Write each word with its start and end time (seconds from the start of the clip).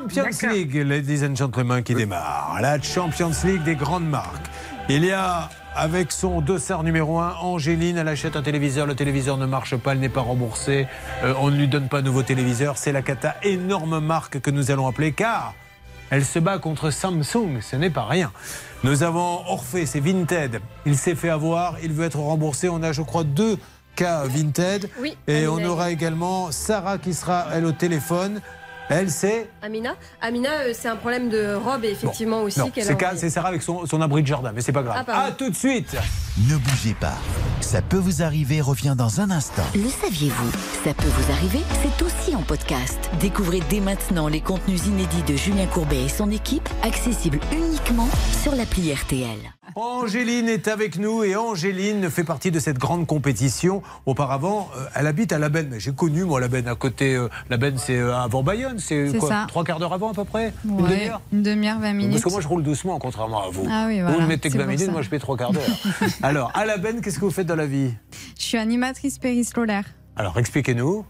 Champions 0.00 0.48
League, 0.50 0.74
ladies 0.74 1.26
and 1.26 1.34
gentlemen, 1.34 1.82
qui 1.82 1.94
démarre. 1.94 2.58
La 2.62 2.80
Champions 2.80 3.32
League 3.44 3.62
des 3.64 3.74
grandes 3.74 4.08
marques. 4.08 4.46
Il 4.88 5.04
y 5.04 5.12
a 5.12 5.50
avec 5.74 6.10
son 6.10 6.40
dossard 6.40 6.82
numéro 6.84 7.18
1, 7.18 7.34
Angéline, 7.42 7.98
elle 7.98 8.08
achète 8.08 8.34
un 8.34 8.42
téléviseur, 8.42 8.86
le 8.86 8.94
téléviseur 8.94 9.36
ne 9.36 9.44
marche 9.44 9.76
pas, 9.76 9.92
elle 9.92 10.00
n'est 10.00 10.08
pas 10.08 10.22
remboursée, 10.22 10.86
euh, 11.22 11.34
on 11.38 11.50
ne 11.50 11.56
lui 11.56 11.68
donne 11.68 11.88
pas 11.88 11.98
un 11.98 12.02
nouveau 12.02 12.22
téléviseur, 12.22 12.78
c'est 12.78 12.92
la 12.92 13.02
cata 13.02 13.36
énorme 13.42 14.00
marque 14.00 14.40
que 14.40 14.50
nous 14.50 14.70
allons 14.70 14.88
appeler 14.88 15.12
car 15.12 15.54
elle 16.08 16.24
se 16.24 16.38
bat 16.38 16.58
contre 16.58 16.90
Samsung, 16.90 17.60
ce 17.60 17.76
n'est 17.76 17.90
pas 17.90 18.06
rien. 18.06 18.32
Nous 18.82 19.02
avons 19.02 19.42
Orphée, 19.46 19.86
c'est 19.86 20.00
Vinted, 20.00 20.60
il 20.86 20.96
s'est 20.96 21.14
fait 21.14 21.30
avoir, 21.30 21.76
il 21.82 21.92
veut 21.92 22.06
être 22.06 22.18
remboursé, 22.18 22.68
on 22.68 22.82
a 22.82 22.92
je 22.92 23.02
crois 23.02 23.24
deux 23.24 23.58
cas 23.94 24.24
Vinted. 24.24 24.88
Oui, 25.00 25.16
Et 25.28 25.46
on 25.46 25.62
aura 25.64 25.90
également 25.90 26.50
Sarah 26.50 26.98
qui 26.98 27.12
sera 27.12 27.46
elle 27.52 27.66
au 27.66 27.72
téléphone. 27.72 28.40
Elle 28.90 29.08
c'est 29.08 29.48
Amina 29.62 29.94
Amina, 30.20 30.50
euh, 30.50 30.72
c'est 30.74 30.88
un 30.88 30.96
problème 30.96 31.28
de 31.28 31.54
robe, 31.54 31.84
effectivement, 31.84 32.42
aussi. 32.42 32.58
non, 32.58 32.70
qu'elle 32.70 32.84
c'est 32.84 33.26
a 33.26 33.30
Sarah 33.30 33.48
avec 33.48 33.62
son, 33.62 33.86
son 33.86 34.00
abri 34.00 34.22
de 34.22 34.26
jardin, 34.26 34.50
mais 34.52 34.60
c'est 34.62 34.72
pas 34.72 34.82
grave. 34.82 34.96
Ah, 34.98 35.04
pardon. 35.04 35.28
à 35.28 35.30
tout 35.30 35.48
de 35.48 35.54
suite. 35.54 35.96
Ne 36.48 36.56
bougez 36.56 36.94
pas. 36.94 37.14
Ça 37.60 37.82
peut 37.82 37.98
vous 37.98 38.22
arriver 38.22 38.60
revient 38.60 38.94
dans 38.96 39.20
un 39.20 39.30
instant. 39.30 39.62
Le 39.74 39.88
saviez-vous? 39.88 40.50
Ça 40.84 40.94
peut 40.94 41.08
vous 41.08 41.32
arriver, 41.32 41.60
c'est 41.82 42.02
aussi 42.04 42.34
en 42.34 42.42
podcast. 42.42 42.98
Découvrez 43.20 43.60
dès 43.68 43.80
maintenant 43.80 44.28
les 44.28 44.40
contenus 44.40 44.86
inédits 44.86 45.22
de 45.26 45.36
Julien 45.36 45.66
Courbet 45.66 46.04
et 46.04 46.08
son 46.08 46.30
équipe, 46.30 46.68
accessibles 46.82 47.40
uniquement 47.52 48.08
sur 48.42 48.54
l'appli 48.54 48.92
RTL. 48.94 49.36
Angéline 49.76 50.48
est 50.48 50.66
avec 50.66 50.98
nous 50.98 51.22
et 51.22 51.36
Angéline 51.36 52.10
fait 52.10 52.24
partie 52.24 52.50
de 52.50 52.58
cette 52.58 52.78
grande 52.78 53.06
compétition. 53.06 53.82
Auparavant, 54.04 54.68
euh, 54.76 54.84
elle 54.96 55.06
habite 55.06 55.32
à 55.32 55.38
La 55.38 55.48
Benne. 55.48 55.68
Mais 55.70 55.78
j'ai 55.78 55.92
connu, 55.92 56.24
moi, 56.24 56.40
La 56.40 56.48
Benne, 56.48 56.66
à 56.66 56.74
côté. 56.74 57.14
euh, 57.14 57.28
la 57.50 57.56
Benne, 57.56 57.78
c'est 57.78 57.96
euh, 57.96 58.16
avant 58.16 58.42
Bayonne. 58.42 58.80
C'est 58.80 59.10
C'est 59.10 59.18
quoi 59.18 59.28
ça. 59.28 59.44
Trois 59.46 59.62
quarts 59.62 59.78
d'heure 59.78 59.92
avant, 59.92 60.10
à 60.10 60.14
peu 60.14 60.24
près? 60.24 60.52
Une 60.64 60.80
Ouais, 60.80 60.88
demi-heure? 60.90 61.20
une 61.32 61.42
demi-heure, 61.44 61.78
20 61.78 61.92
minutes. 61.92 62.12
Parce 62.14 62.24
que 62.24 62.30
moi, 62.30 62.40
je 62.40 62.48
roule 62.48 62.64
doucement, 62.64 62.98
contrairement 62.98 63.46
à 63.46 63.50
vous. 63.52 63.64
Ah 63.70 63.84
oui, 63.86 64.00
Vous 64.00 64.06
voilà, 64.08 64.22
ne 64.24 64.26
mettez 64.26 64.48
que 64.48 64.54
c'est 64.54 64.58
20 64.58 64.64
pour 64.64 64.70
minutes, 64.72 64.86
ça. 64.86 64.92
moi, 64.92 65.02
je 65.02 65.08
fais 65.08 65.18
trois 65.20 65.36
quarts 65.36 65.52
d'heure. 65.52 65.62
Alors, 66.30 66.52
à 66.54 66.64
La 66.64 66.76
Benne, 66.76 67.00
qu'est-ce 67.00 67.18
que 67.18 67.24
vous 67.24 67.32
faites 67.32 67.48
dans 67.48 67.56
la 67.56 67.66
vie? 67.66 67.90
Je 68.38 68.42
suis 68.44 68.56
animatrice 68.56 69.18
périscolaire. 69.18 69.82
Alors, 70.14 70.38
expliquez-nous. 70.38 71.04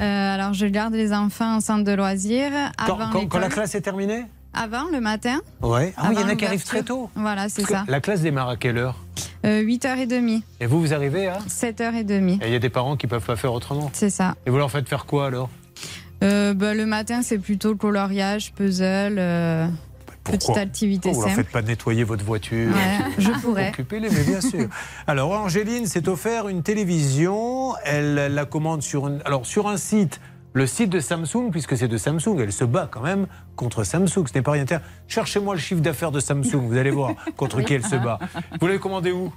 Euh, 0.00 0.34
alors, 0.34 0.54
je 0.54 0.64
garde 0.64 0.94
les 0.94 1.12
enfants 1.12 1.56
en 1.56 1.60
centre 1.60 1.84
de 1.84 1.92
loisirs 1.92 2.52
Quand, 2.78 2.94
avant 2.94 3.10
quand- 3.10 3.26
quand 3.26 3.38
la 3.38 3.50
classe 3.50 3.74
est 3.74 3.82
terminée? 3.82 4.24
Avant, 4.54 4.84
le 4.90 5.00
matin. 5.00 5.40
Ouais. 5.60 5.92
Ah 5.98 6.06
oui, 6.08 6.14
il 6.16 6.20
y 6.22 6.24
en 6.24 6.28
a 6.28 6.36
qui 6.36 6.46
arrivent 6.46 6.64
très 6.64 6.82
tôt. 6.82 7.10
Voilà, 7.14 7.50
c'est 7.50 7.66
ça. 7.66 7.84
La 7.86 8.00
classe 8.00 8.22
démarre 8.22 8.48
à 8.48 8.56
quelle 8.56 8.78
heure? 8.78 8.96
Euh, 9.44 9.60
8h30, 9.62 10.42
Et 10.60 10.64
vous, 10.66 10.80
vous 10.80 10.94
arrivez 10.94 11.28
à 11.28 11.36
7h30. 11.48 12.40
Et 12.42 12.46
il 12.46 12.52
y 12.52 12.56
a 12.56 12.58
des 12.58 12.70
parents 12.70 12.96
qui 12.96 13.06
peuvent 13.06 13.22
pas 13.26 13.36
faire 13.36 13.52
autrement. 13.52 13.90
C'est 13.92 14.08
ça. 14.08 14.36
Et 14.46 14.50
vous 14.50 14.56
leur 14.56 14.70
faites 14.70 14.88
faire 14.88 15.04
quoi 15.04 15.26
alors? 15.26 15.50
Euh, 16.24 16.54
bah, 16.54 16.72
le 16.72 16.86
matin, 16.86 17.20
c'est 17.20 17.38
plutôt 17.38 17.76
coloriage, 17.76 18.54
puzzle, 18.54 19.18
petite 20.24 20.56
activité 20.56 21.10
Pourquoi 21.10 21.22
vous 21.24 21.28
leur 21.28 21.36
simple. 21.36 21.44
faites 21.44 21.52
pas 21.52 21.62
nettoyer 21.62 22.04
votre 22.04 22.24
voiture 22.24 22.72
Ouais, 22.74 22.98
je 23.18 23.30
pourrais. 23.40 23.68
Occupez-les, 23.70 24.10
mais 24.10 24.24
bien 24.24 24.40
sûr. 24.40 24.68
Alors, 25.06 25.32
Angéline 25.32 25.86
s'est 25.86 26.08
offert 26.08 26.48
une 26.48 26.62
télévision. 26.62 27.74
Elle 27.84 28.14
la 28.34 28.44
commande 28.44 28.82
sur, 28.82 29.08
une, 29.08 29.20
alors, 29.24 29.46
sur 29.46 29.68
un 29.68 29.76
site, 29.76 30.20
le 30.54 30.66
site 30.66 30.90
de 30.90 31.00
Samsung, 31.00 31.50
puisque 31.50 31.76
c'est 31.76 31.88
de 31.88 31.96
Samsung. 31.96 32.38
Elle 32.40 32.52
se 32.52 32.64
bat 32.64 32.88
quand 32.90 33.00
même 33.02 33.26
contre 33.56 33.84
Samsung. 33.84 34.26
Ce 34.26 34.34
n'est 34.34 34.42
pas 34.42 34.52
rien. 34.52 34.64
Cherchez-moi 35.08 35.54
le 35.54 35.60
chiffre 35.60 35.80
d'affaires 35.80 36.12
de 36.12 36.20
Samsung. 36.20 36.60
Vous 36.68 36.76
allez 36.76 36.90
voir 36.90 37.12
contre 37.36 37.60
qui 37.62 37.74
elle 37.74 37.84
se 37.84 37.96
bat. 37.96 38.18
Vous 38.60 38.66
l'avez 38.66 38.78
commandé 38.78 39.12
où? 39.12 39.32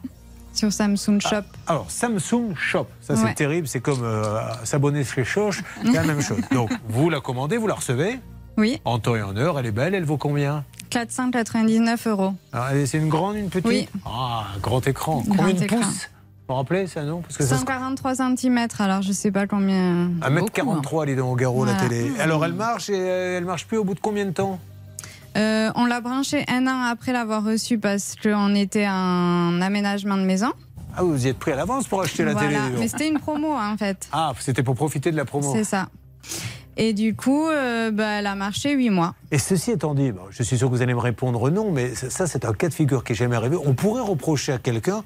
Sur 0.53 0.71
Samsung 0.71 1.19
Shop. 1.19 1.41
alors, 1.67 1.91
Samsung 1.91 2.55
Shop, 2.55 2.87
ça 3.01 3.17
c'est 3.17 3.23
Ouais. 3.25 3.33
terrible, 3.33 3.67
c'est 3.67 3.81
comme 3.81 3.99
euh, 4.03 4.39
s'abonner 4.63 5.03
chez 5.03 5.25
Choche, 5.25 5.61
c'est 5.83 5.91
la 5.91 6.03
même 6.05 6.21
chose. 6.21 6.39
Donc, 6.51 6.71
vous 6.87 7.09
la 7.09 7.19
commandez, 7.19 7.57
vous 7.57 7.67
la 7.67 7.73
recevez, 7.73 8.21
Oui, 8.55 8.79
en 8.85 8.97
temps 8.99 9.17
et 9.17 9.21
en 9.21 9.35
heure, 9.35 9.59
elle 9.59 9.65
est 9.65 9.73
belle, 9.73 9.93
elle 9.93 10.05
vaut 10.05 10.15
combien? 10.15 10.63
499 10.95 12.07
euros. 12.07 12.33
Elle- 12.71 12.87
C'est 12.87 12.97
une 12.97 13.09
grande, 13.09 13.35
une 13.35 13.49
petite 13.49 13.67
Oui. 13.67 13.87
Ah, 14.05 14.45
grand 14.61 14.85
écran. 14.87 15.23
Grand 15.27 15.35
combien 15.37 15.53
de 15.53 15.63
écran. 15.63 15.77
pouces 15.77 16.09
Vous 16.47 16.53
vous 16.53 16.55
rappelez 16.55 16.87
ça, 16.87 17.03
non? 17.03 17.21
Parce 17.21 17.37
que 17.37 17.43
ça 17.43 17.55
se- 17.55 17.59
143 17.61 18.15
cm, 18.15 18.67
alors 18.79 19.01
je 19.01 19.11
sais 19.11 19.31
pas 19.31 19.45
combien. 19.47 20.09
1m43, 20.21 21.03
elle 21.03 21.09
est 21.09 21.15
dans 21.15 21.31
au 21.31 21.35
garrot, 21.35 21.65
la 21.65 21.73
Voilà. 21.73 21.89
télé. 21.89 22.11
Alors, 22.19 22.45
elle 22.45 22.53
marche 22.53 22.89
et 22.89 22.93
euh, 22.95 23.37
elle 23.37 23.45
marche 23.45 23.65
plus 23.65 23.77
au 23.77 23.83
bout 23.83 23.95
de 23.95 23.99
combien 23.99 24.25
de 24.25 24.31
temps? 24.31 24.59
Euh, 25.37 25.69
on 25.75 25.85
l'a 25.85 25.99
branché 26.01 26.45
un 26.47 26.65
an 26.67 26.83
après 26.89 27.11
l'avoir 27.11 27.43
reçu 27.43 27.77
parce 27.77 28.15
qu'on 28.21 28.55
était 28.55 28.87
en 28.87 29.59
aménagement 29.61 30.15
de 30.17 30.21
maison. 30.23 30.53
Ah, 30.95 31.03
vous 31.03 31.25
y 31.25 31.29
êtes 31.29 31.37
pris 31.39 31.51
à 31.51 31.55
l'avance 31.57 31.87
pour 31.89 32.01
acheter 32.01 32.23
la 32.23 32.31
Voilà. 32.31 32.47
télé. 32.47 32.59
dis 32.61 32.69
donc. 32.69 32.79
Mais 32.79 32.87
c'était 32.87 33.09
une 33.09 33.19
promo 33.19 33.51
en 33.53 33.75
fait. 33.75 34.07
Ah, 34.13 34.31
c'était 34.39 34.63
pour 34.63 34.75
profiter 34.75 35.11
de 35.11 35.17
la 35.17 35.25
promo. 35.25 35.51
C'est 35.53 35.65
ça. 35.65 35.89
Et 36.77 36.93
du 36.93 37.15
coup, 37.15 37.47
euh, 37.47 37.91
bah, 37.91 38.19
elle 38.19 38.27
a 38.27 38.35
marché 38.35 38.71
8 38.73 38.89
mois. 38.89 39.15
Et 39.31 39.37
ceci 39.39 39.71
étant 39.71 39.93
dit, 39.95 40.11
bon, 40.11 40.21
je 40.29 40.43
suis 40.43 40.57
sûr 40.57 40.69
que 40.69 40.75
vous 40.75 40.81
allez 40.81 40.93
me 40.93 40.99
répondre 40.99 41.49
non, 41.49 41.71
mais 41.71 41.95
ça, 41.95 42.09
ça, 42.09 42.27
c'est 42.27 42.45
un 42.45 42.53
cas 42.53 42.67
de 42.69 42.73
figure 42.73 43.03
qui 43.03 43.13
n'est 43.13 43.17
jamais 43.17 43.35
arrivé. 43.35 43.55
On 43.63 43.73
pourrait 43.73 44.01
reprocher 44.01 44.51
à 44.51 44.57
quelqu'un, 44.57 45.03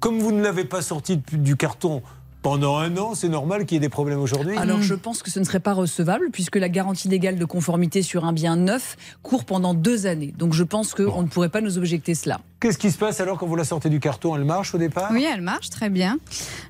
comme 0.00 0.18
vous 0.20 0.30
ne 0.32 0.42
l'avez 0.42 0.64
pas 0.64 0.80
sorti 0.82 1.16
du- 1.16 1.38
du 1.38 1.56
carton 1.56 2.02
pendant 2.40 2.76
un 2.78 2.96
an, 2.98 3.16
c'est 3.16 3.28
normal 3.28 3.66
qu'il 3.66 3.74
y 3.74 3.78
ait 3.78 3.80
des 3.80 3.88
problèmes 3.88 4.20
aujourd'hui 4.20 4.56
Alors 4.56 4.80
je 4.80 4.94
pense 4.94 5.24
que 5.24 5.30
ce 5.30 5.40
ne 5.40 5.44
serait 5.44 5.58
pas 5.58 5.72
recevable 5.72 6.28
puisque 6.32 6.54
la 6.54 6.68
garantie 6.68 7.08
légale 7.08 7.36
de 7.36 7.44
conformité 7.44 8.00
sur 8.00 8.24
un 8.24 8.32
bien 8.32 8.54
neuf 8.54 8.96
court 9.24 9.44
pendant 9.44 9.74
deux 9.74 10.06
années. 10.06 10.32
Donc 10.38 10.52
je 10.52 10.62
pense 10.62 10.94
qu'on 10.94 11.22
ne 11.22 11.26
pourrait 11.26 11.48
pas 11.48 11.60
nous 11.60 11.78
objecter 11.78 12.14
cela. 12.14 12.38
Qu'est-ce 12.60 12.78
qui 12.78 12.92
se 12.92 12.96
passe 12.96 13.18
alors 13.20 13.38
quand 13.38 13.46
vous 13.48 13.56
la 13.56 13.64
sortez 13.64 13.88
du 13.90 13.98
carton? 13.98 14.36
Elle 14.36 14.44
marche 14.44 14.72
au 14.72 14.78
départ? 14.78 15.10
Oui, 15.12 15.26
elle 15.30 15.40
marche 15.40 15.68
très 15.68 15.90
bien. 15.90 16.18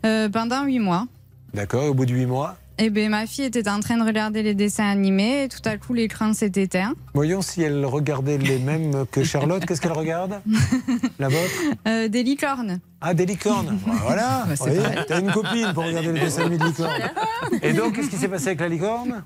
Euh, 0.07 0.31
pendant 0.31 0.65
8 0.65 0.79
mois. 0.79 1.07
D'accord, 1.53 1.83
et 1.85 1.89
au 1.89 1.95
bout 1.95 2.07
de 2.07 2.13
huit 2.15 2.27
mois 2.27 2.57
Et 2.81 2.91
ben, 2.91 3.11
ma 3.11 3.27
fille 3.27 3.45
était 3.45 3.69
en 3.69 3.81
train 3.81 3.97
de 3.97 4.05
regarder 4.05 4.45
les 4.45 4.55
dessins 4.55 4.89
animés 4.89 5.45
et 5.45 5.49
tout 5.49 5.61
à 5.65 5.77
coup 5.77 5.95
l'écran 5.95 6.33
s'est 6.33 6.53
éteint. 6.55 6.95
Voyons 7.13 7.43
si 7.43 7.63
elle 7.63 7.85
regardait 7.85 8.39
les 8.39 8.61
mêmes 8.61 9.05
que 9.11 9.25
Charlotte. 9.25 9.67
Qu'est-ce 9.67 9.81
qu'elle 9.81 9.93
regarde? 9.93 10.41
La 11.19 11.29
vôtre? 11.29 11.51
Euh, 11.89 12.07
des 12.07 12.23
licornes. 12.23 12.79
Ah, 13.01 13.15
des 13.15 13.27
licornes. 13.27 13.79
Voilà. 14.03 14.45
Bah, 14.49 14.55
pareil. 14.59 14.81
T'as 15.07 15.21
une 15.21 15.31
copine 15.31 15.73
pour 15.73 15.85
regarder 15.85 16.13
les 16.13 16.21
dessins 16.21 16.43
animés 16.43 16.59
de 16.59 16.65
licornes. 16.65 16.91
Et 17.63 17.73
donc, 17.73 17.95
qu'est-ce 17.95 18.11
qui 18.11 18.17
s'est 18.17 18.29
passé 18.29 18.49
avec 18.49 18.61
la 18.61 18.69
licorne? 18.69 19.23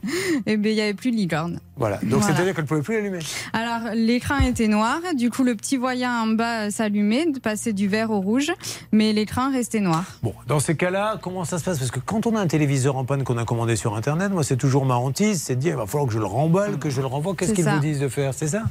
Et 0.47 0.57
ben 0.59 0.71
il 0.71 0.75
n'y 0.75 0.81
avait 0.83 0.93
plus 0.95 1.11
de 1.11 1.17
licorne. 1.17 1.59
Voilà. 1.77 1.97
Donc, 2.03 2.21
Voilà. 2.21 2.27
c'est-à-dire 2.35 2.55
qu'elle 2.55 2.65
ne 2.65 2.69
pouvait 2.69 2.83
plus 2.83 2.95
l'allumer. 2.97 3.21
Alors 3.55 3.95
l'écran 3.95 4.39
était 4.41 4.69
noir, 4.69 5.01
du 5.17 5.31
coup 5.31 5.43
le 5.43 5.55
petit 5.55 5.77
voyant 5.79 6.11
en 6.11 6.27
bas 6.27 6.71
s'allumait, 6.71 7.27
passait 7.43 7.73
du 7.73 7.89
vert 7.89 8.11
au 8.11 8.21
rouge, 8.21 8.53
mais 8.93 9.13
l'écran 9.13 9.51
restait 9.51 9.81
noir. 9.81 10.05
Bon, 10.23 10.35
dans 10.47 10.61
ces 10.61 10.77
cas-là, 10.77 11.19
comment 11.23 11.45
ça 11.45 11.59
se 11.59 11.65
passe? 11.65 11.79
Parce 11.79 11.91
que 11.91 12.01
quand 12.01 12.27
on 12.27 12.37
a 12.37 12.41
un 12.41 12.47
téléviseur 12.47 12.97
en 12.97 13.05
panne 13.05 13.25
qu'on 13.25 13.39
a 13.39 13.45
commandé 13.45 13.77
sur 13.77 13.97
Internet, 13.97 14.33
moi, 14.33 14.45
c'est 14.45 14.57
toujours 14.57 14.85
ma 14.85 14.97
hantise, 14.97 15.43
c'est 15.43 15.57
de 15.57 15.61
dire, 15.61 15.75
il 15.75 15.79
va 15.79 15.87
falloir 15.87 16.07
que 16.09 16.13
je 16.15 16.19
le 16.19 16.27
remballe, 16.27 16.79
que 16.79 16.91
je 16.91 17.01
le 17.01 17.07
renvoie. 17.07 17.35
Qu'est-ce 17.35 17.55
qu'ils 17.55 17.65
vous 17.65 17.79
disent 17.81 18.01
de 18.01 18.09
faire? 18.09 18.35
C'est 18.35 18.49
ça? 18.49 18.65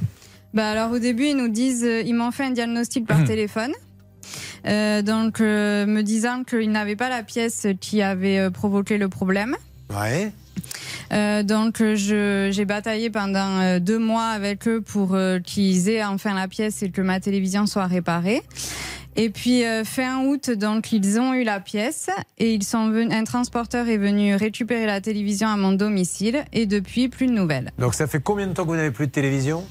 Bah 0.54 0.68
alors 0.68 0.92
au 0.92 0.98
début 0.98 1.28
ils 1.28 1.36
nous 1.36 1.48
disent, 1.48 1.82
euh, 1.82 2.02
ils 2.02 2.14
m'ont 2.14 2.30
fait 2.30 2.44
un 2.44 2.50
diagnostic 2.50 3.06
par 3.06 3.24
téléphone. 3.24 3.72
Euh, 4.66 5.02
donc 5.02 5.40
euh, 5.40 5.86
me 5.86 6.02
disant 6.02 6.44
qu'ils 6.44 6.70
n'avaient 6.70 6.96
pas 6.96 7.08
la 7.08 7.22
pièce 7.22 7.66
qui 7.80 8.02
avait 8.02 8.38
euh, 8.38 8.50
provoqué 8.50 8.98
le 8.98 9.08
problème. 9.08 9.56
Ouais. 9.90 10.32
Euh, 11.12 11.42
donc 11.42 11.78
je- 11.78 12.48
j'ai 12.52 12.64
bataillé 12.64 13.10
pendant 13.10 13.58
euh, 13.60 13.78
deux 13.80 13.98
mois 13.98 14.26
avec 14.28 14.68
eux 14.68 14.80
pour 14.80 15.14
euh, 15.14 15.40
qu'ils 15.40 15.88
aient 15.88 16.04
enfin 16.04 16.34
la 16.34 16.48
pièce 16.48 16.82
et 16.82 16.90
que 16.90 17.00
ma 17.02 17.20
télévision 17.20 17.66
soit 17.66 17.86
réparée. 17.86 18.42
Et 19.14 19.28
puis 19.28 19.64
euh, 19.66 19.84
fin 19.84 20.24
août, 20.24 20.50
donc 20.50 20.90
ils 20.92 21.18
ont 21.20 21.34
eu 21.34 21.44
la 21.44 21.60
pièce 21.60 22.08
et 22.38 22.54
ils 22.54 22.62
sont 22.64 22.88
venus, 22.88 23.12
un 23.12 23.24
transporteur 23.24 23.88
est 23.88 23.98
venu 23.98 24.34
récupérer 24.36 24.86
la 24.86 25.02
télévision 25.02 25.48
à 25.48 25.56
mon 25.58 25.72
domicile 25.72 26.44
et 26.54 26.64
depuis 26.64 27.08
plus 27.10 27.26
de 27.26 27.32
nouvelles. 27.32 27.72
Donc, 27.78 27.92
ça 27.94 28.06
fait 28.06 28.22
combien 28.22 28.46
de 28.46 28.54
temps 28.54 28.62
que 28.62 28.68
vous 28.68 28.76
n'avez 28.76 28.90
plus 28.90 29.08
de 29.08 29.12
télévision? 29.12 29.64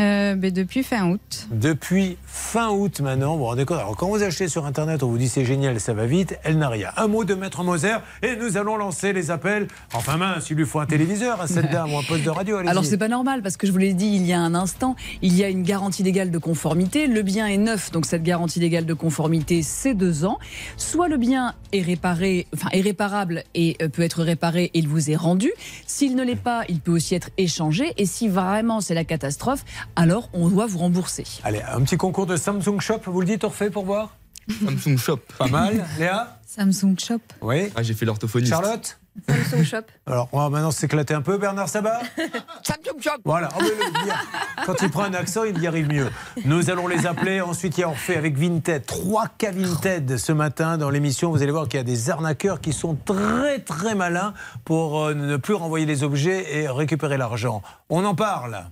Euh, 0.00 0.36
ben, 0.36 0.52
depuis 0.52 0.84
fin 0.84 1.10
août. 1.10 1.48
Depuis 1.50 2.18
fin 2.24 2.70
août 2.70 3.00
maintenant. 3.00 3.36
Bon, 3.36 3.54
d'accord. 3.56 3.78
Alors, 3.78 3.96
quand 3.96 4.08
vous 4.08 4.22
achetez 4.22 4.46
sur 4.46 4.64
Internet, 4.64 5.02
on 5.02 5.08
vous 5.08 5.18
dit 5.18 5.28
c'est 5.28 5.44
génial, 5.44 5.80
ça 5.80 5.92
va 5.92 6.06
vite. 6.06 6.38
Elle 6.44 6.58
n'a 6.58 6.68
rien. 6.68 6.90
Un 6.96 7.08
mot 7.08 7.24
de 7.24 7.34
Maître 7.34 7.64
Moser 7.64 7.96
et 8.22 8.36
nous 8.36 8.56
allons 8.56 8.76
lancer 8.76 9.12
les 9.12 9.32
appels. 9.32 9.66
Enfin 9.92 10.16
mince, 10.16 10.50
il 10.50 10.56
lui 10.56 10.66
faut 10.66 10.78
un 10.78 10.86
téléviseur 10.86 11.40
à 11.40 11.48
cette 11.48 11.70
dame 11.70 11.92
ou 11.92 11.98
un 11.98 12.02
poste 12.04 12.24
de 12.24 12.30
radio. 12.30 12.56
allez-y. 12.58 12.70
Alors 12.70 12.84
c'est 12.84 12.96
pas 12.96 13.08
normal 13.08 13.42
parce 13.42 13.56
que 13.56 13.66
je 13.66 13.72
vous 13.72 13.78
l'ai 13.78 13.92
dit 13.92 14.06
il 14.06 14.24
y 14.24 14.32
a 14.32 14.40
un 14.40 14.54
instant, 14.54 14.94
il 15.22 15.34
y 15.34 15.42
a 15.42 15.48
une 15.48 15.64
garantie 15.64 16.04
légale 16.04 16.30
de 16.30 16.38
conformité. 16.38 17.08
Le 17.08 17.22
bien 17.22 17.46
est 17.48 17.56
neuf, 17.56 17.90
donc 17.90 18.06
cette 18.06 18.22
garantie 18.22 18.60
légale 18.60 18.86
de 18.86 18.94
conformité 18.94 19.62
c'est 19.62 19.94
deux 19.94 20.24
ans. 20.24 20.38
Soit 20.76 21.08
le 21.08 21.16
bien 21.16 21.54
est 21.72 21.82
réparé, 21.82 22.46
enfin 22.54 22.68
est 22.72 22.82
réparable 22.82 23.42
et 23.54 23.76
euh, 23.82 23.88
peut 23.88 24.02
être 24.02 24.22
réparé 24.22 24.70
et 24.74 24.78
il 24.78 24.86
vous 24.86 25.10
est 25.10 25.16
rendu. 25.16 25.50
S'il 25.86 26.14
ne 26.14 26.22
l'est 26.22 26.36
pas, 26.36 26.62
il 26.68 26.80
peut 26.80 26.92
aussi 26.92 27.16
être 27.16 27.30
échangé. 27.36 27.92
Et 27.96 28.06
si 28.06 28.28
vraiment 28.28 28.80
c'est 28.80 28.94
la 28.94 29.04
catastrophe, 29.04 29.64
alors 29.96 30.28
on 30.32 30.48
doit 30.48 30.66
vous 30.66 30.78
rembourser. 30.78 31.24
Allez, 31.44 31.62
un 31.62 31.80
petit 31.82 31.96
concours 31.96 32.26
de 32.26 32.36
Samsung 32.36 32.80
Shop, 32.80 33.00
vous 33.06 33.20
le 33.20 33.26
dites, 33.26 33.44
Orphée, 33.44 33.70
pour 33.70 33.84
voir 33.84 34.16
Samsung 34.64 34.96
Shop. 34.96 35.20
Pas 35.38 35.48
mal. 35.48 35.84
Léa 35.98 36.38
Samsung 36.46 36.96
Shop. 36.98 37.20
Oui. 37.42 37.70
Ah, 37.76 37.82
j'ai 37.82 37.94
fait 37.94 38.06
l'orthophoniste. 38.06 38.50
Charlotte 38.52 38.98
Samsung 39.28 39.64
Shop. 39.64 39.82
Alors, 40.06 40.28
on 40.32 40.38
va 40.38 40.48
maintenant 40.48 40.70
s'éclater 40.70 41.12
un 41.12 41.20
peu. 41.20 41.36
Bernard 41.38 41.68
Sabat 41.68 42.00
Samsung 42.62 43.00
Shop. 43.00 43.20
Voilà. 43.24 43.50
Oh, 43.58 43.62
le-. 43.62 44.64
Quand 44.64 44.80
il 44.80 44.90
prend 44.90 45.02
un 45.02 45.14
accent, 45.14 45.44
il 45.44 45.60
y 45.60 45.66
arrive 45.66 45.88
mieux. 45.88 46.08
Nous 46.44 46.70
allons 46.70 46.86
les 46.86 47.06
appeler. 47.06 47.40
Ensuite, 47.40 47.76
il 47.76 47.82
y 47.82 47.84
a 47.84 47.88
Orphée 47.88 48.16
avec 48.16 48.38
Vinted. 48.38 48.86
Trois 48.86 49.26
cas 49.26 49.50
Vinted 49.50 50.16
ce 50.16 50.32
matin 50.32 50.78
dans 50.78 50.88
l'émission. 50.90 51.30
Vous 51.30 51.42
allez 51.42 51.52
voir 51.52 51.68
qu'il 51.68 51.78
y 51.78 51.80
a 51.80 51.84
des 51.84 52.08
arnaqueurs 52.10 52.60
qui 52.60 52.72
sont 52.72 52.96
très, 53.04 53.58
très 53.58 53.94
malins 53.94 54.32
pour 54.64 55.04
euh, 55.04 55.14
ne 55.14 55.36
plus 55.36 55.54
renvoyer 55.54 55.84
les 55.84 56.02
objets 56.04 56.60
et 56.60 56.68
récupérer 56.68 57.18
l'argent. 57.18 57.62
On 57.90 58.04
en 58.04 58.14
parle. 58.14 58.64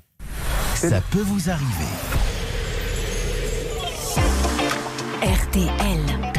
Ça 0.88 1.00
peut 1.10 1.22
vous 1.22 1.50
arriver. 1.50 1.92
RTL. 5.22 6.32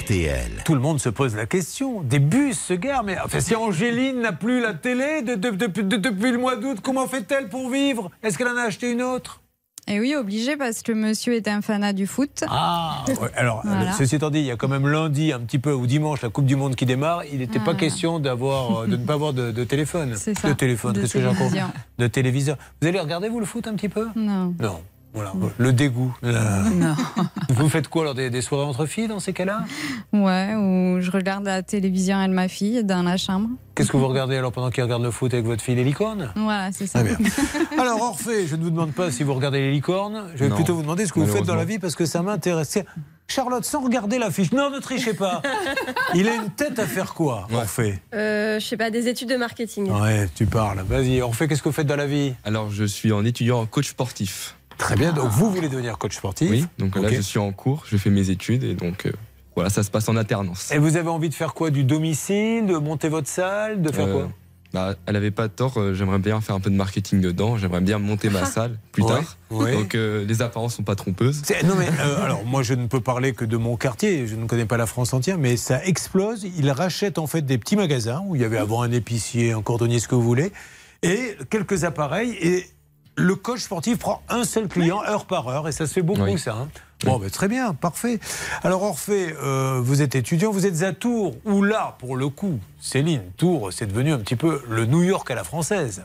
RTL. 0.00 0.62
Tout 0.64 0.74
le 0.74 0.80
monde 0.80 1.00
se 1.00 1.08
pose 1.08 1.34
la 1.36 1.46
question. 1.46 2.00
Des 2.02 2.18
bus 2.18 2.58
se 2.58 2.74
garent. 2.74 3.04
Mais 3.04 3.18
enfin, 3.20 3.40
si 3.40 3.54
Angéline 3.54 4.20
n'a 4.20 4.32
plus 4.32 4.60
la 4.60 4.74
télé 4.74 5.22
de- 5.22 5.34
de- 5.34 5.50
de- 5.50 5.66
de- 5.82 5.96
depuis 5.96 6.30
le 6.32 6.38
mois 6.38 6.56
d'août, 6.56 6.78
comment 6.82 7.06
fait-elle 7.06 7.48
pour 7.48 7.70
vivre? 7.70 8.10
Est-ce 8.22 8.36
qu'elle 8.38 8.48
en 8.48 8.56
a 8.56 8.62
acheté 8.62 8.90
une 8.90 9.02
autre? 9.02 9.40
Et 9.88 10.00
oui, 10.00 10.16
obligé 10.16 10.56
parce 10.56 10.82
que 10.82 10.90
monsieur 10.90 11.34
est 11.34 11.46
un 11.46 11.62
fanat 11.62 11.92
du 11.92 12.06
foot. 12.08 12.42
Ah 12.48 13.04
Alors, 13.36 13.60
Voilà. 13.64 13.90
euh, 13.90 13.92
ceci 13.96 14.16
étant 14.16 14.30
dit, 14.30 14.40
il 14.40 14.44
y 14.46 14.50
a 14.50 14.56
quand 14.56 14.66
même 14.68 14.88
lundi, 14.88 15.32
un 15.32 15.38
petit 15.38 15.60
peu, 15.60 15.72
ou 15.72 15.86
dimanche, 15.86 16.22
la 16.22 16.28
Coupe 16.28 16.46
du 16.46 16.56
Monde 16.56 16.74
qui 16.74 16.86
démarre. 16.86 17.22
Il 17.32 17.38
n'était 17.38 17.58
pas 17.60 17.66
Voilà. 17.66 17.78
question 17.78 18.18
d'avoir, 18.18 18.80
euh, 18.82 18.86
de 18.88 18.96
ne 18.96 19.04
pas 19.06 19.12
avoir 19.14 19.32
de, 19.32 19.52
de 19.52 19.64
téléphone. 19.64 20.14
C'est 20.16 20.36
ça. 20.36 20.48
De 20.48 20.54
téléphone, 20.54 20.92
De 20.94 21.00
qu'est-ce 21.02 21.12
que 21.12 21.20
j'ai 21.20 21.26
encore. 21.28 21.50
De 21.98 22.06
téléviseur. 22.08 22.56
Vous 22.82 22.88
allez 22.88 22.98
regarder, 22.98 23.28
vous, 23.28 23.38
le 23.38 23.46
foot 23.46 23.68
un 23.68 23.74
petit 23.74 23.88
peu? 23.88 24.08
Non. 24.16 24.54
Non. 24.60 24.80
Voilà, 25.16 25.32
le 25.58 25.72
dégoût. 25.72 26.14
La- 26.22 26.60
Non. 26.62 26.94
Vous 27.48 27.68
faites 27.70 27.88
quoi 27.88 28.02
alors 28.02 28.14
des, 28.14 28.28
des 28.30 28.42
soirées 28.42 28.66
entre 28.66 28.84
filles 28.86 29.08
dans 29.08 29.18
ces 29.18 29.32
cas-là? 29.32 29.64
Ouais, 30.12 30.54
ou 30.54 31.00
je 31.00 31.10
regarde 31.10 31.44
la 31.44 31.62
télévision 31.62 32.18
avec 32.18 32.30
ma 32.32 32.48
fille 32.48 32.84
dans 32.84 33.02
la 33.02 33.16
chambre. 33.16 33.48
Qu'est-ce 33.74 33.90
que 33.90 33.96
vous 33.96 34.08
regardez 34.08 34.36
alors 34.36 34.52
pendant 34.52 34.70
qu'il 34.70 34.82
regarde 34.82 35.02
le 35.02 35.10
foot 35.10 35.32
avec 35.32 35.46
votre 35.46 35.62
fille, 35.62 35.74
les 35.74 35.84
licornes? 35.84 36.30
Voilà, 36.36 36.70
c'est 36.72 36.86
ça. 36.86 37.02
Bien. 37.02 37.16
Alors 37.78 38.00
Orphée, 38.02 38.46
je 38.46 38.56
ne 38.56 38.62
vous 38.62 38.70
demande 38.70 38.92
pas 38.92 39.10
si 39.10 39.22
vous 39.22 39.34
regardez 39.34 39.60
les 39.60 39.70
licornes, 39.72 40.24
je 40.34 40.44
vais 40.44 40.48
Non, 40.48 40.56
plutôt 40.56 40.74
vous 40.74 40.82
demander 40.82 41.06
ce 41.06 41.12
que 41.12 41.20
vous 41.20 41.26
faites 41.26 41.44
dans 41.44 41.54
la 41.56 41.64
vie 41.64 41.78
parce 41.78 41.94
que 41.94 42.04
ça 42.06 42.22
m'intéresse. 42.22 42.78
Charlotte, 43.28 43.64
sans 43.64 43.80
regarder 43.82 44.18
l'affiche, 44.18 44.52
non, 44.52 44.70
ne 44.70 44.78
trichez 44.78 45.12
pas. 45.14 45.42
Il 46.14 46.28
a 46.28 46.34
une 46.36 46.50
tête 46.50 46.78
à 46.78 46.86
faire 46.86 47.12
quoi, 47.12 47.46
Ouais. 47.50 47.56
Orphée? 47.56 48.00
Euh, 48.14 48.60
je 48.60 48.64
sais 48.64 48.76
pas, 48.76 48.90
des 48.90 49.08
études 49.08 49.28
de 49.30 49.36
marketing. 49.36 49.90
Ouais, 49.90 50.28
tu 50.34 50.46
parles. 50.46 50.82
Vas-y, 50.88 51.20
Orphée, 51.20 51.48
qu'est-ce 51.48 51.60
que 51.62 51.68
vous 51.68 51.74
faites 51.74 51.88
dans 51.88 51.96
la 51.96 52.06
vie? 52.06 52.34
Alors, 52.44 52.70
je 52.70 52.84
suis 52.84 53.12
en 53.12 53.24
étudiant 53.24 53.58
en 53.60 53.66
coach 53.66 53.88
sportif. 53.88 54.56
Très 54.78 54.96
bien, 54.96 55.12
donc 55.12 55.30
vous 55.30 55.50
voulez 55.50 55.68
devenir 55.68 55.98
coach 55.98 56.16
sportif 56.16 56.50
Oui, 56.50 56.66
donc 56.78 56.96
là, 56.96 57.08
je 57.10 57.20
suis 57.20 57.38
en 57.38 57.52
cours, 57.52 57.84
je 57.86 57.96
fais 57.96 58.10
mes 58.10 58.30
études 58.30 58.62
et 58.64 58.74
donc 58.74 59.06
euh, 59.06 59.12
voilà, 59.54 59.70
ça 59.70 59.82
se 59.82 59.90
passe 59.90 60.08
en 60.08 60.16
alternance. 60.16 60.70
Et 60.72 60.78
vous 60.78 60.96
avez 60.96 61.08
envie 61.08 61.28
de 61.30 61.34
faire 61.34 61.54
quoi? 61.54 61.70
Du 61.70 61.84
domicile 61.84 62.66
De 62.66 62.76
monter 62.76 63.08
votre 63.08 63.28
salle 63.28 63.80
De 63.82 63.90
faire 63.90 64.06
Euh, 64.08 64.12
quoi? 64.12 64.30
bah, 64.74 64.94
elle 65.06 65.16
avait 65.16 65.30
pas 65.30 65.48
tort, 65.48 65.78
euh, 65.78 65.94
j'aimerais 65.94 66.18
bien 66.18 66.40
faire 66.42 66.54
un 66.54 66.60
peu 66.60 66.68
de 66.68 66.74
marketing 66.76 67.22
dedans, 67.22 67.56
j'aimerais 67.56 67.80
bien 67.80 67.98
monter 67.98 68.28
ma 68.28 68.44
salle 68.44 68.78
plus 68.92 69.02
Ouais, 69.04 69.08
tard. 69.08 69.36
ouais. 69.50 69.72
Donc 69.72 69.94
euh, 69.94 70.26
les 70.26 70.42
apparences 70.42 70.74
sont 70.74 70.82
pas 70.82 70.94
trompeuses. 70.96 71.40
C'est- 71.44 71.62
Non 71.62 71.74
mais 71.78 71.88
euh, 72.00 72.22
alors 72.24 72.44
moi 72.44 72.62
je 72.62 72.74
ne 72.74 72.86
peux 72.86 73.00
parler 73.00 73.32
que 73.32 73.46
de 73.46 73.56
mon 73.56 73.76
quartier, 73.76 74.26
je 74.26 74.34
ne 74.36 74.44
connais 74.46 74.66
pas 74.66 74.76
la 74.76 74.84
France 74.86 75.14
entière, 75.14 75.38
mais 75.38 75.56
ça 75.56 75.82
explose. 75.86 76.44
Ils 76.58 76.70
rachètent 76.70 77.18
en 77.18 77.26
fait 77.26 77.40
des 77.42 77.56
petits 77.56 77.76
magasins 77.76 78.22
où 78.26 78.36
il 78.36 78.42
y 78.42 78.44
avait 78.44 78.58
avant 78.58 78.82
un 78.82 78.92
épicier, 78.92 79.52
un 79.52 79.62
cordonnier, 79.62 80.00
ce 80.00 80.08
que 80.08 80.14
vous 80.14 80.22
voulez, 80.22 80.52
et 81.02 81.36
quelques 81.48 81.84
appareils. 81.84 82.32
Et 82.42 82.66
le 83.16 83.34
coach 83.34 83.60
sportif 83.60 83.98
prend 83.98 84.22
un 84.28 84.44
seul 84.44 84.68
client 84.68 85.02
heure 85.04 85.24
par 85.26 85.48
heure, 85.48 85.68
et 85.68 85.72
ça 85.72 85.86
se 85.86 85.92
fait 85.94 86.02
beaucoup 86.02 86.22
Oui. 86.22 86.38
ça. 86.38 86.52
hein. 86.54 86.68
Bon, 87.04 87.18
ben, 87.18 87.28
très 87.30 87.48
bien, 87.48 87.74
parfait. 87.74 88.20
Alors 88.62 88.82
Orphée, 88.82 89.34
euh, 89.42 89.80
vous 89.82 90.00
êtes 90.02 90.14
étudiant, 90.14 90.50
vous 90.50 90.64
êtes 90.66 90.82
à 90.82 90.92
Tours, 90.94 91.34
où 91.44 91.62
là, 91.62 91.96
pour 91.98 92.16
le 92.16 92.28
coup, 92.28 92.58
Céline, 92.80 93.22
Tours, 93.36 93.70
c'est 93.72 93.86
devenu 93.86 94.12
un 94.12 94.18
petit 94.18 94.36
peu 94.36 94.62
le 94.68 94.86
New 94.86 95.02
York 95.02 95.30
à 95.30 95.34
la 95.34 95.44
française. 95.44 96.04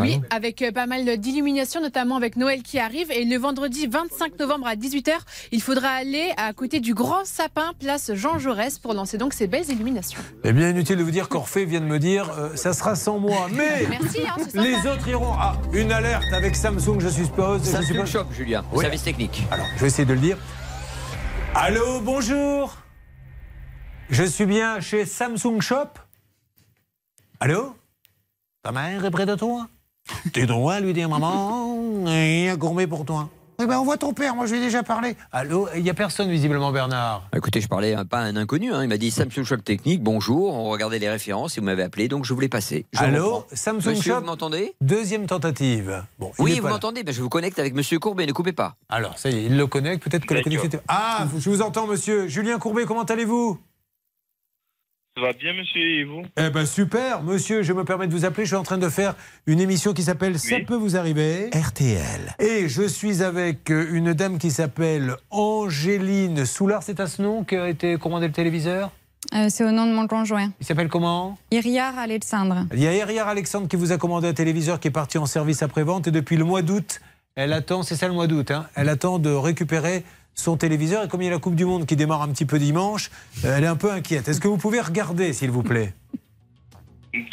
Oui, 0.00 0.20
avec 0.30 0.62
euh, 0.62 0.72
pas 0.72 0.86
mal 0.86 1.16
d'illuminations, 1.18 1.80
notamment 1.80 2.16
avec 2.16 2.36
Noël 2.36 2.62
qui 2.62 2.78
arrive. 2.78 3.10
Et 3.10 3.24
le 3.24 3.36
vendredi 3.36 3.86
25 3.86 4.38
novembre 4.38 4.66
à 4.66 4.74
18h, 4.74 5.12
il 5.50 5.62
faudra 5.62 5.88
aller 5.88 6.32
à 6.36 6.52
côté 6.52 6.80
du 6.80 6.94
grand 6.94 7.24
sapin, 7.24 7.72
place 7.78 8.12
Jean 8.14 8.38
Jaurès, 8.38 8.78
pour 8.78 8.94
lancer 8.94 9.18
donc 9.18 9.32
ces 9.32 9.46
belles 9.46 9.68
illuminations. 9.70 10.20
Eh 10.44 10.52
bien, 10.52 10.70
inutile 10.70 10.96
de 10.96 11.02
vous 11.02 11.10
dire 11.10 11.28
qu'Orphée 11.28 11.64
vient 11.64 11.80
de 11.80 11.86
me 11.86 11.98
dire, 11.98 12.30
euh, 12.38 12.56
ça 12.56 12.72
sera 12.72 12.94
sans 12.94 13.18
moi, 13.18 13.48
mais... 13.52 13.86
Merci, 13.88 14.20
hein. 14.26 14.36
Les 14.54 14.86
autres 14.88 15.06
iront 15.08 15.32
à 15.34 15.56
une 15.72 15.92
alerte 15.92 16.32
avec 16.32 16.56
Samsung, 16.56 16.98
je 17.00 17.08
suppose. 17.08 17.64
je 17.64 17.70
Samsung 17.70 17.86
suppose. 17.86 18.10
Shop, 18.10 18.26
Julien. 18.32 18.64
Oui. 18.72 18.82
Service 18.82 19.02
technique. 19.02 19.42
Alors, 19.50 19.66
je 19.76 19.80
vais 19.80 19.86
essayer 19.88 20.06
de 20.06 20.14
le 20.14 20.20
dire. 20.20 20.38
Allô, 21.54 22.00
bonjour. 22.00 22.76
Je 24.10 24.24
suis 24.24 24.46
bien 24.46 24.80
chez 24.80 25.04
Samsung 25.06 25.60
Shop. 25.60 25.88
Allô? 27.40 27.74
Ta 28.62 28.72
mère 28.72 29.04
est 29.04 29.10
près 29.10 29.26
de 29.26 29.34
toi? 29.34 29.68
Tu 30.32 30.46
dois 30.46 30.80
lui 30.80 30.92
dire, 30.92 31.08
maman, 31.08 31.76
il 32.06 32.44
y 32.44 32.48
a 32.48 32.56
gourmet 32.56 32.86
pour 32.86 33.04
toi. 33.04 33.28
Eh 33.62 33.66
ben, 33.66 33.78
on 33.78 33.84
voit 33.84 33.96
ton 33.98 34.12
père, 34.12 34.34
moi 34.34 34.46
je 34.46 34.52
lui 34.54 34.60
ai 34.60 34.64
déjà 34.64 34.82
parlé. 34.82 35.14
Allô 35.30 35.68
Il 35.76 35.82
n'y 35.84 35.90
a 35.90 35.94
personne 35.94 36.28
visiblement, 36.28 36.72
Bernard. 36.72 37.28
Écoutez, 37.36 37.60
je 37.60 37.68
parlais 37.68 37.94
à 37.94 38.04
pas 38.04 38.18
à 38.18 38.22
un 38.22 38.34
inconnu. 38.34 38.72
hein. 38.72 38.82
Il 38.82 38.88
m'a 38.88 38.96
dit 38.96 39.10
Samsung 39.12 39.44
Shop 39.44 39.58
Technique, 39.58 40.02
bonjour. 40.02 40.52
On 40.54 40.64
regardait 40.70 40.98
les 40.98 41.08
références 41.08 41.56
et 41.56 41.60
vous 41.60 41.66
m'avez 41.66 41.84
appelé, 41.84 42.08
donc 42.08 42.24
je 42.24 42.34
voulais 42.34 42.48
passer. 42.48 42.86
Je 42.92 42.98
Allô. 43.00 43.44
Samsung 43.52 43.90
Monsieur, 43.90 44.14
Shop 44.14 44.20
vous 44.20 44.26
m'entendez? 44.26 44.74
Deuxième 44.80 45.26
tentative. 45.26 46.02
Bon, 46.18 46.32
Oui, 46.40 46.58
vous 46.58 46.68
m'entendez 46.68 47.04
Ben, 47.04 47.14
Je 47.14 47.22
vous 47.22 47.28
connecte 47.28 47.58
avec 47.60 47.74
Monsieur 47.74 47.98
Courbet, 48.00 48.26
ne 48.26 48.32
coupez 48.32 48.52
pas. 48.52 48.74
Alors, 48.88 49.16
ça 49.18 49.30
y 49.30 49.36
est, 49.36 49.44
il 49.44 49.56
le 49.56 49.66
connecte. 49.68 50.02
Peut-être 50.02 50.26
que 50.26 50.34
la 50.34 50.42
connexion 50.42 50.66
était... 50.66 50.80
Ah, 50.88 51.26
je 51.38 51.48
vous 51.48 51.62
entends, 51.62 51.86
monsieur. 51.86 52.26
Julien 52.26 52.58
Courbet, 52.58 52.84
comment 52.84 53.04
allez-vous? 53.04 53.58
Ça 55.14 55.20
va 55.20 55.34
bien, 55.34 55.52
monsieur, 55.52 55.82
et 55.82 56.04
vous? 56.04 56.22
Eh 56.38 56.48
ben 56.48 56.64
super, 56.64 57.22
monsieur, 57.22 57.62
je 57.62 57.74
me 57.74 57.84
permets 57.84 58.06
de 58.06 58.12
vous 58.12 58.24
appeler. 58.24 58.44
Je 58.44 58.48
suis 58.48 58.56
en 58.56 58.62
train 58.62 58.78
de 58.78 58.88
faire 58.88 59.14
une 59.46 59.60
émission 59.60 59.92
qui 59.92 60.02
s'appelle 60.02 60.38
Ça 60.38 60.56
peut 60.66 60.74
vous 60.74 60.96
arriver. 60.96 61.50
RTL. 61.52 62.34
Et 62.38 62.66
je 62.66 62.88
suis 62.88 63.22
avec 63.22 63.70
euh, 63.70 63.92
une 63.92 64.14
dame 64.14 64.38
qui 64.38 64.50
s'appelle 64.50 65.16
Angéline 65.30 66.46
Soulard. 66.46 66.82
C'est 66.82 66.98
à 66.98 67.06
ce 67.06 67.20
nom 67.20 67.44
qu'a 67.44 67.68
été 67.68 67.98
commandé 67.98 68.26
le 68.26 68.32
téléviseur? 68.32 68.90
Euh, 69.34 69.48
c'est 69.50 69.64
au 69.64 69.70
nom 69.70 69.84
de 69.84 69.92
mon 69.92 70.06
conjoint. 70.06 70.50
Il 70.60 70.66
s'appelle 70.66 70.88
comment? 70.88 71.36
Iriar 71.50 71.98
Alexandre. 71.98 72.66
Il 72.72 72.80
y 72.80 72.86
a 72.86 72.94
Herrière 72.94 73.28
Alexandre 73.28 73.68
qui 73.68 73.76
vous 73.76 73.92
a 73.92 73.98
commandé 73.98 74.28
un 74.28 74.32
téléviseur 74.32 74.80
qui 74.80 74.88
est 74.88 74.92
parti 74.92 75.18
en 75.18 75.26
service 75.26 75.62
après-vente. 75.62 76.06
Et 76.06 76.10
depuis 76.10 76.38
le 76.38 76.44
mois 76.44 76.62
d'août, 76.62 77.02
elle 77.34 77.52
attend, 77.52 77.82
c'est 77.82 77.96
ça 77.96 78.08
le 78.08 78.14
mois 78.14 78.26
d'août, 78.26 78.50
hein, 78.50 78.66
elle 78.74 78.88
attend 78.88 79.18
de 79.18 79.30
récupérer 79.30 80.04
son 80.34 80.56
téléviseur. 80.56 81.04
Et 81.04 81.08
comme 81.08 81.22
il 81.22 81.26
y 81.26 81.28
a 81.28 81.32
la 81.32 81.38
Coupe 81.38 81.54
du 81.54 81.64
Monde 81.64 81.86
qui 81.86 81.96
démarre 81.96 82.22
un 82.22 82.28
petit 82.28 82.46
peu 82.46 82.58
dimanche, 82.58 83.10
euh, 83.44 83.56
elle 83.56 83.64
est 83.64 83.68
un 83.68 83.76
peu 83.76 83.90
inquiète. 83.92 84.28
Est-ce 84.28 84.40
que 84.40 84.48
vous 84.48 84.58
pouvez 84.58 84.80
regarder, 84.80 85.32
s'il 85.32 85.50
vous 85.50 85.62
plaît? 85.62 85.94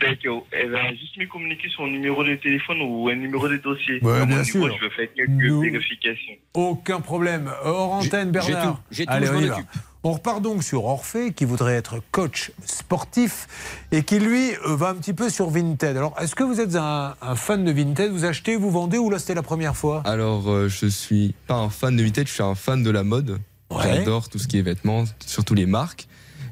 D'accord. 0.01 0.46
Elle 0.51 0.72
va 0.72 0.90
juste 0.94 1.16
me 1.18 1.25
communiquer 1.28 1.69
son 1.74 1.88
numéro 1.88 2.22
de 2.24 2.36
téléphone 2.36 2.81
ou 2.81 3.07
un 3.07 3.16
numéro 3.16 3.48
de 3.48 3.56
dossier. 3.57 4.04
Ouais, 4.04 4.25
bien 4.25 4.42
niveau, 4.42 4.68
sûr. 4.68 4.78
Je 4.78 4.84
vais 4.86 4.90
faire 4.92 5.07
quelques 5.16 5.30
Nous- 5.30 5.62
vérifications. 5.62 6.34
Aucun 6.54 7.00
problème. 7.00 7.50
Hors 7.63 8.01
J'ai- 8.01 8.07
antenne, 8.10 8.31
Bernard. 8.31 8.74
tout, 8.75 8.80
j'ai 8.92 9.06
tout, 9.06 9.13
Allez, 9.13 9.28
je 9.28 9.31
on 9.31 9.40
y 9.40 9.48
va. 9.48 9.57
On 10.04 10.13
repart 10.13 10.42
donc 10.42 10.63
sur 10.63 10.86
Orphée, 10.86 11.34
qui 11.34 11.44
voudrait 11.44 11.75
être 11.75 11.98
coach 12.12 12.51
sportif 12.65 13.48
et 13.91 14.03
qui, 14.03 14.18
lui, 14.20 14.51
euh, 14.65 14.75
va 14.77 14.89
un 14.89 14.96
petit 14.96 15.13
peu 15.13 15.29
sur 15.29 15.50
Vinted. 15.50 15.98
Alors, 15.98 16.15
est-ce 16.22 16.36
que 16.36 16.44
vous 16.44 16.62
êtes 16.62 16.77
un, 16.77 17.15
un 17.22 17.36
fan 17.36 17.65
de 17.65 17.72
Vinted? 17.74 18.10
Vous 18.10 18.24
achetez, 18.24 18.56
vous 18.56 18.72
vendez 18.72 18.98
ou 18.98 19.10
là, 19.10 19.20
c'était 19.20 19.36
la 19.36 19.41
première 19.44 19.75
fois? 19.75 20.01
Alors, 20.06 20.50
euh, 20.50 20.70
je 20.70 20.86
suis 20.86 21.36
pas 21.48 21.56
un 21.56 21.70
fan 21.70 21.98
de 21.98 22.03
Vinted, 22.03 22.27
je 22.27 22.34
suis 22.34 22.44
un 22.44 22.56
fan 22.56 22.82
de 22.82 22.89
la 22.89 23.03
mode. 23.03 23.39
Ouais. 23.72 23.84
J'adore 23.84 24.29
tout 24.29 24.39
ce 24.39 24.48
qui 24.48 24.58
est 24.58 24.62
vêtements, 24.62 25.03
surtout 25.25 25.53
les 25.53 25.65
marques. 25.65 26.08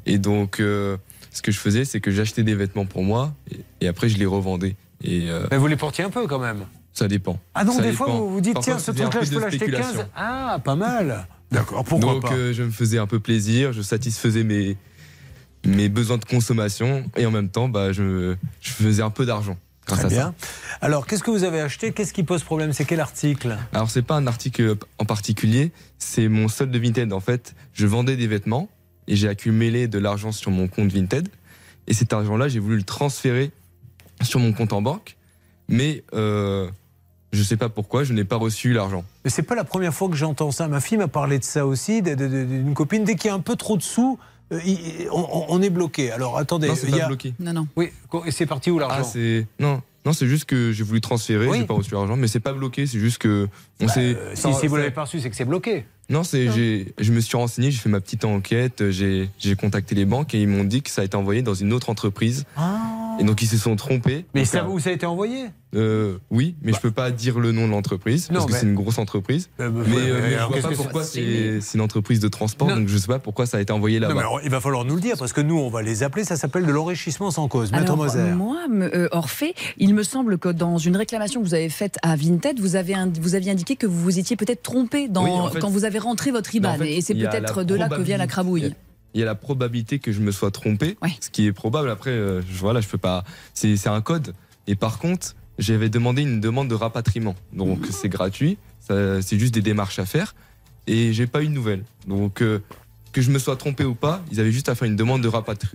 Et 0.06 0.18
donc, 0.18 0.60
euh, 0.60 0.98
ce 1.32 1.42
que 1.42 1.54
je 1.54 1.58
faisais, 1.60 1.86
c'est 1.86 2.01
que 2.01 2.12
j'achetais 2.12 2.44
des 2.44 2.54
vêtements 2.56 2.86
pour 2.86 3.04
moi 3.04 3.34
et, 3.50 3.62
et 3.80 3.88
après, 3.88 4.10
je 4.10 4.18
les 4.18 4.25
revendais. 4.25 4.75
Et 5.01 5.30
euh, 5.30 5.48
Mais 5.51 5.58
vous 5.58 5.68
les 5.68 5.77
portiez 5.77 6.04
un 6.04 6.10
peu 6.10 6.27
quand 6.27 6.39
même? 6.39 6.66
ça 6.92 7.08
dépend. 7.08 7.39
Ah 7.54 7.63
donc, 7.63 7.75
Ça 7.75 7.84
des 7.84 7.92
fois, 7.94 8.08
vous 8.08 8.27
vous 8.27 8.42
dites, 8.42 8.58
tiens, 8.60 8.80
ce 8.80 8.89
truc-là, 8.89 9.22
je 9.22 9.30
peux 9.30 9.39
l'acheter 9.39 9.60
15. 9.60 9.68
spéculation. 9.68 10.10
Ah, 10.16 10.58
pas 10.63 10.74
mal. 10.75 11.27
D'accord, 11.51 11.84
pourquoi 11.84 12.13
donc, 12.13 12.22
pas 12.24 12.34
euh, 12.34 12.54
je 12.54 12.63
me 12.63 12.72
faisais 12.72 12.98
un 12.98 13.08
peu 13.08 13.20
plaisir, 13.20 13.72
je 13.74 13.82
satisfaisais 13.82 14.44
mes, 14.44 14.75
mes 15.66 15.88
besoins 15.89 16.18
de 16.18 16.25
consommation 16.25 17.10
et 17.16 17.25
en 17.25 17.32
même 17.32 17.50
temps, 17.50 17.70
bah, 17.70 17.94
je, 17.94 18.36
je 18.62 18.70
faisais 18.72 19.01
un 19.01 19.10
peu 19.10 19.25
d'argent 19.25 19.58
grâce 19.86 20.00
Très 20.00 20.08
à 20.08 20.10
ça. 20.10 20.16
bien. 20.16 20.36
Alors, 20.82 21.08
qu'est-ce 21.08 21.24
que 21.24 21.32
vous 21.32 21.46
avez 21.46 21.62
acheté? 21.62 21.94
Qu'est-ce 21.94 22.12
qui 22.12 22.24
pose 22.24 22.44
problème? 22.44 22.74
C'est 22.74 22.84
quel 22.84 23.00
article? 23.00 23.58
Alors 23.72 23.89
c'est 23.89 24.01
pas 24.01 24.16
un 24.16 24.27
article 24.27 24.75
en 24.98 25.06
particulier, 25.06 25.72
c'est 25.98 26.27
mon 26.27 26.50
solde 26.50 26.72
de 26.72 26.80
Vinted. 26.80 27.13
En 27.13 27.22
fait, 27.22 27.56
je 27.72 27.88
vendais 27.88 28.18
des 28.18 28.27
vêtements 28.27 28.68
et 29.08 29.16
j'ai 29.16 29.30
accumulé 29.30 29.88
de 29.88 29.98
l'argent 30.00 30.34
sur 30.34 30.51
mon 30.51 30.68
compte 30.68 30.92
Vinted. 30.92 31.30
Et 31.88 31.94
cet 31.94 32.12
argent-là, 32.12 32.50
j'ai 32.50 32.60
voulu 32.60 32.75
le 32.75 32.84
transférer 32.84 33.51
sur 34.22 34.42
mon 34.42 34.51
compte 34.51 34.74
en 34.74 34.82
banque, 34.82 35.16
mais 35.70 36.04
euh, 36.13 36.70
je 37.34 37.43
sais 37.43 37.57
pas 37.57 37.69
pourquoi, 37.69 38.03
je 38.03 38.13
n'ai 38.13 38.24
pas 38.24 38.38
reçu 38.38 38.74
l'argent. 38.74 39.03
Mais 39.24 39.29
c'est 39.29 39.43
pas 39.43 39.55
la 39.55 39.63
première 39.63 39.93
fois 39.93 40.10
que 40.10 40.15
j'entends 40.15 40.51
ça. 40.51 40.67
Ma 40.67 40.79
fille 40.79 40.98
m'a 40.98 41.07
parlé 41.07 41.39
de 41.39 41.43
ça 41.43 41.65
aussi, 41.65 42.01
d'une 42.01 42.74
copine. 42.74 43.03
Dès 43.03 43.15
qu'il 43.15 43.27
y 43.29 43.31
a 43.31 43.36
un 43.36 43.39
peu 43.39 43.55
trop 43.55 43.77
de 43.77 43.84
sous, 43.84 44.17
euh, 44.53 44.60
on, 45.12 45.46
on 45.50 45.62
est 45.62 45.69
bloqué. 45.69 46.12
Alors 46.12 46.38
attendez, 46.38 46.67
Non, 46.69 46.75
c'est 46.75 46.89
pas 46.89 47.03
a- 47.03 47.07
bloqué. 47.07 47.34
Non, 47.39 47.53
non. 47.53 47.67
Oui, 47.75 47.89
et 48.25 48.31
c'est 48.31 48.46
parti 48.46 48.72
où 48.72 48.77
Ah, 48.77 48.88
l'argent 48.88 49.03
c'est 49.03 49.46
non, 49.60 49.81
Non, 50.05 50.13
c'est 50.13 50.27
juste 50.27 50.46
que 50.46 50.72
j'ai 50.72 50.84
voulu 50.86 51.01
transférer, 51.01 51.48
Oui. 51.48 51.57
j'ai 51.60 51.65
pas 51.65 51.74
reçu 51.74 51.93
l'argent, 51.93 52.15
mais 52.15 52.27
c'est 52.29 52.39
pas 52.39 52.53
bloqué, 52.53 52.88
c'est 52.88 53.00
juste 53.00 53.17
que 53.17 53.50
on 53.81 53.88
Bah, 53.88 53.91
s'est. 53.93 54.15
euh, 54.15 54.31
si 54.36 54.53
si 54.53 54.67
vous 54.67 54.77
l'avez 54.77 54.91
pas 54.91 55.01
reçu, 55.03 55.19
c'est 55.19 55.29
que 55.29 55.36
c'est 55.36 55.43
bloqué. 55.43 55.86
Non, 56.10 56.24
c'est 56.24 56.50
j'ai 56.53 56.93
je 56.98 57.12
me 57.12 57.19
suis 57.19 57.36
renseigné, 57.36 57.69
j'ai 57.72 57.77
fait 57.79 57.89
ma 57.89 58.00
petite 58.00 58.24
enquête, 58.24 58.89
j'ai 58.91 59.29
j'ai 59.38 59.55
contacté 59.57 59.93
les 59.96 60.05
banques 60.05 60.34
et 60.34 60.41
ils 60.41 60.48
m'ont 60.48 60.63
dit 60.63 60.81
que 60.81 60.89
ça 60.89 61.01
a 61.01 61.03
été 61.03 61.17
envoyé 61.17 61.41
dans 61.41 61.53
une 61.55 61.74
autre 61.74 61.89
entreprise. 61.89 62.46
Et 63.19 63.24
donc 63.24 63.41
ils 63.41 63.47
se 63.47 63.57
sont 63.57 63.75
trompés. 63.75 64.25
Mais 64.33 64.41
Donc, 64.41 64.47
ça, 64.47 64.63
euh, 64.63 64.67
où 64.67 64.79
ça 64.79 64.89
a 64.89 64.93
été 64.93 65.05
envoyé? 65.05 65.45
Euh, 65.75 66.17
oui, 66.31 66.55
mais 66.63 66.71
je 66.71 66.79
peux 66.79 66.91
pas 66.91 67.12
dire 67.12 67.39
le 67.39 67.51
nom 67.51 67.65
de 67.67 67.71
l'entreprise 67.71 68.29
parce 68.31 68.45
que 68.45 68.51
mais- 68.53 68.57
c'est 68.59 68.65
une 68.65 68.74
grosse 68.74 68.97
entreprise. 69.00 69.50
Euh, 69.59 69.69
bah, 69.69 69.81
mais 69.86 69.95
ouais, 69.95 70.01
euh, 70.01 70.13
mais 70.15 70.21
mais 70.21 70.29
je 70.31 70.36
alors, 70.36 70.47
vois 70.50 70.57
qu'est-ce 70.62 70.67
pas 70.69 70.75
pourquoi 70.83 71.03
C'est- 71.03 71.59
une 71.74 71.81
entreprise 71.81 72.19
de 72.21 72.27
transport, 72.29 72.69
Non. 72.69 72.77
donc 72.77 72.88
je 72.88 72.97
sais 72.97 73.07
pas 73.07 73.19
pourquoi 73.19 73.45
ça 73.45 73.57
a 73.57 73.62
été 73.62 73.74
envoyé 73.74 74.00
là-bas. 74.00 74.24
il 74.43 74.50
va 74.50 74.62
falloir 74.62 74.86
nous 74.86 74.95
le 74.95 75.01
dire 75.01 75.15
parce 75.19 75.33
que 75.33 75.41
nous, 75.41 75.57
on 75.57 75.69
va 75.69 75.81
les 75.81 76.03
appeler. 76.03 76.24
Ça 76.24 76.38
s'appelle 76.38 76.65
de 76.65 76.71
l'enrichissement 76.71 77.31
sans 77.31 77.47
cause. 77.50 77.71
Maître 77.71 77.83
Alors, 77.83 77.97
Moser. 77.97 78.31
moi, 78.31 78.59
euh, 78.71 79.09
Orphée, 79.12 79.53
il 79.77 79.93
me 79.93 80.03
semble 80.03 80.38
que 80.38 80.50
dans 80.50 80.77
une 80.77 80.95
réclamation 80.95 81.41
que 81.41 81.45
vous 81.47 81.53
avez 81.53 81.69
faite 81.69 81.97
à 82.01 82.15
Vinted, 82.15 82.59
vous, 82.59 82.75
avez 82.75 82.95
vous 83.19 83.36
aviez 83.36 83.51
indiqué 83.51 83.75
que 83.75 83.88
vous 83.88 84.00
vous 84.01 84.19
étiez 84.19 84.36
peut-être 84.38 84.63
trompé 84.63 85.07
dans, 85.09 85.25
Oui, 85.25 85.29
en 85.31 85.50
fait- 85.50 85.59
quand 85.59 85.69
vous 85.69 85.83
avez 85.86 86.00
rentré 86.00 86.31
votre 86.31 86.55
IBAN. 86.55 86.69
en 86.69 86.77
fait, 86.77 86.91
et 86.93 87.01
c'est 87.01 87.13
peut-être 87.13 87.63
de 87.63 87.75
là 87.75 87.89
que 87.89 88.01
vient 88.01 88.17
la 88.17 88.27
crabouille. 88.27 88.74
Il 89.17 89.21
y 89.21 89.24
a 89.24 89.25
la 89.25 89.33
probabilité 89.33 89.97
que 89.97 90.12
je 90.12 90.19
me 90.21 90.31
sois 90.31 90.51
trompé, 90.51 90.95
Ouais. 91.01 91.09
ce 91.19 91.31
qui 91.31 91.47
est 91.47 91.51
probable. 91.51 91.89
Après, 91.89 92.12
euh, 92.12 92.39
je, 92.43 92.57
voilà, 92.59 92.81
je 92.81 92.88
peux 92.88 93.00
pas. 93.00 93.24
C'est 93.55 93.88
un 93.88 94.01
code. 94.01 94.36
Et 94.67 94.75
par 94.75 95.00
contre, 95.00 95.36
j'avais 95.57 95.89
demandé 95.89 96.21
une 96.21 96.39
demande 96.39 96.67
de 96.67 96.75
rapatriement. 96.75 97.33
Donc 97.51 97.88
c'est 97.89 98.09
gratuit. 98.09 98.59
C'est 98.79 99.39
juste 99.39 99.55
des 99.55 99.63
démarches 99.63 99.97
à 99.97 100.05
faire. 100.05 100.36
Et 100.86 101.13
j'ai 101.13 101.25
pas 101.25 101.41
eu 101.41 101.47
de 101.47 101.51
nouvelles. 101.51 101.83
Donc 102.05 102.43
euh, 102.43 102.59
que 103.12 103.21
je 103.21 103.31
me 103.31 103.39
sois 103.39 103.55
trompé 103.55 103.86
ou 103.86 103.95
pas, 103.95 104.21
ils 104.31 104.39
avaient 104.39 104.51
juste 104.51 104.69
à 104.69 104.75
faire 104.75 104.88
une 104.88 104.95
demande 104.95 105.24
de 105.24 105.27
rapatriement. 105.27 105.74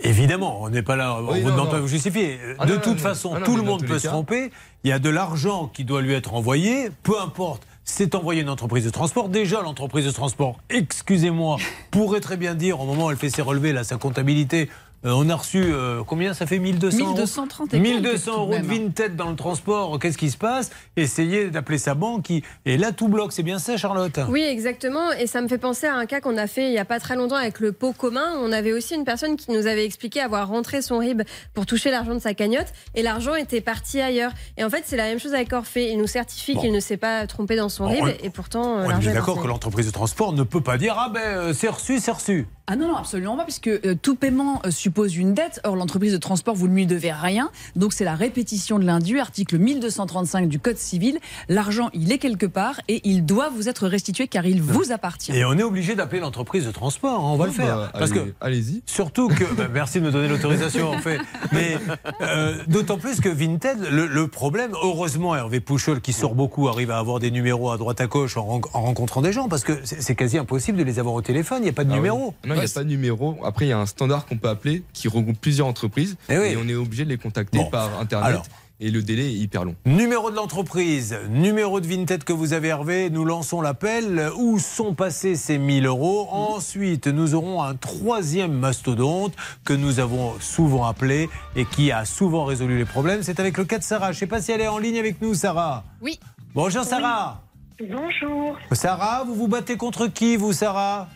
Évidemment, 0.00 0.60
on 0.64 0.68
n'est 0.68 0.82
pas 0.82 0.96
là, 0.96 1.14
on 1.20 1.32
Oui, 1.32 1.42
vous 1.42 1.50
non, 1.50 1.54
demande 1.54 1.66
non. 1.66 1.70
pas 1.70 1.76
de 1.76 1.82
vous 1.82 1.88
justifier. 1.88 2.40
Ah, 2.58 2.66
de 2.66 2.74
non, 2.74 2.80
toute 2.80 2.94
non, 2.94 2.98
façon, 2.98 3.36
tout 3.44 3.56
le 3.56 3.62
monde 3.62 3.86
peut 3.86 4.00
se 4.00 4.08
tromper. 4.08 4.50
Il 4.82 4.90
y 4.90 4.92
a 4.92 4.98
de 4.98 5.08
l'argent 5.08 5.68
qui 5.72 5.84
doit 5.84 6.02
lui 6.02 6.14
être 6.14 6.34
envoyé, 6.34 6.88
peu 7.04 7.20
importe. 7.20 7.62
C'est 7.88 8.16
envoyé 8.16 8.40
à 8.40 8.42
une 8.42 8.50
entreprise 8.50 8.84
de 8.84 8.90
transport. 8.90 9.28
Déjà, 9.28 9.62
l'entreprise 9.62 10.04
de 10.04 10.10
transport, 10.10 10.58
excusez-moi, 10.70 11.56
pourrait 11.92 12.18
très 12.18 12.36
bien 12.36 12.56
dire, 12.56 12.80
au 12.80 12.84
moment 12.84 13.06
où 13.06 13.10
elle 13.12 13.16
fait 13.16 13.30
ses 13.30 13.42
relevés, 13.42 13.72
là, 13.72 13.84
sa 13.84 13.96
comptabilité, 13.96 14.68
euh, 15.06 15.12
on 15.14 15.28
a 15.30 15.34
reçu, 15.36 15.62
euh, 15.62 16.02
combien 16.06 16.34
ça 16.34 16.46
fait 16.46 16.58
1200 16.58 16.98
euros 16.98 17.08
1230 17.14 17.74
et 17.74 17.80
quelques, 17.80 17.86
1200 17.94 18.24
tout 18.24 18.36
de 18.38 18.42
euros 18.42 18.58
de. 18.58 18.66
Vinted 18.66 19.16
dans 19.16 19.30
le 19.30 19.36
transport, 19.36 19.98
qu'est-ce 19.98 20.18
qui 20.18 20.30
se 20.30 20.36
passe? 20.36 20.70
Essayez 20.96 21.48
d'appeler 21.50 21.78
sa 21.78 21.94
banque. 21.94 22.24
qui- 22.24 22.42
Et 22.64 22.76
là, 22.76 22.92
tout 22.92 23.08
bloque. 23.08 23.32
C'est 23.32 23.42
bien 23.42 23.58
ça, 23.58 23.76
Charlotte? 23.76 24.18
Oui, 24.28 24.42
exactement. 24.42 25.12
Et 25.12 25.26
ça 25.26 25.40
me 25.40 25.48
fait 25.48 25.58
penser 25.58 25.86
à 25.86 25.94
un 25.94 26.06
cas 26.06 26.20
qu'on 26.20 26.36
a 26.36 26.46
fait 26.46 26.66
il 26.66 26.72
n'y 26.72 26.78
a 26.78 26.84
pas 26.84 26.98
très 27.00 27.14
longtemps 27.16 27.36
avec 27.36 27.60
le 27.60 27.72
pot 27.72 27.92
commun. 27.92 28.34
On 28.42 28.50
avait 28.52 28.72
aussi 28.72 28.94
une 28.94 29.04
personne 29.04 29.36
qui 29.36 29.50
nous 29.52 29.66
avait 29.66 29.84
expliqué 29.84 30.20
avoir 30.20 30.48
rentré 30.48 30.82
son 30.82 30.98
RIB 30.98 31.22
pour 31.54 31.66
toucher 31.66 31.90
l'argent 31.90 32.14
de 32.14 32.18
sa 32.20 32.34
cagnotte 32.34 32.72
et 32.94 33.02
l'argent 33.02 33.34
était 33.34 33.60
parti 33.60 34.00
ailleurs. 34.00 34.32
Et 34.56 34.64
en 34.64 34.70
fait, 34.70 34.82
c'est 34.86 34.96
la 34.96 35.04
même 35.04 35.20
chose 35.20 35.34
avec 35.34 35.52
Orphée. 35.52 35.92
Il 35.92 35.98
nous 35.98 36.06
certifie 36.06 36.54
Bon. 36.54 36.60
qu'il 36.62 36.72
ne 36.72 36.80
s'est 36.80 36.96
pas 36.96 37.26
trompé 37.26 37.54
dans 37.56 37.68
son 37.68 37.84
Bon, 37.84 37.90
RIB 37.90 38.04
on- 38.04 38.24
et 38.26 38.30
pourtant, 38.30 38.76
On 38.84 38.90
est 39.00 39.12
d'accord 39.12 39.40
que 39.40 39.46
l'entreprise 39.46 39.86
de 39.86 39.92
transport 39.92 40.32
ne 40.32 40.42
peut 40.42 40.60
pas 40.60 40.78
dire 40.78 40.96
Ah 40.98 41.10
ben, 41.12 41.20
euh, 41.20 41.52
c'est 41.52 41.68
reçu, 41.68 42.00
c'est 42.00 42.10
reçu. 42.10 42.46
Ah 42.68 42.74
non, 42.74 42.88
non, 42.88 42.96
absolument 42.96 43.36
pas, 43.36 43.44
puisque 43.44 43.68
euh, 43.68 43.94
tout 44.00 44.16
paiement 44.16 44.60
euh, 44.66 44.70
suppose 44.72 45.16
une 45.16 45.34
dette. 45.34 45.60
Or, 45.64 45.76
l'entreprise 45.76 46.12
de 46.12 46.18
transport, 46.18 46.56
vous 46.56 46.66
ne 46.66 46.74
lui 46.74 46.86
devez 46.86 47.12
rien. 47.12 47.50
Donc, 47.76 47.92
c'est 47.92 48.04
la 48.04 48.16
répétition 48.16 48.80
de 48.80 48.84
l'indu, 48.84 49.20
article 49.20 49.58
1235 49.58 50.48
du 50.48 50.58
Code 50.58 50.76
civil. 50.76 51.18
L'argent, 51.48 51.90
il 51.94 52.10
est 52.10 52.18
quelque 52.18 52.46
part 52.46 52.80
et 52.88 53.02
il 53.08 53.24
doit 53.24 53.50
vous 53.50 53.68
être 53.68 53.86
restitué 53.86 54.26
car 54.26 54.46
il 54.46 54.60
vous 54.62 54.90
appartient. 54.90 55.30
Et 55.36 55.44
on 55.44 55.52
est 55.56 55.62
obligé 55.62 55.94
d'appeler 55.94 56.20
l'entreprise 56.20 56.66
de 56.66 56.72
transport, 56.72 57.20
hein, 57.20 57.30
on 57.32 57.36
va 57.36 57.46
le 57.46 57.52
Bah, 57.52 57.56
faire. 57.56 57.92
Parce 57.92 58.10
allez- 58.10 58.20
que 58.20 58.34
allez-y. 58.40 58.82
surtout 58.86 59.28
que, 59.28 59.44
bah, 59.54 59.68
merci 59.72 60.00
de 60.00 60.06
me 60.06 60.10
donner 60.10 60.26
l'autorisation 60.26 60.90
en 60.90 60.98
fait, 60.98 61.20
mais 61.52 61.76
euh, 62.20 62.56
d'autant 62.66 62.98
plus 62.98 63.20
que 63.20 63.28
Vinted, 63.28 63.78
le, 63.92 64.06
le 64.06 64.26
problème, 64.28 64.72
heureusement 64.82 65.36
Hervé 65.36 65.60
Pouchol 65.60 66.00
qui 66.00 66.12
sort 66.12 66.34
beaucoup 66.34 66.66
arrive 66.68 66.90
à 66.90 66.98
avoir 66.98 67.20
des 67.20 67.30
numéros 67.30 67.70
à 67.70 67.76
droite 67.78 68.00
à 68.00 68.06
gauche 68.08 68.36
en, 68.36 68.60
en 68.72 68.82
rencontrant 68.82 69.22
des 69.22 69.32
gens, 69.32 69.48
parce 69.48 69.62
que 69.62 69.78
c'est 69.84 70.02
c'est 70.02 70.14
quasi 70.16 70.36
impossible 70.38 70.78
de 70.78 70.82
les 70.84 70.98
avoir 70.98 71.14
au 71.14 71.22
téléphone, 71.22 71.58
il 71.60 71.64
n'y 71.64 71.68
a 71.70 71.72
pas 71.72 71.84
de 71.84 71.92
Ah 71.92 71.96
numéro. 71.96 72.34
Non, 72.44 72.55
il 72.56 72.64
n'y 72.64 72.70
a 72.70 72.74
pas 72.74 72.84
de 72.84 72.88
numéro. 72.88 73.36
Après, 73.44 73.66
il 73.66 73.68
y 73.68 73.72
a 73.72 73.78
un 73.78 73.86
standard 73.86 74.26
qu'on 74.26 74.36
peut 74.38 74.48
appeler 74.48 74.82
qui 74.92 75.08
regroupe 75.08 75.38
plusieurs 75.40 75.66
entreprises. 75.66 76.16
Eh 76.28 76.38
oui. 76.38 76.46
Et 76.48 76.56
on 76.56 76.68
est 76.68 76.74
obligé 76.74 77.04
de 77.04 77.10
les 77.10 77.18
contacter 77.18 77.58
Bon. 77.58 77.70
par 77.70 77.98
Internet. 78.00 78.28
Alors. 78.28 78.46
Et 78.78 78.90
le 78.90 79.00
délai 79.00 79.24
est 79.28 79.32
hyper 79.34 79.64
long. 79.64 79.74
Numéro 79.86 80.30
de 80.30 80.36
l'entreprise, 80.36 81.16
numéro 81.30 81.80
de 81.80 81.86
Vinted 81.86 82.24
que 82.24 82.34
vous 82.34 82.52
avez 82.52 82.68
Hervé, 82.68 83.08
nous 83.08 83.24
lançons 83.24 83.62
l'appel. 83.62 84.28
Où 84.36 84.58
sont 84.58 84.92
passés 84.92 85.34
ces 85.34 85.56
1000 85.56 85.86
euros? 85.86 86.28
Ensuite, 86.30 87.06
nous 87.06 87.34
aurons 87.34 87.62
un 87.62 87.74
troisième 87.74 88.52
mastodonte 88.52 89.32
que 89.64 89.72
nous 89.72 89.98
avons 89.98 90.34
souvent 90.40 90.84
appelé 90.84 91.30
et 91.56 91.64
qui 91.64 91.90
a 91.90 92.04
souvent 92.04 92.44
résolu 92.44 92.76
les 92.76 92.84
problèmes. 92.84 93.22
C'est 93.22 93.40
avec 93.40 93.56
le 93.56 93.64
cas 93.64 93.78
de 93.78 93.82
Sarah. 93.82 94.12
Je 94.12 94.16
ne 94.16 94.20
sais 94.20 94.26
pas 94.26 94.42
si 94.42 94.52
elle 94.52 94.60
est 94.60 94.68
en 94.68 94.76
ligne 94.76 94.98
avec 94.98 95.22
nous, 95.22 95.32
Sarah. 95.32 95.84
Oui. 96.02 96.20
Bonjour 96.54 96.84
Sarah. 96.84 97.40
Bonjour. 97.80 98.58
Sarah, 98.72 99.24
vous 99.26 99.34
vous 99.34 99.48
battez 99.48 99.78
contre 99.78 100.06
qui, 100.06 100.36
vous, 100.36 100.52
Sarah? 100.52 101.08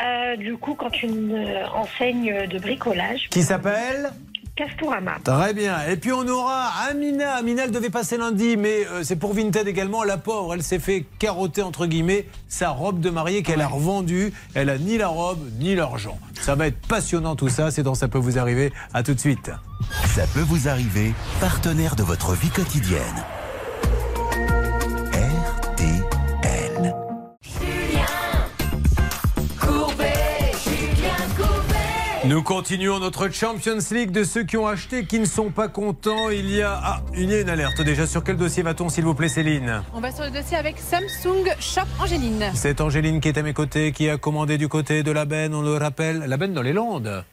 Euh, 0.00 0.36
du 0.36 0.56
coup, 0.56 0.74
quand 0.74 1.02
une 1.02 1.32
euh, 1.32 1.66
enseigne 1.74 2.46
de 2.46 2.58
bricolage, 2.58 3.28
Qui 3.30 3.42
s'appelle 3.42 4.12
Castorama. 4.58 5.18
Très 5.22 5.54
bien. 5.54 5.76
Et 5.88 5.96
puis 5.96 6.12
on 6.12 6.26
aura 6.26 6.66
Amina. 6.90 7.34
Amina, 7.34 7.64
elle 7.64 7.70
devait 7.70 7.90
passer 7.90 8.16
lundi, 8.16 8.56
mais 8.56 8.86
euh, 8.88 9.04
c'est 9.04 9.14
pour 9.14 9.32
Vinted 9.32 9.68
également. 9.68 10.02
La 10.02 10.18
pauvre, 10.18 10.54
elle 10.54 10.64
s'est 10.64 10.80
fait 10.80 11.04
carotter, 11.20 11.62
entre 11.62 11.86
guillemets, 11.86 12.26
sa 12.48 12.70
robe 12.70 12.98
de 12.98 13.08
mariée 13.08 13.44
qu'elle 13.44 13.60
a 13.60 13.68
revendue. 13.68 14.32
Elle 14.54 14.68
a 14.70 14.76
ni 14.76 14.98
la 14.98 15.06
robe, 15.06 15.38
ni 15.60 15.76
l'argent. 15.76 16.18
Ça 16.40 16.56
va 16.56 16.66
être 16.66 16.80
passionnant 16.88 17.36
tout 17.36 17.48
ça. 17.48 17.70
C'est 17.70 17.84
dans 17.84 17.94
Ça 17.94 18.08
peut 18.08 18.18
vous 18.18 18.36
arriver. 18.36 18.72
À 18.92 19.04
tout 19.04 19.14
de 19.14 19.20
suite. 19.20 19.52
Ça 20.06 20.24
peut 20.34 20.40
vous 20.40 20.68
arriver, 20.68 21.12
partenaire 21.40 21.94
de 21.94 22.02
votre 22.02 22.32
vie 22.32 22.50
quotidienne. 22.50 23.24
Nous 32.28 32.42
continuons 32.42 32.98
notre 32.98 33.32
Champions 33.32 33.78
League 33.90 34.10
de 34.10 34.22
ceux 34.22 34.42
qui 34.42 34.58
ont 34.58 34.66
acheté, 34.66 35.06
qui 35.06 35.18
ne 35.18 35.24
sont 35.24 35.48
pas 35.48 35.68
contents. 35.68 36.28
Il 36.28 36.50
y 36.50 36.60
a, 36.60 36.78
ah, 36.84 37.00
il 37.16 37.30
y 37.30 37.34
a 37.34 37.40
une 37.40 37.48
alerte 37.48 37.80
déjà. 37.80 38.06
Sur 38.06 38.22
quel 38.22 38.36
dossier 38.36 38.62
va-t-on, 38.62 38.90
s'il 38.90 39.04
vous 39.04 39.14
plaît, 39.14 39.30
Céline 39.30 39.82
On 39.94 40.00
va 40.00 40.12
sur 40.12 40.26
le 40.26 40.30
dossier 40.30 40.58
avec 40.58 40.76
Samsung 40.78 41.46
Shop 41.58 41.88
Angéline. 41.98 42.50
C'est 42.52 42.82
Angéline 42.82 43.20
qui 43.20 43.28
est 43.28 43.38
à 43.38 43.42
mes 43.42 43.54
côtés, 43.54 43.92
qui 43.92 44.10
a 44.10 44.18
commandé 44.18 44.58
du 44.58 44.68
côté 44.68 45.02
de 45.02 45.10
la 45.10 45.24
benne, 45.24 45.54
on 45.54 45.62
le 45.62 45.78
rappelle, 45.78 46.18
la 46.28 46.36
benne 46.36 46.52
dans 46.52 46.60
les 46.60 46.74
Landes. 46.74 47.24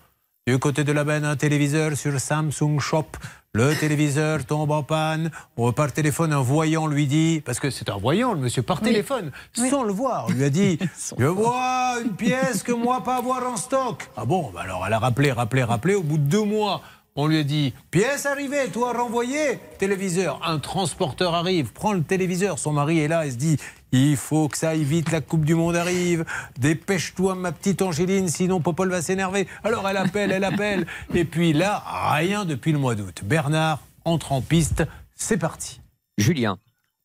Du 0.47 0.59
côté 0.59 0.83
de 0.83 0.91
la 0.91 1.03
benne, 1.03 1.25
un 1.25 1.35
téléviseur 1.35 1.97
sur 1.97 2.19
Samsung 2.19 2.79
Shop. 2.79 3.07
Le 3.53 3.73
téléviseur 3.73 4.45
tombe 4.45 4.69
en 4.69 4.83
panne. 4.83 5.31
On 5.57 5.71
par 5.71 5.91
téléphone, 5.91 6.33
un 6.33 6.41
voyant 6.41 6.85
lui 6.85 7.07
dit, 7.07 7.41
parce 7.43 7.59
que 7.59 7.71
c'est 7.71 7.89
un 7.89 7.97
voyant, 7.97 8.33
le 8.33 8.41
monsieur, 8.41 8.61
par 8.61 8.77
Oui. 8.83 8.89
téléphone, 8.89 9.31
sans 9.55 9.81
le 9.81 9.91
voir, 9.91 10.27
on 10.29 10.33
lui 10.33 10.43
a 10.43 10.51
dit 10.51 10.77
Je 11.17 11.25
vois 11.25 11.95
une 12.03 12.11
pièce 12.11 12.61
que 12.61 12.73
moi 12.73 13.03
pas 13.03 13.15
avoir 13.15 13.43
en 13.51 13.57
stock. 13.57 14.07
Ah 14.15 14.25
bon, 14.25 14.51
bah 14.53 14.61
alors 14.61 14.83
elle 14.85 14.93
a 14.93 14.99
rappelé, 14.99 15.31
rappelé, 15.31 15.63
rappelé. 15.63 15.95
Au 15.95 16.03
bout 16.03 16.19
de 16.19 16.29
deux 16.29 16.43
mois, 16.43 16.81
on 17.15 17.25
lui 17.25 17.39
a 17.39 17.43
dit 17.43 17.73
Pièce 17.89 18.27
arrivée, 18.27 18.67
toi 18.71 18.93
renvoyé. 18.93 19.57
Téléviseur, 19.79 20.39
un 20.45 20.59
transporteur 20.59 21.33
arrive, 21.33 21.73
prend 21.73 21.93
le 21.93 22.03
téléviseur. 22.03 22.59
Son 22.59 22.71
mari 22.73 22.99
est 22.99 23.07
là 23.07 23.25
et 23.25 23.31
se 23.31 23.37
dit 23.37 23.57
Il 23.97 24.17
faut 24.17 24.49
que 24.49 24.57
ça 24.57 24.71
aille 24.71 24.83
vite, 24.83 25.13
la 25.13 25.21
Coupe 25.21 25.45
du 25.45 25.55
Monde 25.55 25.77
arrive. 25.77 26.25
Dépêche-toi, 26.59 27.33
ma 27.35 27.53
petite 27.53 27.81
Angéline, 27.81 28.27
sinon 28.27 28.59
Popol 28.59 28.89
va 28.89 29.01
s'énerver. 29.01 29.47
Alors 29.63 29.87
elle 29.87 29.95
appelle, 29.95 30.33
elle 30.33 30.43
appelle. 30.43 30.85
Et 31.13 31.23
puis 31.23 31.53
là, 31.53 31.81
rien 32.11 32.43
depuis 32.43 32.73
le 32.73 32.77
mois 32.77 32.95
d'août. 32.95 33.21
Bernard 33.23 33.79
entre 34.03 34.33
en 34.33 34.41
piste. 34.41 34.83
C'est 35.15 35.37
parti. 35.37 35.79
Julien, 36.17 36.57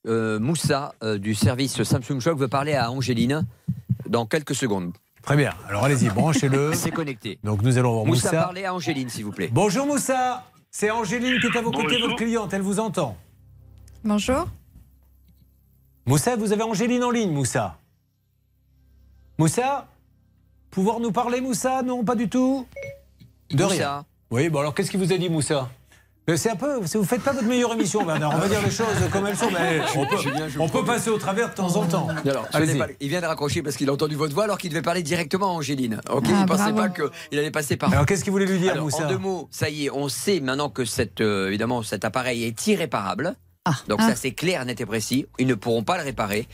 euh, 0.09 0.41
Moussa 0.41 0.97
euh, 1.05 1.17
du 1.17 1.37
service 1.37 1.81
Samsung 1.81 2.19
Shop 2.19 2.35
veut 2.35 2.49
parler 2.49 2.75
à 2.75 2.91
Angéline 2.91 3.47
dans 4.09 4.27
quelques 4.27 4.57
secondes. 4.57 4.93
Très 5.23 5.37
bien. 5.37 5.55
Alors 5.69 5.85
allez-y, 5.85 6.09
branchez-le. 6.09 6.73
C'est 6.75 6.91
connecté. 6.91 7.39
Donc 7.45 7.63
nous 7.63 7.79
allons 7.79 7.93
voir 7.93 8.05
Moussa, 8.05 8.31
Moussa. 8.31 8.43
parlez 8.43 8.65
à 8.65 8.75
Angéline, 8.75 9.09
s'il 9.11 9.25
vous 9.27 9.33
plaît. 9.33 9.51
Bonjour 9.53 9.87
Moussa. 9.87 10.45
C'est 10.73 10.91
Angéline 10.91 11.39
qui 11.39 11.47
est 11.47 11.57
à 11.57 11.63
vos 11.63 11.71
côtés, 11.71 11.85
Bonjour. 11.93 12.09
votre 12.09 12.17
cliente. 12.17 12.53
Elle 12.53 12.63
vous 12.63 12.81
entend. 12.81 13.17
Bonjour. 14.03 14.49
Moussa, 16.11 16.35
vous 16.35 16.53
avez 16.53 16.65
Angéline 16.65 17.05
en 17.05 17.13
ligne, 17.13 17.31
Moussa. 17.31 17.77
Moussa 19.39 19.87
Pouvoir 20.73 20.99
nous 20.99 21.13
parler, 21.13 21.41
Moussa? 21.41 21.83
Non, 21.83 22.03
pas 22.03 22.17
du 22.17 22.29
tout 22.29 22.67
De 23.53 23.63
Moussa. 23.63 23.75
rien. 23.77 24.05
Oui, 24.33 24.49
bon 24.49 24.59
alors 24.59 24.75
qu'est-ce 24.75 24.91
qu'il 24.91 24.99
vous 24.99 25.13
a 25.13 25.17
dit, 25.17 25.29
Moussa? 25.29 25.69
Mais 26.27 26.37
c'est 26.37 26.51
un 26.51 26.57
peu, 26.57 26.81
vous 26.81 27.05
faites 27.05 27.23
pas 27.23 27.33
votre 27.33 27.47
meilleure 27.47 27.73
émission, 27.75 28.05
Bernard. 28.05 28.35
On 28.35 28.39
va 28.39 28.49
dire 28.49 28.61
les 28.61 28.73
choses 28.73 28.87
comme 29.13 29.25
elles 29.29 29.37
sont, 29.37 29.53
mais 29.53 29.81
on 30.59 30.69
peut, 30.69 30.79
on 30.79 30.85
passer 30.85 31.11
au 31.11 31.19
travers 31.19 31.51
de 31.51 31.55
temps 31.55 31.77
en 31.77 31.87
temps. 31.87 32.09
Alors, 32.25 32.49
il 33.01 33.09
vient 33.09 33.21
de 33.21 33.27
raccrocher 33.27 33.63
parce 33.63 33.77
qu'il 33.77 33.89
a 33.89 33.93
entendu 33.93 34.17
votre 34.17 34.35
voix 34.35 34.45
alors 34.45 34.59
qu'il 34.59 34.71
devait 34.71 34.83
parler 34.83 35.05
directement 35.05 35.47
à 35.47 35.51
Angéline. 35.51 36.01
Ok, 36.11 36.25
Ah, 36.27 36.31
il 36.33 36.41
ne 36.43 36.47
pensait 36.47 36.73
bravo. 36.73 36.77
pas 36.77 36.89
qu'il 36.89 37.39
allait 37.39 37.53
passer 37.53 37.77
par. 37.77 37.93
Alors 37.93 38.05
qu'est-ce 38.05 38.25
qu'il 38.25 38.33
voulait 38.33 38.47
lui 38.47 38.59
dire, 38.59 38.73
Alors, 38.73 38.85
Moussa? 38.87 39.07
en 39.07 39.09
deux 39.09 39.19
mots, 39.19 39.47
ça 39.53 39.71
y 39.71 39.87
est, 39.87 39.91
on 39.91 40.09
sait 40.09 40.41
maintenant 40.41 40.71
que 40.71 40.85
cette, 40.85 41.21
euh, 41.21 41.47
évidemment, 41.47 41.85
cet 41.85 42.05
appareil 42.05 42.43
est 42.43 42.67
irréparable. 42.67 43.37
Ah. 43.67 43.75
Donc 43.89 43.99
Ah. 44.03 44.09
ça 44.09 44.17
c'est 44.17 44.33
clair, 44.33 44.65
net 44.65 44.81
et 44.81 44.87
précis. 44.87 45.27
Ils 45.39 45.47
ne 45.47 45.55
pourront 45.55 45.83
pas 45.85 45.99
le 45.99 46.05
réparer. 46.05 46.49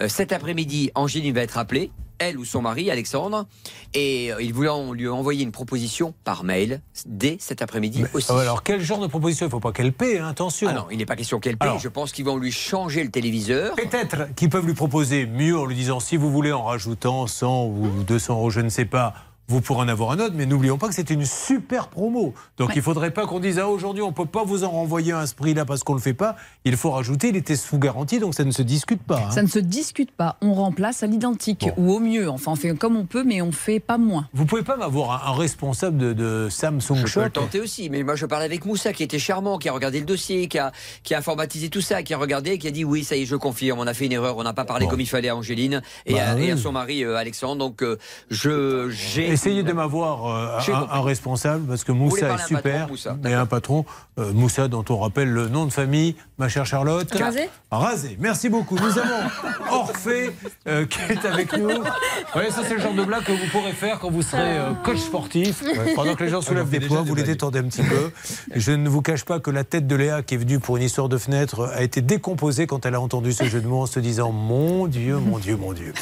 Euh, 0.00 0.08
cet 0.08 0.32
après-midi, 0.32 0.90
Angéline 0.94 1.34
va 1.34 1.42
être 1.42 1.58
appelée 1.58 1.90
elle 2.20 2.38
ou 2.38 2.44
son 2.44 2.62
mari, 2.62 2.92
Alexandre, 2.92 3.44
et 3.92 4.32
euh, 4.32 4.40
il 4.40 4.54
voulait 4.54 4.68
en- 4.68 4.92
lui 4.92 5.08
envoyer 5.08 5.42
une 5.42 5.50
proposition 5.50 6.14
par 6.22 6.44
mail 6.44 6.80
dès 7.06 7.36
cet 7.40 7.60
après-midi 7.60 8.04
aussi. 8.14 8.28
Ah 8.30 8.38
Alors, 8.38 8.62
quel 8.62 8.80
genre 8.80 9.00
de 9.00 9.08
proposition? 9.08 9.46
Il 9.46 9.48
ne 9.48 9.50
faut 9.50 9.58
pas 9.60 9.72
qu'elle 9.72 9.92
paie, 9.92 10.20
hein, 10.20 10.28
attention. 10.28 10.68
Ah 10.70 10.74
non, 10.74 10.86
il 10.92 10.98
n'est 10.98 11.06
pas 11.06 11.16
question 11.16 11.40
qu'elle 11.40 11.56
paye. 11.56 11.68
Alors- 11.68 11.80
Je 11.80 11.88
pense 11.88 12.12
qu'ils 12.12 12.24
vont 12.24 12.36
lui 12.36 12.52
changer 12.52 13.02
le 13.02 13.10
téléviseur. 13.10 13.74
Peut-être 13.74 14.32
qu'ils 14.36 14.48
peuvent 14.48 14.64
lui 14.64 14.74
proposer 14.74 15.26
mieux 15.26 15.58
en 15.58 15.64
lui 15.66 15.74
disant 15.74 15.98
si 15.98 16.16
vous 16.16 16.30
voulez 16.30 16.52
en 16.52 16.62
rajoutant 16.62 17.26
100 17.26 17.66
ou 17.66 17.88
200 18.06 18.34
euros, 18.34 18.50
je 18.50 18.60
ne 18.60 18.68
sais 18.68 18.84
pas. 18.84 19.12
Vous 19.46 19.60
pourrez 19.60 19.82
en 19.84 19.88
avoir 19.88 20.12
un 20.12 20.18
autre, 20.20 20.32
mais 20.34 20.46
n'oublions 20.46 20.78
pas 20.78 20.88
que 20.88 20.94
c'est 20.94 21.10
une 21.10 21.24
super 21.26 21.88
promo. 21.88 22.32
Donc 22.56 22.70
il 22.74 22.78
ne 22.78 22.82
faudrait 22.82 23.10
pas 23.10 23.26
qu'on 23.26 23.40
dise 23.40 23.58
ah, 23.58 23.68
aujourd'hui 23.68 24.02
on 24.02 24.08
ne 24.08 24.14
peut 24.14 24.24
pas 24.26 24.42
vous 24.44 24.64
en 24.64 24.70
renvoyer 24.70 25.12
un 25.12 25.18
à 25.18 25.26
ce 25.26 25.34
prix-là 25.34 25.64
parce 25.66 25.82
qu'on 25.82 25.92
ne 25.92 25.98
le 25.98 26.02
fait 26.02 26.14
pas. 26.14 26.36
Il 26.64 26.76
faut 26.78 26.90
rajouter, 26.90 27.28
il 27.28 27.36
était 27.36 27.56
sous 27.56 27.78
garantie, 27.78 28.20
donc 28.20 28.34
ça 28.34 28.44
ne 28.44 28.50
se 28.52 28.62
discute 28.62 29.02
pas. 29.02 29.26
hein. 29.26 29.30
Ça 29.30 29.42
ne 29.42 29.46
se 29.48 29.58
discute 29.58 30.10
pas. 30.12 30.36
On 30.40 30.54
remplace 30.54 31.02
à 31.02 31.06
l'identique 31.06 31.68
ou 31.76 31.92
au 31.92 32.00
mieux. 32.00 32.28
Enfin, 32.30 32.52
on 32.52 32.56
fait 32.56 32.74
comme 32.74 32.96
on 32.96 33.04
peut, 33.04 33.22
mais 33.22 33.42
on 33.42 33.52
fait 33.52 33.80
pas 33.80 33.98
moins. 33.98 34.28
Vous 34.32 34.46
pouvez 34.46 34.62
pas 34.62 34.76
m'avoir 34.76 35.26
un, 35.26 35.32
un 35.32 35.36
responsable 35.36 35.98
de, 35.98 36.12
de 36.14 36.48
Samsung 36.50 36.94
Je 36.96 37.02
peux 37.02 37.06
Shop 37.08 37.20
le 37.24 37.30
tenter 37.30 37.60
aussi, 37.60 37.90
mais 37.90 38.02
moi 38.02 38.14
je 38.16 38.24
parlais 38.26 38.46
avec 38.46 38.64
Moussa 38.64 38.92
qui 38.94 39.02
était 39.02 39.18
charmant, 39.18 39.58
qui 39.58 39.68
a 39.68 39.72
regardé 39.72 40.00
le 40.00 40.06
dossier, 40.06 40.48
qui 40.48 40.58
a, 40.58 40.72
qui 41.02 41.14
a 41.14 41.18
informatisé 41.18 41.68
tout 41.68 41.80
ça, 41.82 42.02
qui 42.02 42.14
a 42.14 42.18
regardé, 42.18 42.56
qui 42.58 42.66
a 42.66 42.70
dit 42.70 42.84
oui, 42.84 43.04
ça 43.04 43.14
y 43.16 43.22
est, 43.22 43.26
je 43.26 43.36
confirme, 43.36 43.78
on 43.78 43.86
a 43.86 43.92
fait 43.94 44.06
une 44.06 44.12
erreur, 44.12 44.38
on 44.38 44.42
n'a 44.42 44.54
pas 44.54 44.64
parlé 44.64 44.86
comme 44.86 45.00
il 45.00 45.08
fallait 45.08 45.28
à 45.28 45.36
Angéline 45.36 45.82
et, 46.06 46.14
Bah 46.14 46.30
à, 46.30 46.38
et 46.38 46.50
à 46.50 46.54
oui. 46.54 46.60
son 46.60 46.72
mari 46.72 47.04
euh, 47.04 47.16
Alexandre. 47.16 47.56
Donc 47.58 47.82
euh, 47.82 47.98
je 48.30 48.88
j'ai 48.90 49.33
Essayez 49.34 49.62
de 49.62 49.72
m'avoir 49.72 50.26
euh, 50.26 50.86
un, 50.90 51.02
responsable 51.02 51.66
parce 51.66 51.84
que 51.84 51.92
Moussa 51.92 52.26
est 52.26 52.28
patron, 52.28 52.56
super. 52.56 52.88
Moussa, 52.88 53.16
et 53.24 53.34
un 53.34 53.46
patron, 53.46 53.84
euh, 54.18 54.32
Moussa, 54.32 54.68
dont 54.68 54.84
on 54.88 54.98
rappelle 54.98 55.30
le 55.30 55.48
nom 55.48 55.66
de 55.66 55.72
famille, 55.72 56.14
ma 56.38 56.48
chère 56.48 56.66
Charlotte. 56.66 57.10
Rasé 57.12 57.48
Rasé. 57.70 58.16
Merci 58.20 58.48
beaucoup. 58.48 58.76
Nous 58.76 58.98
avons 58.98 59.30
Orphée 59.70 60.30
euh, 60.66 60.86
qui 60.86 60.98
est 61.10 61.24
avec 61.24 61.56
nous. 61.56 61.68
Ouais, 61.68 62.50
ça, 62.50 62.62
c'est 62.66 62.74
le 62.74 62.80
genre 62.80 62.94
de 62.94 63.04
blague 63.04 63.24
que 63.24 63.32
vous 63.32 63.46
pourrez 63.50 63.72
faire 63.72 63.98
quand 63.98 64.10
vous 64.10 64.22
serez 64.22 64.58
euh, 64.58 64.72
coach 64.84 64.98
sportif. 64.98 65.62
Pendant 65.94 66.14
que 66.14 66.24
les 66.24 66.30
gens 66.30 66.40
soulèvent 66.40 66.68
des 66.68 66.80
poids, 66.80 67.02
vous 67.02 67.14
les 67.14 67.22
détendez 67.22 67.60
un 67.60 67.64
petit 67.64 67.82
peu. 67.82 68.10
Je 68.54 68.72
ne 68.72 68.88
vous 68.88 69.02
cache 69.02 69.24
pas 69.24 69.40
que 69.40 69.50
la 69.50 69.64
tête 69.64 69.86
de 69.86 69.96
Léa, 69.96 70.22
qui 70.22 70.34
est 70.34 70.38
venue 70.38 70.58
pour 70.58 70.76
une 70.76 70.82
histoire 70.82 71.08
de 71.08 71.18
fenêtre, 71.18 71.70
a 71.74 71.82
été 71.82 72.00
décomposée 72.00 72.66
quand 72.66 72.86
elle 72.86 72.94
a 72.94 73.00
entendu 73.00 73.32
ce 73.32 73.44
jeu 73.44 73.60
de 73.60 73.66
mots 73.66 73.82
en 73.82 73.86
se 73.86 74.00
disant 74.00 74.32
Mon 74.32 74.86
Dieu, 74.86 75.18
mon 75.18 75.38
Dieu, 75.38 75.56
mon 75.56 75.72
Dieu. 75.72 75.92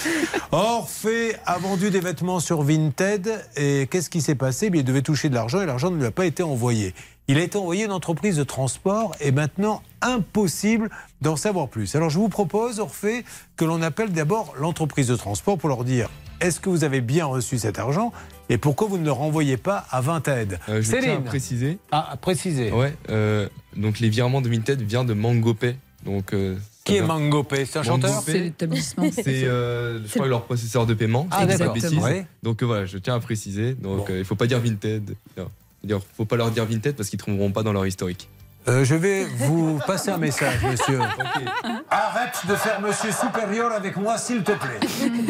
Orphée 0.50 1.36
a 1.46 1.58
vendu 1.58 1.90
des 1.90 2.00
vêtements 2.00 2.40
sur 2.40 2.62
Vinted 2.62 3.30
et 3.56 3.86
qu'est-ce 3.90 4.10
qui 4.10 4.20
s'est 4.20 4.34
passé? 4.34 4.66
Eh 4.66 4.70
bien, 4.70 4.80
Il 4.80 4.84
devait 4.84 5.02
toucher 5.02 5.28
de 5.28 5.34
l'argent 5.34 5.60
et 5.60 5.66
l'argent 5.66 5.90
ne 5.90 5.96
lui 5.96 6.06
a 6.06 6.10
pas 6.10 6.26
été 6.26 6.42
envoyé. 6.42 6.94
Il 7.32 7.38
a 7.38 7.44
été 7.44 7.56
envoyé 7.56 7.84
à 7.84 7.86
une 7.86 7.92
entreprise 7.92 8.36
de 8.36 8.44
transport 8.44 9.16
et 9.18 9.32
maintenant 9.32 9.82
impossible 10.02 10.90
d'en 11.22 11.34
savoir 11.34 11.68
plus. 11.68 11.96
Alors 11.96 12.10
je 12.10 12.18
vous 12.18 12.28
propose, 12.28 12.78
Orphée, 12.78 13.24
que 13.56 13.64
l'on 13.64 13.80
appelle 13.80 14.12
d'abord 14.12 14.52
l'entreprise 14.60 15.08
de 15.08 15.16
transport 15.16 15.56
pour 15.56 15.70
leur 15.70 15.82
dire 15.82 16.10
est-ce 16.42 16.60
que 16.60 16.68
vous 16.68 16.84
avez 16.84 17.00
bien 17.00 17.24
reçu 17.24 17.56
cet 17.56 17.78
argent 17.78 18.12
et 18.50 18.58
pourquoi 18.58 18.86
vous 18.86 18.98
ne 18.98 19.06
le 19.06 19.12
renvoyez 19.12 19.56
pas 19.56 19.86
à 19.90 20.02
Vinted? 20.02 20.58
Euh, 20.68 20.82
je 20.82 20.94
tiens 20.94 21.16
à 21.16 21.20
préciser. 21.20 21.78
Ah, 21.90 22.06
à 22.12 22.18
préciser. 22.18 22.70
Ouais, 22.70 22.94
euh, 23.08 23.48
donc 23.78 23.98
les 23.98 24.10
virements 24.10 24.42
de 24.42 24.50
Vinted 24.50 24.82
viennent 24.82 25.06
de 25.06 25.14
MangoPay. 25.14 25.76
Donc, 26.04 26.34
euh, 26.34 26.58
Qui 26.84 26.96
est 26.96 27.00
Mangopé? 27.00 27.64
C'est 27.64 27.78
un 27.78 27.82
chanteur? 27.82 28.10
MangoPay, 28.10 28.32
C'est 28.32 28.38
l'établissement. 28.40 29.04
C'est, 29.12 29.44
euh, 29.44 30.00
je 30.04 30.12
crois, 30.12 30.26
leur 30.26 30.44
processeur 30.44 30.84
de 30.84 30.92
paiement. 30.92 31.28
Ah, 31.30 31.38
si 31.38 31.42
je 31.44 31.46
dis 31.46 31.52
pas 31.52 31.58
d'accord. 31.64 31.74
de 31.76 31.80
bêtises. 31.80 31.98
Ouais. 31.98 32.26
Donc 32.42 32.62
euh, 32.62 32.66
voilà, 32.66 32.84
je 32.84 32.98
tiens 32.98 33.14
à 33.14 33.20
préciser. 33.20 33.72
Donc 33.72 34.10
euh, 34.10 34.18
il 34.18 34.24
faut 34.26 34.34
pas 34.34 34.46
dire 34.46 34.60
Vinted. 34.60 35.14
Non. 35.38 35.48
Il 35.84 35.96
faut 36.16 36.24
pas 36.24 36.36
leur 36.36 36.50
dire 36.50 36.64
Vinted 36.64 36.94
parce 36.96 37.08
qu'ils 37.08 37.18
ne 37.18 37.22
trouveront 37.22 37.52
pas 37.52 37.62
dans 37.62 37.72
leur 37.72 37.86
historique. 37.86 38.28
Euh, 38.68 38.84
je 38.84 38.94
vais 38.94 39.24
vous 39.24 39.80
passer 39.88 40.10
un 40.10 40.18
message, 40.18 40.62
monsieur. 40.62 41.00
Arrête 41.90 42.46
de 42.48 42.54
faire 42.54 42.80
monsieur 42.80 43.10
supérieur 43.10 43.72
avec 43.72 43.96
moi, 43.96 44.16
s'il 44.18 44.44
te 44.44 44.52
plaît. 44.52 44.78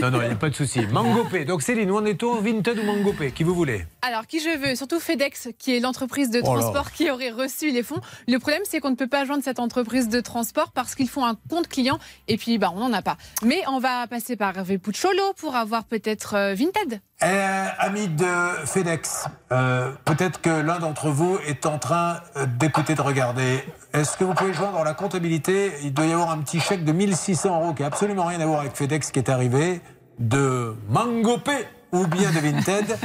Non, 0.03 0.11
non, 0.11 0.21
il 0.21 0.27
n'y 0.27 0.35
a 0.35 0.37
pas 0.37 0.51
de 0.51 0.55
souci. 0.55 0.87
Mangopé. 0.87 1.47
Donc, 1.47 1.63
Céline, 1.63 1.91
où 1.91 1.97
en 1.97 2.05
est-on 2.05 2.43
Vinted 2.43 2.79
ou 2.79 2.83
Mangopé 2.83 3.33
Qui 3.33 3.43
vous 3.43 3.55
voulez 3.55 3.87
Alors, 4.03 4.27
qui 4.27 4.39
je 4.39 4.59
veux 4.59 4.75
Surtout 4.75 5.01
FedEx, 5.01 5.49
qui 5.59 5.75
est 5.75 5.81
l'entreprise 5.81 6.29
de 6.29 6.41
Oh 6.41 6.45
transport 6.45 6.93
qui 6.93 7.11
aurait 7.11 7.31
reçu 7.31 7.71
les 7.71 7.83
fonds. 7.83 8.01
Le 8.29 8.39
problème, 8.39 8.63
c'est 8.69 8.81
qu'on 8.81 8.91
ne 8.91 8.97
peut 8.97 9.09
pas 9.09 9.25
joindre 9.25 9.43
cette 9.43 9.61
entreprise 9.61 10.11
de 10.11 10.21
transport 10.21 10.71
parce 10.73 10.95
qu'ils 10.95 11.09
font 11.09 11.25
un 11.25 11.37
compte 11.49 11.69
client 11.69 11.99
et 12.29 12.37
puis 12.37 12.59
bah, 12.59 12.71
on 12.75 12.81
n'en 12.81 12.93
a 12.93 13.01
pas. 13.01 13.17
Mais 13.43 13.63
on 13.69 13.79
va 13.79 14.07
passer 14.09 14.37
par 14.37 14.57
Hervé 14.59 14.77
Pucciolo 14.77 15.33
pour 15.39 15.57
avoir 15.57 15.85
peut-être 15.85 16.35
euh, 16.35 16.55
Vinted. 16.55 17.01
Euh, 17.25 17.67
Amis 17.79 18.09
de 18.09 18.27
FedEx, 18.65 19.27
euh, 19.53 19.93
peut-être 20.05 20.41
que 20.41 20.51
l'un 20.51 20.81
d'entre 20.81 21.09
vous 21.09 21.39
est 21.47 21.67
en 21.67 21.79
train 21.79 22.17
euh, 22.37 22.47
d'écouter, 22.47 22.97
de 22.97 23.01
regarder. 23.01 23.63
Est-ce 23.93 24.17
que 24.17 24.25
vous 24.25 24.35
pouvez 24.35 24.53
joindre 24.53 24.83
la 24.83 24.95
comptabilité? 24.95 25.73
Il 25.85 25.95
doit 25.95 26.07
y 26.07 26.13
avoir 26.13 26.31
un 26.31 26.39
petit 26.39 26.59
chèque 26.59 26.85
de 26.85 26.91
1600 26.91 27.61
euros 27.61 27.75
qui 27.75 27.83
n'a 27.83 27.89
absolument 27.89 28.25
rien 28.25 28.41
à 28.41 28.47
voir 28.47 28.61
avec 28.61 28.75
FedEx 28.75 29.13
qui 29.13 29.21
est 29.21 29.29
arrivé 29.29 29.81
de 30.19 30.75
Mangopé 30.89 31.69
ou 31.93 32.07
bien 32.07 32.31
de 32.31 32.39
Vinted 32.39 32.97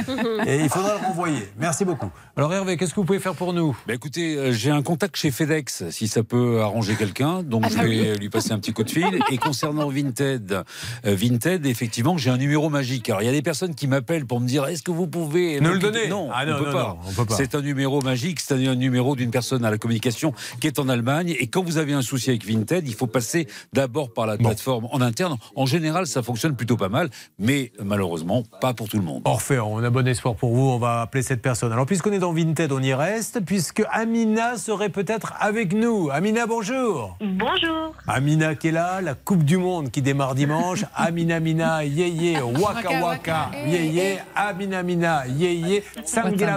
et 0.46 0.60
il 0.60 0.68
faudra 0.68 0.94
le 0.98 1.06
renvoyer. 1.06 1.48
Merci 1.58 1.84
beaucoup. 1.84 2.10
Alors 2.36 2.52
Hervé, 2.54 2.76
qu'est-ce 2.76 2.90
que 2.92 3.00
vous 3.00 3.04
pouvez 3.06 3.18
faire 3.18 3.34
pour 3.34 3.52
nous? 3.52 3.76
Bah 3.86 3.94
écoutez, 3.94 4.36
euh, 4.36 4.52
j'ai 4.52 4.70
un 4.70 4.82
contact 4.82 5.16
chez 5.16 5.30
FedEx, 5.30 5.90
si 5.90 6.08
ça 6.08 6.22
peut 6.22 6.60
arranger 6.62 6.94
quelqu'un, 6.96 7.42
donc 7.42 7.64
Ah 7.66 7.68
je 7.70 7.76
bah 7.76 7.82
vais 7.84 8.12
oui. 8.12 8.18
lui 8.18 8.30
passer 8.30 8.52
un 8.52 8.58
petit 8.58 8.72
coup 8.72 8.84
de 8.84 8.90
fil. 8.90 9.18
Et 9.30 9.36
concernant 9.38 9.88
Vinted, 9.90 10.52
euh, 10.52 11.14
Vinted, 11.14 11.66
effectivement, 11.66 12.16
j'ai 12.16 12.30
un 12.30 12.36
numéro 12.38 12.70
magique. 12.70 13.08
Alors 13.10 13.22
il 13.22 13.26
y 13.26 13.28
a 13.28 13.32
des 13.32 13.42
personnes 13.42 13.74
qui 13.74 13.86
m'appellent 13.86 14.26
pour 14.26 14.40
me 14.40 14.46
dire, 14.46 14.66
est-ce 14.66 14.82
que 14.82 14.90
vous 14.90 15.06
pouvez 15.06 15.60
Ne 15.60 15.70
le 15.70 15.78
donner 15.78 16.08
Non, 16.08 16.30
Ah 16.32 16.44
on 16.46 16.50
non, 16.50 16.58
peut 16.58 16.66
non, 16.66 16.72
pas. 16.72 16.82
non, 16.82 16.98
on 17.08 17.12
peut 17.12 17.24
pas. 17.26 17.34
C'est 17.36 17.54
un 17.54 17.60
numéro 17.60 18.00
magique, 18.00 18.40
c'est 18.40 18.54
un 18.66 18.74
numéro 18.74 19.16
d'une 19.16 19.30
personne 19.30 19.64
à 19.64 19.70
la 19.70 19.78
communication 19.78 20.32
qui 20.60 20.66
est 20.66 20.78
en 20.78 20.88
Allemagne. 20.88 21.36
Et 21.38 21.46
quand 21.48 21.62
vous 21.62 21.76
avez 21.78 21.92
un 21.92 22.02
souci 22.02 22.30
avec 22.30 22.44
Vinted, 22.46 22.86
il 22.88 22.94
faut 22.94 23.06
passer 23.06 23.46
d'abord 23.72 24.12
par 24.12 24.26
la 24.26 24.36
plateforme 24.38 24.86
en 24.92 25.00
interne. 25.00 25.36
En 25.56 25.66
général, 25.66 26.06
ça 26.06 26.22
fonctionne 26.22 26.56
plutôt 26.56 26.76
pas 26.76 26.88
mal, 26.88 27.10
mais 27.38 27.72
malheureusement, 27.82 28.44
pas 28.60 28.72
pour 28.78 28.88
tout 28.88 28.96
le 28.96 29.02
monde. 29.02 29.22
Orphée, 29.24 29.58
on 29.58 29.82
a 29.82 29.90
bon 29.90 30.06
espoir 30.06 30.36
pour 30.36 30.54
vous, 30.54 30.70
on 30.70 30.78
va 30.78 31.02
appeler 31.02 31.22
cette 31.22 31.42
personne. 31.42 31.72
Alors 31.72 31.84
puisqu'on 31.84 32.12
est 32.12 32.20
dans 32.20 32.32
Vinted, 32.32 32.70
on 32.70 32.80
y 32.80 32.94
reste, 32.94 33.40
puisque 33.44 33.82
Amina 33.90 34.56
serait 34.56 34.88
peut-être 34.88 35.34
avec 35.40 35.74
nous. 35.74 36.10
Amina, 36.12 36.46
bonjour 36.46 37.16
Bonjour. 37.20 37.92
Amina 38.06 38.54
qui 38.54 38.68
est 38.68 38.72
là, 38.72 39.00
la 39.00 39.14
Coupe 39.14 39.42
du 39.42 39.56
Monde 39.56 39.90
qui 39.90 40.00
démarre 40.00 40.36
dimanche. 40.36 40.84
Amina 40.94 41.40
Mina, 41.40 41.84
yé 41.84 42.08
yé, 42.08 42.40
waka 42.40 43.02
waka, 43.02 43.50
yé 43.66 43.86
yé, 43.86 44.18
Amina 44.36 44.84
Mina, 44.84 45.26
yé 45.26 45.54
yé, 45.54 45.84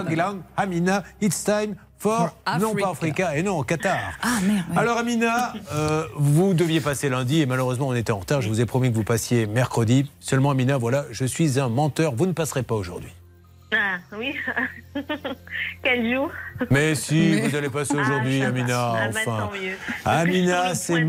Gilang, 0.08 0.42
Amina, 0.56 1.02
it's 1.20 1.42
time 1.42 1.74
for, 2.02 2.34
non 2.60 2.74
pas 2.74 2.90
Africa, 2.90 3.36
et 3.36 3.42
non, 3.44 3.62
Qatar. 3.62 4.18
Ah 4.22 4.38
merde. 4.42 4.64
ouais. 4.70 4.78
Alors 4.78 4.98
Amina, 4.98 5.52
euh, 5.72 6.04
vous 6.16 6.52
deviez 6.52 6.80
passer 6.80 7.08
lundi 7.08 7.40
et 7.40 7.46
malheureusement 7.46 7.88
on 7.88 7.94
était 7.94 8.10
en 8.10 8.18
retard. 8.18 8.40
Je 8.42 8.48
vous 8.48 8.60
ai 8.60 8.66
promis 8.66 8.90
que 8.90 8.96
vous 8.96 9.04
passiez 9.04 9.46
mercredi. 9.46 10.10
Seulement 10.18 10.50
Amina, 10.50 10.78
voilà, 10.78 11.04
je 11.12 11.24
suis 11.24 11.60
un 11.60 11.68
menteur. 11.68 12.14
Vous 12.16 12.26
ne 12.26 12.32
passerez 12.32 12.64
pas 12.64 12.74
aujourd'hui. 12.74 13.12
Ah 13.72 13.98
oui. 14.18 14.34
Quel 15.82 16.12
jour 16.12 16.30
Mais 16.70 16.94
si, 16.94 17.40
vous 17.40 17.54
allez 17.56 17.70
passer 17.70 17.94
aujourd'hui, 17.96 18.42
Ah, 18.42 18.46
ça 18.46 18.50
va. 18.50 18.58
Amina. 18.58 18.92
Ah, 18.94 19.08
bah, 19.08 19.20
Enfin, 19.24 19.48
tant 19.50 19.52
mieux. 19.62 19.76
Amina, 20.04 20.74
c'est. 20.74 21.06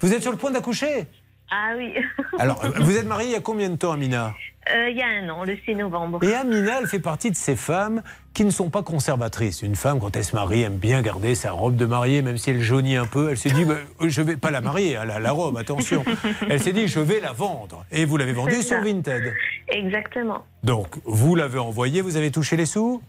Vous 0.00 0.12
êtes 0.14 0.22
sur 0.22 0.32
le 0.32 0.38
point 0.38 0.50
d'accoucher 0.50 1.06
Ah 1.50 1.72
oui. 1.76 1.92
Alors, 2.38 2.60
vous 2.80 2.96
êtes 2.96 3.06
mariée 3.06 3.28
il 3.28 3.32
y 3.32 3.36
a 3.36 3.40
combien 3.40 3.68
de 3.68 3.76
temps, 3.76 3.92
Amina 3.92 4.34
Euh, 4.72 4.88
Il 4.90 4.96
y 4.96 5.02
a 5.02 5.06
un 5.06 5.28
an, 5.28 5.44
le 5.44 5.56
6 5.64 5.74
novembre. 5.74 6.22
Et 6.22 6.34
Amina, 6.34 6.78
elle 6.80 6.86
fait 6.86 6.98
partie 6.98 7.30
de 7.30 7.36
ces 7.36 7.56
femmes 7.56 8.02
qui 8.32 8.44
ne 8.44 8.50
sont 8.50 8.70
pas 8.70 8.82
conservatrices. 8.82 9.62
Une 9.62 9.76
femme, 9.76 10.00
quand 10.00 10.16
elle 10.16 10.24
se 10.24 10.34
marie, 10.34 10.62
aime 10.62 10.76
bien 10.76 11.02
garder 11.02 11.34
sa 11.34 11.52
robe 11.52 11.76
de 11.76 11.86
mariée, 11.86 12.22
même 12.22 12.36
si 12.38 12.50
elle 12.50 12.60
jaunit 12.62 12.96
un 12.96 13.06
peu. 13.06 13.30
Elle 13.30 13.36
s'est 13.36 13.50
dit, 13.50 13.64
bah, 13.64 13.76
je 14.00 14.22
vais 14.22 14.36
pas 14.36 14.50
la 14.50 14.60
marier, 14.60 14.96
hein, 14.96 15.04
la, 15.04 15.18
la 15.20 15.32
robe, 15.32 15.56
attention. 15.56 16.04
Elle 16.48 16.60
s'est 16.60 16.72
dit, 16.72 16.88
je 16.88 17.00
vais 17.00 17.20
la 17.20 17.32
vendre. 17.32 17.84
Et 17.92 18.04
vous 18.04 18.16
l'avez 18.16 18.32
vendue 18.32 18.62
sur. 18.62 18.80
Vinted. 18.82 19.32
Exactement. 19.68 20.44
Donc, 20.62 20.88
vous 21.04 21.34
l'avez 21.36 21.58
envoyée, 21.58 22.00
vous 22.00 22.16
avez 22.16 22.30
touché 22.30 22.56
les 22.56 22.66
sous? 22.66 23.02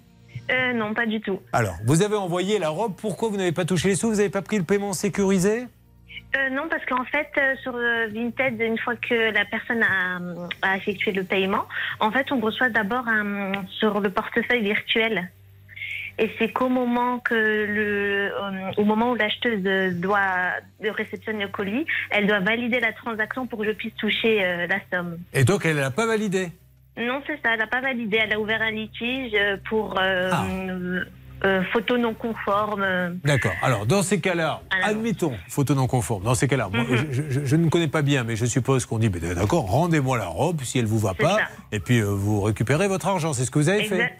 Euh, 0.51 0.73
non, 0.73 0.93
pas 0.93 1.07
du 1.07 1.21
tout. 1.21 1.39
Alors, 1.53 1.75
vous 1.85 2.03
avez 2.03 2.15
envoyé 2.15 2.59
la 2.59 2.69
robe, 2.69 2.93
pourquoi 2.95 3.29
vous 3.29 3.37
n'avez 3.37 3.51
pas 3.51 3.65
touché 3.65 3.89
les 3.89 3.95
sous? 3.95 4.09
Vous 4.09 4.17
n'avez 4.17 4.29
pas 4.29 4.43
pris 4.43 4.57
le 4.57 4.63
paiement 4.63 4.93
sécurisé? 4.93 5.65
Euh, 6.35 6.49
non, 6.49 6.63
parce 6.69 6.85
qu'en 6.85 7.03
fait, 7.05 7.29
euh, 7.37 7.55
sur 7.61 7.75
euh, 7.75 8.07
Vinted, 8.07 8.59
une 8.59 8.77
fois 8.77 8.95
que 8.95 9.31
la 9.31 9.45
personne 9.45 9.83
a, 9.83 10.19
a 10.61 10.77
effectué 10.77 11.11
le 11.11 11.23
paiement, 11.23 11.65
en 11.99 12.11
fait, 12.11 12.31
on 12.31 12.39
reçoit 12.39 12.69
d'abord 12.69 13.05
sur 13.69 13.99
le 13.99 14.09
portefeuille 14.09 14.63
virtuel. 14.63 15.29
Et 16.17 16.31
c'est 16.39 16.49
qu'au 16.53 16.69
moment 16.69 17.19
que 17.19 17.35
le, 17.35 18.31
au 18.77 18.85
moment 18.85 19.11
où 19.11 19.15
l'acheteuse 19.15 19.61
doit 19.99 20.53
de 20.81 20.89
réceptionner 20.89 21.43
le 21.43 21.49
colis, 21.49 21.85
elle 22.09 22.25
doit 22.25 22.39
valider 22.39 22.79
la 22.79 22.93
transaction 22.93 23.47
pour 23.47 23.59
que 23.59 23.65
je 23.65 23.71
puisse 23.71 23.95
toucher 23.95 24.65
la 24.67 24.79
somme. 24.91 25.17
Et 25.33 25.43
donc, 25.43 25.65
elle 25.65 25.75
ne 25.75 25.81
l'a 25.81 25.91
pas 25.91 26.05
validé 26.05 26.47
Non, 26.97 27.21
c'est 27.27 27.35
ça, 27.43 27.51
elle 27.51 27.59
n'a 27.59 27.67
pas 27.67 27.81
validé. 27.81 28.17
Elle 28.23 28.31
a 28.31 28.39
ouvert 28.39 28.61
un 28.61 28.71
litige 28.71 29.35
pour 29.67 29.99
Ah. 29.99 30.45
Euh, 31.43 31.61
photo 31.73 31.97
non 31.97 32.13
conforme. 32.13 32.85
D'accord. 33.23 33.51
Alors, 33.61 33.85
dans 33.85 34.01
ces 34.03 34.19
cas-là, 34.21 34.61
admettons, 34.83 35.33
photo 35.49 35.75
non 35.75 35.87
conforme. 35.87 36.23
Dans 36.23 36.35
ces 36.35 36.47
cas-là, 36.47 36.69
moi, 36.71 36.83
Mhm. 36.83 37.07
je, 37.11 37.21
je- 37.29 37.45
je 37.45 37.55
ne 37.55 37.69
connais 37.69 37.87
pas 37.87 38.01
bien, 38.01 38.23
mais 38.23 38.35
je 38.35 38.45
suppose 38.45 38.85
qu'on 38.85 38.99
dit, 38.99 39.09
ben, 39.09 39.33
d'accord, 39.33 39.65
rendez-moi 39.69 40.17
la 40.17 40.27
robe 40.27 40.61
si 40.61 40.79
elle 40.79 40.85
vous 40.85 40.99
va 40.99 41.13
pas, 41.13 41.35
ça. 41.37 41.47
et 41.71 41.79
puis 41.79 41.99
euh, 41.99 42.05
vous 42.05 42.41
récupérez 42.41 42.87
votre 42.87 43.07
argent. 43.07 43.33
C'est 43.33 43.45
ce 43.45 43.51
que 43.51 43.59
vous 43.59 43.69
avez 43.69 43.83
fait. 43.83 44.13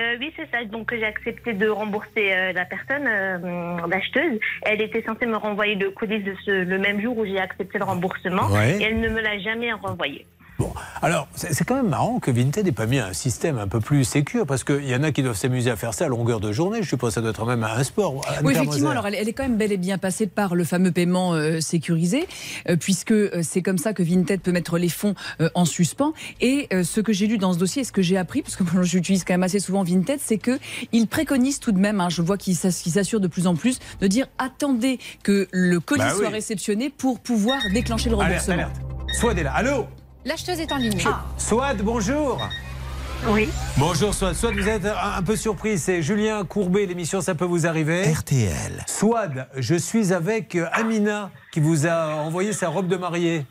Euh, 0.00 0.16
oui, 0.18 0.32
c'est 0.34 0.50
ça. 0.50 0.64
Donc, 0.64 0.92
j'ai 0.92 1.04
accepté 1.04 1.52
de 1.52 1.68
rembourser 1.68 2.32
euh, 2.32 2.52
la 2.52 2.64
personne, 2.64 3.06
euh, 3.06 3.86
l'acheteuse. 3.86 4.40
Elle 4.62 4.82
était 4.82 5.04
censée 5.04 5.24
me 5.26 5.36
renvoyer 5.36 5.76
le 5.76 5.90
colis 5.92 6.20
de 6.20 6.34
ce- 6.44 6.64
le 6.64 6.78
même 6.80 7.00
jour 7.00 7.16
où 7.16 7.24
j'ai 7.24 7.38
accepté 7.38 7.78
le 7.78 7.84
remboursement. 7.84 8.48
Ouais. 8.50 8.78
Et 8.80 8.82
elle 8.86 8.98
ne 8.98 9.08
me 9.08 9.20
l'a 9.20 9.38
jamais 9.38 9.72
renvoyé. 9.72 10.26
Bon, 10.58 10.72
alors 11.02 11.26
c'est 11.34 11.64
quand 11.64 11.74
même 11.74 11.88
marrant 11.88 12.20
que 12.20 12.30
Vinted 12.30 12.64
n'ait 12.64 12.70
pas 12.70 12.86
mis 12.86 13.00
un 13.00 13.12
système 13.12 13.58
un 13.58 13.66
peu 13.66 13.80
plus 13.80 14.04
sécur 14.04 14.46
parce 14.46 14.62
qu'il 14.62 14.84
y 14.88 14.94
en 14.94 15.02
a 15.02 15.10
qui 15.10 15.20
doivent 15.24 15.36
s'amuser 15.36 15.68
à 15.68 15.74
faire 15.74 15.92
ça 15.94 16.04
à 16.04 16.08
longueur 16.08 16.38
de 16.38 16.52
journée. 16.52 16.80
Je 16.82 16.88
suppose 16.88 17.10
que 17.10 17.14
ça 17.14 17.20
doit 17.22 17.30
être 17.30 17.44
même 17.44 17.64
un 17.64 17.82
sport. 17.82 18.20
Oui, 18.44 18.52
effectivement. 18.54 18.90
Alors, 18.90 19.06
elle, 19.08 19.16
elle 19.16 19.28
est 19.28 19.32
quand 19.32 19.42
même 19.42 19.56
bel 19.56 19.72
et 19.72 19.76
bien 19.76 19.98
passée 19.98 20.28
par 20.28 20.54
le 20.54 20.62
fameux 20.62 20.92
paiement 20.92 21.34
euh, 21.34 21.60
sécurisé, 21.60 22.28
euh, 22.68 22.76
puisque 22.76 23.10
euh, 23.10 23.40
c'est 23.42 23.62
comme 23.62 23.78
ça 23.78 23.94
que 23.94 24.04
Vinted 24.04 24.40
peut 24.42 24.52
mettre 24.52 24.78
les 24.78 24.88
fonds 24.88 25.16
euh, 25.40 25.50
en 25.54 25.64
suspens. 25.64 26.12
Et 26.40 26.68
ce 26.84 27.00
que 27.00 27.12
j'ai 27.12 27.26
lu 27.26 27.36
dans 27.38 27.52
ce 27.52 27.58
dossier, 27.58 27.82
et 27.82 27.84
ce 27.84 27.90
que 27.92 28.02
j'ai 28.02 28.16
appris, 28.16 28.42
parce 28.42 28.54
que 28.54 28.62
moi, 28.62 28.82
j'utilise 28.84 29.24
quand 29.24 29.34
même 29.34 29.42
assez 29.42 29.58
souvent 29.58 29.82
Vinted, 29.82 30.20
c'est 30.22 30.38
que 30.38 30.58
il 30.92 31.08
préconise 31.08 31.58
tout 31.58 31.72
de 31.72 31.78
même, 31.80 32.00
hein, 32.00 32.10
je 32.10 32.22
vois 32.22 32.38
qu'il 32.38 32.54
s'ass- 32.54 32.80
qu'il 32.80 32.92
s'assure 32.92 33.18
de 33.18 33.26
plus 33.26 33.48
en 33.48 33.56
plus, 33.56 33.80
de 34.00 34.06
dire 34.06 34.26
attendez 34.38 35.00
que 35.24 35.48
le 35.50 35.80
colis 35.80 36.00
Bah 36.02 36.10
oui. 36.14 36.20
soit 36.20 36.28
réceptionné 36.28 36.90
pour 36.90 37.18
pouvoir 37.18 37.58
déclencher 37.72 38.08
le 38.08 38.14
Alerte, 38.16 38.42
remboursement. 38.46 38.54
alerte. 38.54 38.76
Swad 39.18 39.38
est 39.38 39.42
là. 39.42 39.52
Allô? 39.52 39.86
L'acheteuse 40.24 40.60
est 40.60 40.72
en 40.72 40.76
ligne. 40.78 41.00
Swad, 41.36 41.82
bonjour. 41.82 42.40
Oui. 43.28 43.48
Bonjour 43.76 44.12
Swad. 44.14 44.34
Swad, 44.34 44.54
vous 44.54 44.68
êtes 44.68 44.84
un, 44.86 45.18
un 45.18 45.22
peu 45.22 45.36
surpris. 45.36 45.78
C'est 45.78 46.02
Julien 46.02 46.44
Courbet, 46.44 46.86
l'émission 46.86 47.20
Ça 47.20 47.34
peut 47.34 47.44
vous 47.44 47.66
arriver. 47.66 48.10
RTL. 48.10 48.84
Swad, 48.86 49.48
je 49.56 49.74
suis 49.74 50.12
avec 50.12 50.54
euh, 50.56 50.66
Amina 50.72 51.30
qui 51.52 51.60
vous 51.60 51.86
a 51.86 52.16
envoyé 52.16 52.52
sa 52.52 52.68
robe 52.68 52.88
de 52.88 52.96
mariée. 52.96 53.44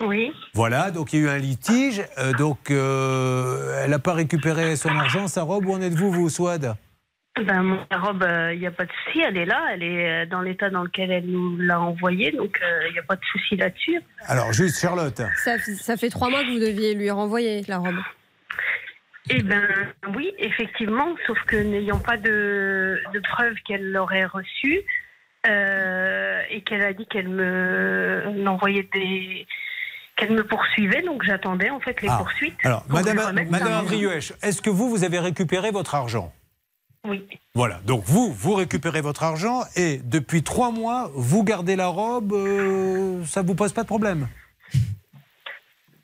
Oui. 0.00 0.32
Voilà, 0.54 0.90
donc 0.90 1.12
il 1.12 1.20
y 1.20 1.22
a 1.22 1.26
eu 1.26 1.28
un 1.30 1.38
litige. 1.38 2.02
euh, 2.18 2.32
donc 2.32 2.70
euh, 2.70 3.82
elle 3.84 3.90
n'a 3.90 3.98
pas 3.98 4.12
récupéré 4.14 4.76
son 4.76 4.90
argent, 4.90 5.28
sa 5.28 5.42
robe. 5.42 5.66
Où 5.66 5.72
en 5.74 5.80
êtes-vous, 5.80 6.10
vous, 6.10 6.28
Swad? 6.28 6.74
Ben, 7.36 7.62
mon 7.62 7.78
robe, 7.90 8.24
il 8.52 8.60
n'y 8.60 8.66
a 8.66 8.70
pas 8.70 8.84
de 8.84 8.90
souci, 9.04 9.20
elle 9.20 9.36
est 9.36 9.44
là, 9.44 9.60
elle 9.72 9.82
est 9.82 10.08
euh, 10.08 10.26
dans 10.26 10.40
l'état 10.40 10.70
dans 10.70 10.84
lequel 10.84 11.10
elle 11.10 11.26
nous 11.26 11.56
l'a 11.58 11.80
envoyée, 11.80 12.30
donc 12.30 12.60
il 12.86 12.92
n'y 12.92 12.98
a 12.98 13.02
pas 13.02 13.16
de 13.16 13.24
souci 13.32 13.56
là-dessus. 13.56 14.00
Alors, 14.26 14.52
juste 14.52 14.80
Charlotte. 14.80 15.20
Ça, 15.36 15.96
fait 15.96 16.10
trois 16.10 16.30
mois 16.30 16.42
que 16.42 16.52
vous 16.52 16.60
deviez 16.60 16.94
lui 16.94 17.10
renvoyer 17.10 17.62
la 17.66 17.78
robe. 17.78 17.98
Eh 19.30 19.42
ben 19.42 19.66
oui, 20.14 20.32
effectivement, 20.38 21.08
sauf 21.26 21.38
que 21.46 21.56
n'ayant 21.56 21.98
pas 21.98 22.18
de, 22.18 23.00
de 23.12 23.20
preuves 23.20 23.56
qu'elle 23.66 23.90
l'aurait 23.90 24.26
reçue 24.26 24.82
euh, 25.48 26.40
et 26.50 26.60
qu'elle 26.60 26.82
a 26.82 26.92
dit 26.92 27.06
qu'elle 27.06 27.28
me 27.28 28.46
envoyait 28.46 28.88
des 28.92 29.46
qu'elle 30.16 30.32
me 30.32 30.44
poursuivait, 30.44 31.02
donc 31.02 31.24
j'attendais 31.24 31.70
en 31.70 31.80
fait 31.80 32.00
les 32.00 32.08
Ah, 32.08 32.18
poursuites. 32.18 32.54
Alors, 32.64 32.84
pour 32.84 32.92
Madame, 32.94 33.16
Madame 33.50 33.84
est-ce 34.42 34.62
que 34.62 34.70
vous, 34.70 34.88
vous 34.88 35.02
avez 35.02 35.18
récupéré 35.18 35.72
votre 35.72 35.94
argent? 35.96 36.32
Oui. 37.04 37.26
Voilà, 37.54 37.80
donc 37.84 38.02
vous, 38.06 38.32
vous 38.32 38.54
récupérez 38.54 39.00
votre 39.02 39.22
argent 39.22 39.62
et 39.76 39.98
depuis 39.98 40.42
trois 40.42 40.70
mois, 40.70 41.10
vous 41.14 41.44
gardez 41.44 41.76
la 41.76 41.86
robe, 41.88 42.32
euh, 42.32 43.22
ça 43.24 43.42
vous 43.42 43.54
pose 43.54 43.72
pas 43.72 43.82
de 43.82 43.86
problème 43.88 44.26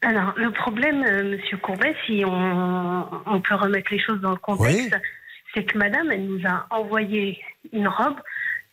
Alors, 0.02 0.32
le 0.36 0.50
problème, 0.52 1.02
euh, 1.04 1.30
Monsieur 1.36 1.56
Courbet, 1.58 1.94
si 2.06 2.22
on, 2.26 3.06
on 3.26 3.40
peut 3.40 3.54
remettre 3.54 3.92
les 3.92 3.98
choses 3.98 4.20
dans 4.20 4.30
le 4.30 4.36
contexte, 4.36 4.94
c'est 5.54 5.64
que 5.64 5.76
Madame, 5.78 6.10
elle 6.12 6.26
nous 6.26 6.46
a 6.46 6.66
envoyé 6.70 7.38
une 7.72 7.88
robe 7.88 8.16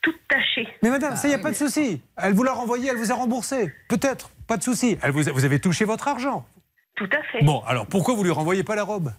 toute 0.01 0.19
tachée. 0.29 0.67
Mais 0.83 0.89
madame, 0.89 1.15
ça, 1.15 1.27
il 1.27 1.31
n'y 1.31 1.35
a 1.35 1.39
pas 1.39 1.51
de 1.51 1.55
souci. 1.55 2.01
Elle 2.17 2.33
vous 2.33 2.43
l'a 2.43 2.53
renvoyé, 2.53 2.89
elle 2.89 2.97
vous 2.97 3.11
a 3.11 3.15
remboursé. 3.15 3.73
Peut-être, 3.89 4.29
pas 4.47 4.55
de 4.57 4.63
souci. 4.63 4.97
Elle 5.01 5.11
vous, 5.11 5.27
a- 5.27 5.31
vous 5.31 5.43
avez 5.43 5.59
touché 5.59 5.85
votre 5.85 6.07
argent. 6.07 6.45
Tout 6.95 7.09
à 7.11 7.21
fait. 7.31 7.43
Bon, 7.43 7.61
alors 7.67 7.87
pourquoi 7.87 8.13
vous 8.15 8.23
lui 8.23 8.31
renvoyez 8.31 8.63
pas 8.63 8.75
la 8.75 8.83
robe? 8.83 9.11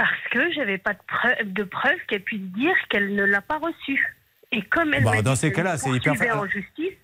Parce 0.00 0.28
que 0.30 0.50
j'avais 0.52 0.78
pas 0.78 0.94
de 0.94 0.98
preuve, 1.06 1.52
de 1.52 1.62
preuve 1.64 1.98
qu'elle 2.08 2.22
puisse 2.22 2.40
dire 2.40 2.74
qu'elle 2.88 3.14
ne 3.14 3.22
l'a 3.24 3.42
pas 3.42 3.58
reçue. 3.58 4.16
Et 4.50 4.62
comme 4.62 4.94
elle 4.94 5.04
Bah, 5.04 5.10
m'a 5.16 5.22
dans 5.22 5.34
dit 5.34 5.38
ces 5.40 5.52
cas-là, 5.52 5.76
c'est 5.76 5.90
hyper 5.90 6.14
poursuivait 6.14 6.32
fa- 6.32 6.38
en 6.40 6.46
justice. 6.46 6.94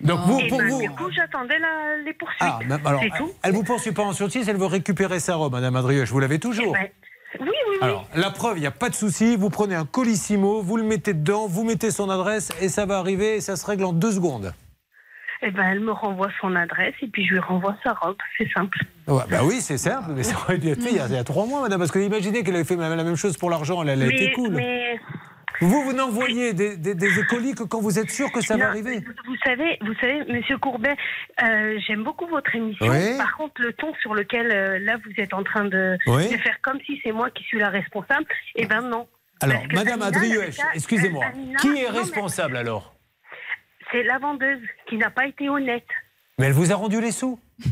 Donc 0.00 0.20
vous, 0.20 0.38
et 0.38 0.46
pour 0.46 0.58
ben, 0.58 0.68
vous- 0.68 0.80
Du 0.82 0.90
coup, 0.90 1.10
j'attendais 1.10 1.58
la- 1.58 1.96
les 2.04 2.12
poursuites. 2.14 2.38
Ah, 2.40 2.60
alors, 2.86 3.00
c'est 3.02 3.18
tout. 3.18 3.32
elle 3.42 3.52
vous 3.52 3.64
poursuit 3.64 3.90
pas 3.92 4.04
en 4.04 4.12
justice, 4.12 4.46
elle 4.48 4.56
veut 4.56 4.66
récupérer 4.66 5.18
sa 5.18 5.34
robe, 5.34 5.52
madame 5.52 5.74
Adrioche. 5.76 6.10
Vous 6.10 6.20
l'avez 6.20 6.38
toujours 6.38 6.72
Ben, 6.74 6.88
oui, 7.40 7.46
oui, 7.48 7.52
oui. 7.72 7.78
Alors, 7.82 8.08
la 8.14 8.30
preuve, 8.30 8.56
il 8.58 8.60
n'y 8.60 8.66
a 8.66 8.70
pas 8.70 8.88
de 8.88 8.94
souci. 8.94 9.36
Vous 9.36 9.50
prenez 9.50 9.74
un 9.74 9.84
colissimo, 9.84 10.62
vous 10.62 10.76
le 10.76 10.84
mettez 10.84 11.12
dedans, 11.12 11.46
vous 11.48 11.64
mettez 11.64 11.90
son 11.90 12.08
adresse 12.08 12.50
et 12.62 12.68
ça 12.68 12.86
va 12.86 12.98
arriver 12.98 13.34
et 13.36 13.40
ça 13.40 13.56
se 13.56 13.66
règle 13.66 13.84
en 13.84 13.92
deux 13.92 14.12
secondes. 14.12 14.54
Eh 15.46 15.50
ben, 15.50 15.62
elle 15.70 15.80
me 15.80 15.92
renvoie 15.92 16.30
son 16.40 16.54
adresse 16.56 16.94
et 17.02 17.06
puis 17.08 17.26
je 17.26 17.34
lui 17.34 17.40
renvoie 17.40 17.76
sa 17.84 17.92
robe. 17.92 18.16
C'est 18.38 18.48
simple. 18.52 18.78
Ouais, 19.06 19.22
bah 19.30 19.40
oui, 19.44 19.60
c'est 19.60 19.76
simple, 19.78 20.12
mais 20.16 20.22
ça 20.22 20.36
aurait 20.38 20.56
dû 20.58 20.68
être 20.70 20.82
fait 20.82 20.90
il 20.90 20.96
y 20.96 21.00
a, 21.00 21.06
il 21.06 21.12
y 21.12 21.18
a 21.18 21.24
trois 21.24 21.44
mois, 21.46 21.60
madame. 21.60 21.78
Parce 21.80 21.90
que 21.90 21.98
imaginez 21.98 22.42
qu'elle 22.42 22.54
avait 22.54 22.64
fait 22.64 22.76
la 22.76 22.88
même 23.04 23.16
chose 23.16 23.36
pour 23.36 23.50
l'argent, 23.50 23.82
elle, 23.82 23.90
elle 23.90 24.02
a 24.02 24.06
été 24.06 24.32
cool. 24.32 24.50
mais- 24.54 24.98
Vous, 25.60 25.82
vous 25.82 25.92
n'envoyez 25.92 26.52
des, 26.54 26.76
des, 26.76 26.94
des 26.94 27.08
colis 27.28 27.54
que 27.54 27.62
quand 27.62 27.80
vous 27.80 27.98
êtes 27.98 28.10
sûr 28.10 28.32
que 28.32 28.40
ça 28.40 28.56
va 28.56 28.68
arriver. 28.70 29.04
Vous, 29.26 29.36
savez, 29.44 29.78
vous 29.82 29.94
savez, 30.00 30.24
Monsieur 30.32 30.58
Courbet, 30.58 30.96
euh, 31.42 31.78
j'aime 31.86 32.02
beaucoup 32.04 32.26
votre 32.26 32.54
émission. 32.56 32.86
Oui. 32.88 33.16
Par 33.18 33.36
contre, 33.36 33.60
le 33.60 33.72
ton 33.74 33.92
sur 34.02 34.14
lequel 34.14 34.50
euh, 34.50 34.78
là 34.80 34.96
vous 35.04 35.12
êtes 35.22 35.32
en 35.34 35.44
train 35.44 35.64
de, 35.66 35.96
Oui. 36.06 36.28
de 36.30 36.38
faire 36.38 36.56
comme 36.62 36.78
si 36.86 37.00
c'est 37.04 37.12
moi 37.12 37.30
qui 37.30 37.44
suis 37.44 37.58
la 37.60 37.68
responsable, 37.68 38.24
eh 38.56 38.66
ben 38.66 38.80
non. 38.80 39.06
Alors, 39.42 39.62
madame 39.72 40.00
Amina, 40.02 40.06
Adrioche, 40.06 40.56
elle 40.58 40.64
a- 40.66 40.74
excusez-moi, 40.74 41.24
Amina- 41.26 41.58
qui 41.60 41.68
est 41.82 41.88
responsable 41.88 42.56
alors? 42.56 42.93
C'est 43.92 44.02
la 44.02 44.18
vendeuse 44.18 44.60
qui 44.88 44.96
n'a 44.96 45.10
pas 45.10 45.26
été 45.26 45.48
honnête. 45.48 45.86
Mais 46.38 46.46
elle 46.46 46.52
vous 46.52 46.72
a 46.72 46.74
rendu 46.76 47.00
les 47.00 47.12
sous 47.12 47.38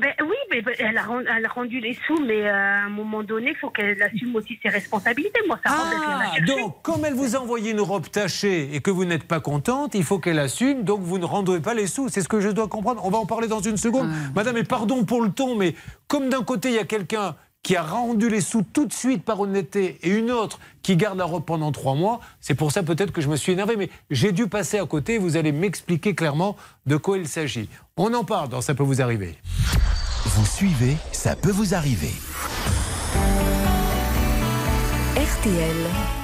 Ben 0.00 0.14
oui, 0.22 0.36
mais 0.50 0.62
ben, 0.62 0.74
elle, 0.78 0.96
a, 0.96 1.02
ren- 1.02 1.22
elle 1.36 1.44
a 1.44 1.48
rendu 1.50 1.78
les 1.78 1.96
sous, 2.06 2.18
mais 2.24 2.48
euh, 2.48 2.50
à 2.54 2.84
un 2.86 2.88
moment 2.88 3.22
donné, 3.22 3.50
il 3.50 3.56
faut 3.56 3.68
qu'elle 3.68 4.02
assume 4.02 4.34
aussi 4.34 4.58
ses 4.62 4.70
responsabilités. 4.70 5.38
Moi, 5.46 5.58
ça 5.62 5.70
Ah, 5.70 6.40
donc, 6.46 6.80
comme 6.80 7.04
elle 7.04 7.12
vous 7.12 7.36
a 7.36 7.38
envoyé 7.40 7.72
une 7.72 7.80
robe 7.82 8.08
tachée 8.08 8.74
et 8.74 8.80
que 8.80 8.90
vous 8.90 9.04
n'êtes 9.04 9.24
pas 9.24 9.38
contente, 9.40 9.94
il 9.94 10.02
faut 10.02 10.18
qu'elle 10.18 10.38
assume, 10.38 10.82
donc 10.82 11.02
vous 11.02 11.18
ne 11.18 11.26
rendrez 11.26 11.60
pas 11.60 11.74
les 11.74 11.86
sous. 11.86 12.08
C'est 12.08 12.22
ce 12.22 12.28
que 12.28 12.40
je 12.40 12.48
dois 12.48 12.68
comprendre. 12.68 13.04
On 13.04 13.10
va 13.10 13.18
en 13.18 13.26
parler 13.26 13.48
dans 13.48 13.60
une 13.60 13.76
seconde. 13.76 14.08
Madame, 14.34 14.56
et 14.56 14.64
pardon 14.64 15.04
pour 15.04 15.20
le 15.22 15.30
ton, 15.30 15.56
mais 15.56 15.74
comme 16.08 16.30
d'un 16.30 16.42
côté, 16.42 16.70
il 16.70 16.74
y 16.76 16.78
a 16.78 16.84
quelqu'un 16.84 17.36
qui 17.62 17.76
a 17.76 17.82
rendu 17.82 18.28
les 18.28 18.40
sous 18.40 18.62
tout 18.62 18.86
de 18.86 18.92
suite 18.92 19.24
par 19.24 19.40
honnêteté 19.40 19.98
et 20.02 20.10
une 20.10 20.30
autre 20.30 20.58
qui 20.82 20.96
garde 20.96 21.18
la 21.18 21.24
robe 21.24 21.44
pendant 21.44 21.70
trois 21.70 21.94
mois, 21.94 22.20
c'est 22.40 22.54
pour 22.54 22.72
ça 22.72 22.82
peut-être 22.82 23.12
que 23.12 23.20
je 23.20 23.28
me 23.28 23.36
suis 23.36 23.52
énervé, 23.52 23.76
mais 23.76 23.88
j'ai 24.10 24.32
dû 24.32 24.48
passer 24.48 24.78
à 24.78 24.86
côté. 24.86 25.18
Vous 25.18 25.36
allez 25.36 25.52
m'expliquer 25.52 26.14
clairement 26.14 26.56
de 26.86 26.96
quoi 26.96 27.18
il 27.18 27.28
s'agit. 27.28 27.68
On 27.96 28.12
en 28.14 28.24
parle 28.24 28.48
dans 28.48 28.60
Ça 28.60 28.74
peut 28.74 28.82
vous 28.82 29.00
arriver. 29.00 29.36
Vous 30.24 30.46
suivez, 30.46 30.96
ça 31.12 31.36
peut 31.36 31.50
vous 31.50 31.74
arriver. 31.74 32.12
RTL. 35.16 36.21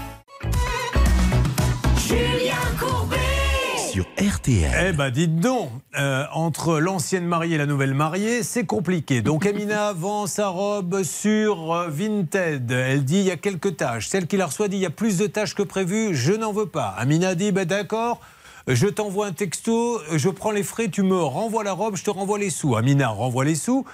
Sur 3.99 4.07
RTL. 4.17 4.91
Eh 4.91 4.93
ben, 4.93 5.11
dites 5.11 5.41
donc, 5.41 5.71
euh, 5.99 6.25
entre 6.33 6.79
l'ancienne 6.79 7.25
mariée 7.25 7.57
et 7.57 7.59
la 7.59 7.67
nouvelle 7.67 7.95
mariée, 7.95 8.45
c'est 8.45 8.65
compliqué. 8.65 9.23
Donc, 9.23 9.45
Amina 9.45 9.93
vend 9.97 10.29
sa 10.29 10.49
robe 10.49 11.03
sur 11.03 11.73
euh, 11.73 11.89
Vinted. 11.89 12.71
Elle 12.71 13.05
dit 13.05 13.19
il 13.19 13.25
y 13.25 13.33
a 13.33 13.37
quelques 13.37 13.77
tâches. 13.77 14.07
Celle 14.07 14.29
qui 14.29 14.37
la 14.37 14.47
reçoit 14.47 14.69
dit 14.69 14.77
il 14.77 14.83
y 14.83 14.87
a 14.87 14.91
plus 14.91 15.19
de 15.19 15.27
tâches 15.27 15.57
que 15.57 15.65
prévu, 15.65 16.15
je 16.15 16.33
n'en 16.33 16.53
veux 16.53 16.67
pas. 16.67 16.95
Amina 16.97 17.35
dit 17.35 17.51
ben, 17.51 17.65
d'accord. 17.65 18.21
Je 18.69 18.87
t'envoie 18.87 19.27
un 19.27 19.33
texto, 19.33 19.99
je 20.15 20.29
prends 20.29 20.51
les 20.51 20.63
frais, 20.63 20.89
tu 20.89 21.03
me 21.03 21.19
renvoies 21.19 21.65
la 21.65 21.73
robe, 21.73 21.97
je 21.97 22.05
te 22.05 22.11
renvoie 22.11 22.39
les 22.39 22.51
sous. 22.51 22.77
Amina 22.77 23.09
renvoie 23.09 23.47
les 23.47 23.55
sous. 23.55 23.85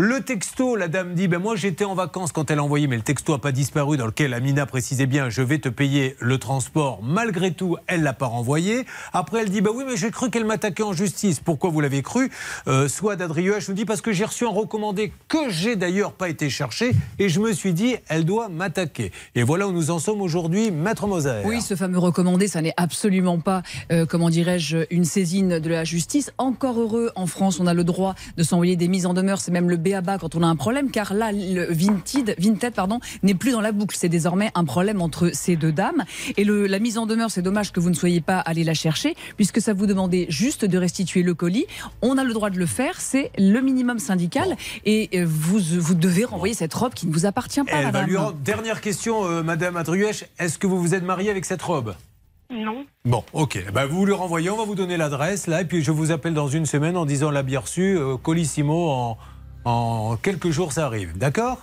Le 0.00 0.22
texto, 0.22 0.74
la 0.74 0.88
dame 0.88 1.14
dit, 1.14 1.28
ben 1.28 1.38
moi 1.38 1.54
j'étais 1.54 1.84
en 1.84 1.94
vacances 1.94 2.32
quand 2.32 2.50
elle 2.50 2.58
a 2.58 2.64
envoyé, 2.64 2.88
mais 2.88 2.96
le 2.96 3.02
texto 3.02 3.32
n'a 3.32 3.38
pas 3.38 3.52
disparu, 3.52 3.96
dans 3.96 4.06
lequel 4.06 4.34
Amina 4.34 4.66
précisait 4.66 5.06
bien, 5.06 5.30
je 5.30 5.40
vais 5.40 5.60
te 5.60 5.68
payer 5.68 6.16
le 6.18 6.38
transport. 6.38 6.98
Malgré 7.00 7.52
tout, 7.52 7.76
elle 7.86 8.02
l'a 8.02 8.12
pas 8.12 8.26
renvoyé. 8.26 8.86
Après, 9.12 9.42
elle 9.42 9.50
dit, 9.50 9.60
ben 9.60 9.70
oui, 9.72 9.84
mais 9.86 9.96
j'ai 9.96 10.10
cru 10.10 10.30
qu'elle 10.30 10.46
m'attaquait 10.46 10.82
en 10.82 10.94
justice. 10.94 11.38
Pourquoi 11.38 11.70
vous 11.70 11.80
l'avez 11.80 12.02
cru? 12.02 12.32
Euh, 12.66 12.88
Soit 12.88 13.14
d'Adrieuche 13.14 13.68
nous 13.68 13.74
dit, 13.76 13.84
parce 13.84 14.00
que 14.00 14.10
j'ai 14.10 14.24
reçu 14.24 14.44
un 14.44 14.50
recommandé 14.50 15.12
que 15.28 15.48
j'ai 15.48 15.76
d'ailleurs 15.76 16.10
pas 16.10 16.28
été 16.28 16.50
cherché, 16.50 16.90
et 17.20 17.28
je 17.28 17.38
me 17.38 17.52
suis 17.52 17.72
dit, 17.72 17.94
elle 18.08 18.24
doit 18.24 18.48
m'attaquer. 18.48 19.12
Et 19.36 19.44
voilà 19.44 19.68
où 19.68 19.72
nous 19.72 19.92
en 19.92 20.00
sommes 20.00 20.22
aujourd'hui, 20.22 20.72
Maître 20.72 21.06
Moser. 21.06 21.42
Oui, 21.44 21.62
ce 21.62 21.76
fameux 21.76 22.00
recommandé, 22.00 22.48
ça 22.48 22.62
n'est 22.62 22.74
absolument 22.76 23.38
pas, 23.38 23.62
euh, 23.92 24.06
comment 24.06 24.28
dirais-je, 24.28 24.78
une 24.90 25.04
saisine 25.04 25.60
de 25.60 25.68
la 25.68 25.84
justice. 25.84 26.32
Encore 26.36 26.80
heureux, 26.80 27.12
en 27.14 27.28
France, 27.28 27.60
on 27.60 27.68
a 27.68 27.74
le 27.74 27.84
droit 27.84 28.16
de 28.36 28.42
s'envoyer 28.42 28.74
des 28.74 28.88
mises 28.88 29.06
en 29.06 29.14
demeure. 29.14 29.40
C'est 29.40 29.52
même 29.52 29.70
le 29.70 29.83
béaba 29.84 30.18
quand 30.18 30.34
on 30.34 30.42
a 30.42 30.46
un 30.46 30.56
problème, 30.56 30.90
car 30.90 31.14
là, 31.14 31.30
le 31.30 31.66
Vinted, 31.72 32.34
Vinted 32.38 32.74
pardon, 32.74 32.98
n'est 33.22 33.34
plus 33.34 33.52
dans 33.52 33.60
la 33.60 33.70
boucle. 33.70 33.94
C'est 33.96 34.08
désormais 34.08 34.50
un 34.56 34.64
problème 34.64 35.00
entre 35.00 35.30
ces 35.32 35.54
deux 35.54 35.70
dames. 35.70 36.02
Et 36.36 36.42
le, 36.42 36.66
la 36.66 36.78
mise 36.80 36.98
en 36.98 37.06
demeure, 37.06 37.30
c'est 37.30 37.42
dommage 37.42 37.70
que 37.70 37.78
vous 37.78 37.90
ne 37.90 37.94
soyez 37.94 38.20
pas 38.20 38.38
allé 38.38 38.64
la 38.64 38.74
chercher, 38.74 39.14
puisque 39.36 39.60
ça 39.60 39.72
vous 39.74 39.86
demandait 39.86 40.26
juste 40.28 40.64
de 40.64 40.78
restituer 40.78 41.22
le 41.22 41.34
colis. 41.34 41.66
On 42.02 42.18
a 42.18 42.24
le 42.24 42.32
droit 42.32 42.50
de 42.50 42.58
le 42.58 42.66
faire, 42.66 43.00
c'est 43.00 43.30
le 43.38 43.60
minimum 43.60 43.98
syndical, 43.98 44.56
et 44.84 45.10
euh, 45.14 45.24
vous, 45.28 45.58
vous 45.78 45.94
devez 45.94 46.24
renvoyer 46.24 46.54
cette 46.54 46.74
robe 46.74 46.94
qui 46.94 47.06
ne 47.06 47.12
vous 47.12 47.26
appartient 47.26 47.60
pas, 47.62 47.70
Elle 47.72 47.84
va 47.84 47.92
madame. 47.92 48.06
lui 48.08 48.16
rendre- 48.16 48.36
Dernière 48.44 48.80
question, 48.80 49.24
euh, 49.26 49.42
Madame 49.42 49.76
Adruèche. 49.76 50.24
Est-ce 50.38 50.58
que 50.58 50.66
vous 50.66 50.80
vous 50.80 50.94
êtes 50.94 51.04
mariée 51.04 51.30
avec 51.30 51.44
cette 51.44 51.62
robe? 51.62 51.94
Non. 52.50 52.84
Bon, 53.04 53.24
ok. 53.32 53.64
Ben, 53.74 53.86
vous 53.86 54.06
lui 54.06 54.12
renvoyez, 54.12 54.48
on 54.50 54.56
va 54.56 54.64
vous 54.64 54.74
donner 54.74 54.96
l'adresse, 54.96 55.46
là, 55.46 55.60
et 55.62 55.64
puis 55.64 55.82
je 55.82 55.90
vous 55.90 56.10
appelle 56.12 56.34
dans 56.34 56.48
une 56.48 56.66
semaine 56.66 56.96
en 56.96 57.04
disant 57.04 57.30
la 57.30 57.42
bien 57.42 57.60
reçue, 57.60 57.98
euh, 57.98 58.16
Colissimo, 58.16 58.90
en, 58.90 59.18
en 59.64 60.16
quelques 60.16 60.50
jours, 60.50 60.72
ça 60.72 60.86
arrive. 60.86 61.16
D'accord? 61.16 61.58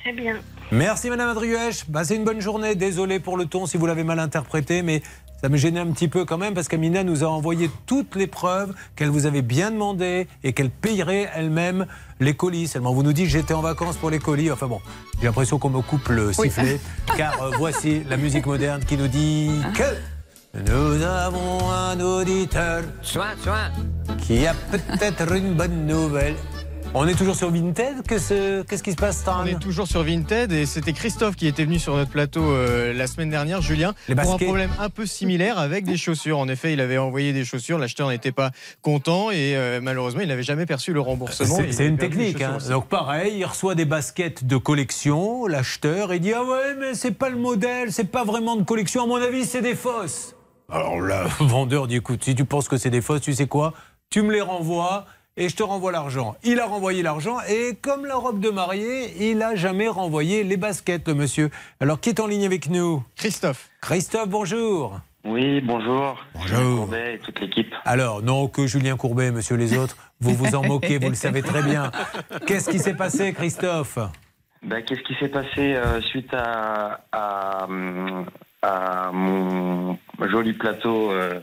Très 0.00 0.12
bien. 0.12 0.36
Merci, 0.70 1.10
Madame 1.10 1.28
Adruèche. 1.28 1.84
Passez 1.84 2.16
une 2.16 2.24
bonne 2.24 2.40
journée. 2.40 2.74
Désolé 2.74 3.20
pour 3.20 3.36
le 3.36 3.46
ton 3.46 3.66
si 3.66 3.76
vous 3.76 3.86
l'avez 3.86 4.04
mal 4.04 4.18
interprété, 4.18 4.82
mais 4.82 5.02
Ça 5.42 5.48
me 5.48 5.56
gênait 5.56 5.80
un 5.80 5.90
petit 5.90 6.06
peu 6.06 6.24
quand 6.24 6.38
même 6.38 6.54
parce 6.54 6.68
qu'Amina 6.68 7.02
nous 7.02 7.24
a 7.24 7.26
envoyé 7.26 7.68
toutes 7.86 8.14
les 8.14 8.28
preuves 8.28 8.72
qu'elle 8.94 9.08
vous 9.08 9.26
avait 9.26 9.42
bien 9.42 9.72
demandé 9.72 10.28
et 10.44 10.52
qu'elle 10.52 10.70
payerait 10.70 11.28
elle-même 11.34 11.86
les 12.20 12.34
colis. 12.34 12.68
Seulement, 12.68 12.92
vous 12.92 13.02
nous 13.02 13.12
dites 13.12 13.28
j'étais 13.28 13.52
en 13.52 13.60
vacances 13.60 13.96
pour 13.96 14.08
les 14.10 14.20
colis. 14.20 14.52
Enfin 14.52 14.68
bon, 14.68 14.80
j'ai 15.18 15.26
l'impression 15.26 15.58
qu'on 15.58 15.70
me 15.70 15.80
coupe 15.82 16.08
le 16.10 16.32
sifflet. 16.32 16.78
Car 17.16 17.42
euh, 17.42 17.50
voici 17.58 18.04
la 18.08 18.16
musique 18.16 18.46
moderne 18.46 18.84
qui 18.84 18.96
nous 18.96 19.08
dit 19.08 19.50
que 19.74 20.60
nous 20.70 21.02
avons 21.02 21.72
un 21.72 21.98
auditeur 21.98 22.84
Soin, 23.02 23.30
soin. 23.42 23.72
qui 24.18 24.46
a 24.46 24.54
peut-être 24.70 25.32
une 25.32 25.54
bonne 25.54 25.86
nouvelle. 25.88 26.36
On 26.94 27.08
est 27.08 27.14
toujours 27.14 27.36
sur 27.36 27.50
Vinted 27.50 28.02
Qu'est-ce 28.06 28.82
qui 28.82 28.92
se 28.92 28.96
passe, 28.96 29.20
Stan 29.20 29.40
On 29.42 29.46
est 29.46 29.58
toujours 29.58 29.86
sur 29.86 30.02
Vinted 30.02 30.52
et 30.52 30.66
c'était 30.66 30.92
Christophe 30.92 31.36
qui 31.36 31.46
était 31.46 31.64
venu 31.64 31.78
sur 31.78 31.96
notre 31.96 32.10
plateau 32.10 32.42
euh, 32.42 32.92
la 32.92 33.06
semaine 33.06 33.30
dernière, 33.30 33.62
Julien, 33.62 33.94
Les 34.08 34.14
pour 34.14 34.34
un 34.34 34.36
problème 34.36 34.70
un 34.78 34.90
peu 34.90 35.06
similaire 35.06 35.58
avec 35.58 35.86
des 35.86 35.96
chaussures. 35.96 36.38
En 36.38 36.48
effet, 36.48 36.74
il 36.74 36.80
avait 36.82 36.98
envoyé 36.98 37.32
des 37.32 37.46
chaussures, 37.46 37.78
l'acheteur 37.78 38.10
n'était 38.10 38.30
pas 38.32 38.50
content 38.82 39.30
et 39.30 39.56
euh, 39.56 39.80
malheureusement, 39.82 40.20
il 40.20 40.28
n'avait 40.28 40.42
jamais 40.42 40.66
perçu 40.66 40.92
le 40.92 41.00
remboursement. 41.00 41.56
C'est 41.70 41.84
il 41.84 41.88
une 41.88 41.96
technique. 41.96 42.42
hein. 42.42 42.58
Donc 42.68 42.88
pareil, 42.88 43.36
il 43.38 43.44
reçoit 43.46 43.74
des 43.74 43.86
baskets 43.86 44.44
de 44.44 44.56
collection, 44.58 45.46
l'acheteur, 45.46 46.12
et 46.12 46.18
dit 46.18 46.34
ah 46.34 46.44
ouais 46.44 46.74
mais 46.78 46.92
c'est 46.92 47.12
pas 47.12 47.30
le 47.30 47.38
modèle, 47.38 47.90
c'est 47.90 48.10
pas 48.10 48.24
vraiment 48.24 48.56
de 48.56 48.64
collection. 48.64 49.04
À 49.04 49.06
mon 49.06 49.16
avis, 49.16 49.46
c'est 49.46 49.62
des 49.62 49.74
fausses. 49.74 50.36
Alors 50.70 51.00
le 51.00 51.14
vendeur 51.40 51.86
dit 51.86 51.96
écoute, 51.96 52.22
si 52.22 52.34
tu 52.34 52.44
penses 52.44 52.68
que 52.68 52.76
c'est 52.76 52.90
des 52.90 53.00
fausses, 53.00 53.22
tu 53.22 53.32
sais 53.32 53.46
quoi? 53.46 53.72
Tu 54.10 54.20
me 54.20 54.30
les 54.30 54.42
renvoies. 54.42 55.06
Et 55.38 55.48
je 55.48 55.56
te 55.56 55.62
renvoie 55.62 55.92
l'argent. 55.92 56.36
Il 56.44 56.60
a 56.60 56.66
renvoyé 56.66 57.02
l'argent 57.02 57.38
et 57.48 57.74
comme 57.80 58.04
la 58.04 58.16
robe 58.16 58.38
de 58.38 58.50
mariée, 58.50 59.30
il 59.30 59.42
a 59.42 59.54
jamais 59.54 59.88
renvoyé 59.88 60.44
les 60.44 60.58
baskets, 60.58 61.08
le 61.08 61.14
monsieur. 61.14 61.48
Alors 61.80 62.00
qui 62.00 62.10
est 62.10 62.20
en 62.20 62.26
ligne 62.26 62.44
avec 62.44 62.68
nous? 62.68 63.02
Christophe. 63.16 63.70
Christophe, 63.80 64.28
bonjour. 64.28 65.00
Oui, 65.24 65.62
bonjour. 65.62 66.18
Bonjour. 66.34 66.80
Courbet 66.80 67.14
et 67.14 67.18
toute 67.18 67.40
l'équipe. 67.40 67.72
Alors, 67.86 68.22
non 68.22 68.48
que 68.48 68.66
Julien 68.66 68.96
Courbet, 68.96 69.30
monsieur 69.30 69.56
les 69.56 69.78
autres, 69.78 69.96
vous 70.20 70.34
vous 70.34 70.54
en 70.54 70.62
moquez, 70.66 70.98
vous 70.98 71.08
le 71.08 71.14
savez 71.14 71.40
très 71.42 71.62
bien. 71.62 71.90
Qu'est-ce 72.46 72.68
qui 72.68 72.78
s'est 72.78 72.96
passé, 72.96 73.32
Christophe? 73.32 73.98
Bah, 74.62 74.82
Qu'est-ce 74.82 75.02
qui 75.02 75.14
s'est 75.14 75.28
passé 75.30 75.74
euh, 75.76 76.00
suite 76.02 76.34
à, 76.34 77.00
à, 77.12 77.64
hum, 77.64 78.26
à 78.62 79.10
mon 79.12 79.96
joli 80.28 80.52
plateau 80.52 81.12
euh, 81.12 81.40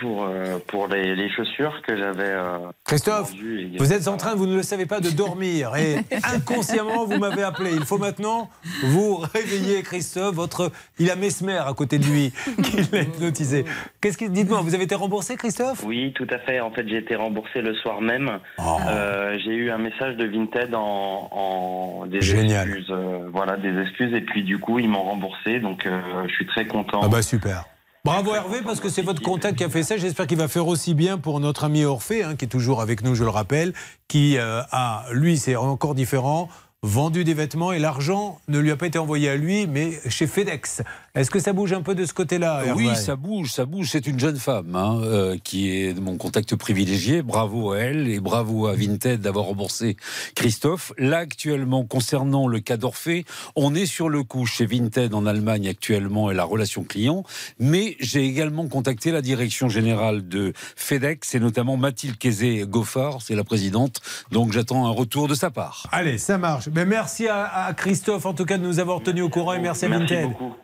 pour, 0.00 0.24
euh, 0.24 0.58
pour 0.66 0.88
les, 0.88 1.14
les 1.16 1.30
chaussures 1.30 1.80
que 1.86 1.96
j'avais. 1.96 2.22
euh, 2.28 2.58
Christophe, 2.84 3.30
vendues 3.32 3.70
et- 3.74 3.78
vous 3.78 3.92
êtes 3.92 4.08
en 4.08 4.16
train, 4.16 4.34
vous 4.34 4.46
ne 4.46 4.56
le 4.56 4.62
savez 4.62 4.86
pas, 4.86 5.00
de 5.00 5.10
dormir. 5.10 5.76
Et 5.76 5.96
inconsciemment, 6.34 7.04
vous 7.06 7.18
m'avez 7.18 7.42
appelé. 7.42 7.70
Il 7.74 7.84
faut 7.84 7.98
maintenant 7.98 8.48
vous 8.84 9.16
réveiller, 9.16 9.82
Christophe. 9.82 10.34
Votre, 10.34 10.70
il 10.98 11.10
a 11.10 11.16
Mesmer 11.16 11.58
à 11.66 11.72
côté 11.74 11.98
de 11.98 12.04
lui, 12.04 12.32
qui 12.62 12.76
l'a 12.92 13.02
hypnotisé. 13.02 13.64
Qu'est-ce 14.00 14.16
qui, 14.18 14.28
dites-moi, 14.30 14.60
vous 14.62 14.74
avez 14.74 14.84
été 14.84 14.94
remboursé, 14.94 15.36
Christophe? 15.36 15.82
Oui, 15.84 16.12
tout 16.14 16.26
à 16.30 16.38
fait. 16.38 16.60
En 16.60 16.70
fait, 16.70 16.86
j'ai 16.88 16.98
été 16.98 17.14
remboursé 17.16 17.60
le 17.60 17.74
soir 17.74 18.00
même. 18.00 18.38
Oh. 18.58 18.76
Euh, 18.88 19.36
j'ai 19.44 19.52
eu 19.54 19.70
un 19.70 19.78
message 19.78 20.16
de 20.16 20.26
Vinted 20.26 20.74
en, 20.74 21.28
en 21.32 22.06
des 22.06 22.20
Génial. 22.20 22.68
excuses. 22.68 22.90
euh, 22.90 23.28
voilà, 23.32 23.56
des 23.56 23.76
excuses. 23.80 24.14
Et 24.14 24.20
puis, 24.20 24.42
du 24.42 24.58
coup, 24.58 24.78
ils 24.78 24.88
m'ont 24.88 25.02
remboursé. 25.02 25.60
Donc, 25.60 25.86
euh, 25.86 26.00
je 26.28 26.32
suis 26.34 26.46
très 26.46 26.66
content. 26.66 27.00
Ah 27.02 27.08
bah 27.08 27.22
super. 27.22 27.64
Bravo 28.08 28.34
Hervé, 28.34 28.62
parce 28.64 28.80
que 28.80 28.88
c'est 28.88 29.02
votre 29.02 29.20
contact 29.20 29.58
qui 29.58 29.64
a 29.64 29.68
fait 29.68 29.82
ça. 29.82 29.98
J'espère 29.98 30.26
qu'il 30.26 30.38
va 30.38 30.48
faire 30.48 30.66
aussi 30.66 30.94
bien 30.94 31.18
pour 31.18 31.40
notre 31.40 31.64
ami 31.64 31.84
Orphée, 31.84 32.22
hein, 32.22 32.36
qui 32.36 32.46
est 32.46 32.48
toujours 32.48 32.80
avec 32.80 33.02
nous, 33.02 33.14
je 33.14 33.22
le 33.22 33.28
rappelle, 33.28 33.74
qui 34.08 34.38
euh, 34.38 34.62
a, 34.72 35.04
lui, 35.12 35.36
c'est 35.36 35.56
encore 35.56 35.94
différent, 35.94 36.48
vendu 36.84 37.24
des 37.24 37.34
vêtements 37.34 37.72
et 37.72 37.80
l'argent 37.80 38.40
ne 38.46 38.60
lui 38.60 38.70
a 38.70 38.76
pas 38.76 38.86
été 38.86 39.00
envoyé 39.00 39.28
à 39.28 39.34
lui, 39.34 39.66
mais 39.66 39.98
chez 40.08 40.28
FedEx. 40.28 40.82
Est-ce 41.16 41.28
que 41.28 41.40
ça 41.40 41.52
bouge 41.52 41.72
un 41.72 41.82
peu 41.82 41.96
de 41.96 42.06
ce 42.06 42.14
côté-là 42.14 42.62
Oui, 42.76 42.94
ça 42.94 43.16
bouge, 43.16 43.50
ça 43.50 43.64
bouge. 43.64 43.88
C'est 43.90 44.06
une 44.06 44.20
jeune 44.20 44.36
femme 44.36 44.76
hein, 44.76 45.00
euh, 45.02 45.36
qui 45.42 45.70
est 45.70 45.98
mon 45.98 46.16
contact 46.16 46.54
privilégié. 46.54 47.22
Bravo 47.22 47.72
à 47.72 47.78
elle 47.78 48.06
et 48.06 48.20
bravo 48.20 48.68
à 48.68 48.74
Vinted 48.74 49.20
d'avoir 49.20 49.46
remboursé 49.46 49.96
Christophe. 50.36 50.92
Là, 50.98 51.18
actuellement, 51.18 51.84
concernant 51.84 52.46
le 52.46 52.60
cas 52.60 52.76
d'Orphée, 52.76 53.24
on 53.56 53.74
est 53.74 53.86
sur 53.86 54.08
le 54.08 54.22
coup 54.22 54.46
chez 54.46 54.64
Vinted 54.64 55.14
en 55.14 55.26
Allemagne 55.26 55.66
actuellement 55.66 56.30
et 56.30 56.34
la 56.34 56.44
relation 56.44 56.84
client. 56.84 57.24
Mais 57.58 57.96
j'ai 57.98 58.24
également 58.24 58.68
contacté 58.68 59.10
la 59.10 59.20
direction 59.20 59.68
générale 59.68 60.28
de 60.28 60.52
FedEx 60.76 61.34
et 61.34 61.40
notamment 61.40 61.76
Mathilde 61.76 62.18
Kézé-Goffard, 62.18 63.20
c'est 63.20 63.34
la 63.34 63.44
présidente. 63.44 64.00
Donc 64.30 64.52
j'attends 64.52 64.86
un 64.86 64.90
retour 64.90 65.26
de 65.26 65.34
sa 65.34 65.50
part. 65.50 65.88
Allez, 65.90 66.18
ça 66.18 66.38
marche. 66.38 66.67
Mais 66.74 66.84
merci 66.84 67.28
à, 67.28 67.66
à 67.66 67.72
Christophe, 67.74 68.26
en 68.26 68.34
tout 68.34 68.44
cas, 68.44 68.58
de 68.58 68.62
nous 68.62 68.78
avoir 68.80 69.02
tenus 69.02 69.22
au 69.24 69.28
courant 69.28 69.54
et 69.54 69.60
merci, 69.60 69.84
à 69.84 69.88
Merci 69.88 70.14
Vinted. 70.14 70.28
beaucoup. 70.30 70.54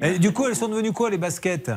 Et 0.00 0.18
du 0.18 0.32
coup, 0.32 0.46
elles 0.48 0.56
sont 0.56 0.68
devenues 0.68 0.92
quoi, 0.92 1.10
les 1.10 1.18
baskets 1.18 1.70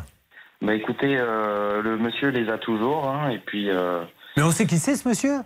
Bah, 0.61 0.73
écoutez, 0.73 1.15
euh, 1.17 1.81
le 1.81 1.97
monsieur 1.97 2.29
les 2.29 2.49
a 2.49 2.57
toujours. 2.57 3.07
hein, 3.09 3.29
et 3.29 3.39
puis, 3.39 3.69
euh, 3.69 4.03
Mais 4.37 4.43
on 4.43 4.51
sait 4.51 4.65
qui 4.65 4.77
c'est, 4.79 4.95
ce 4.95 5.07
monsieur 5.07 5.39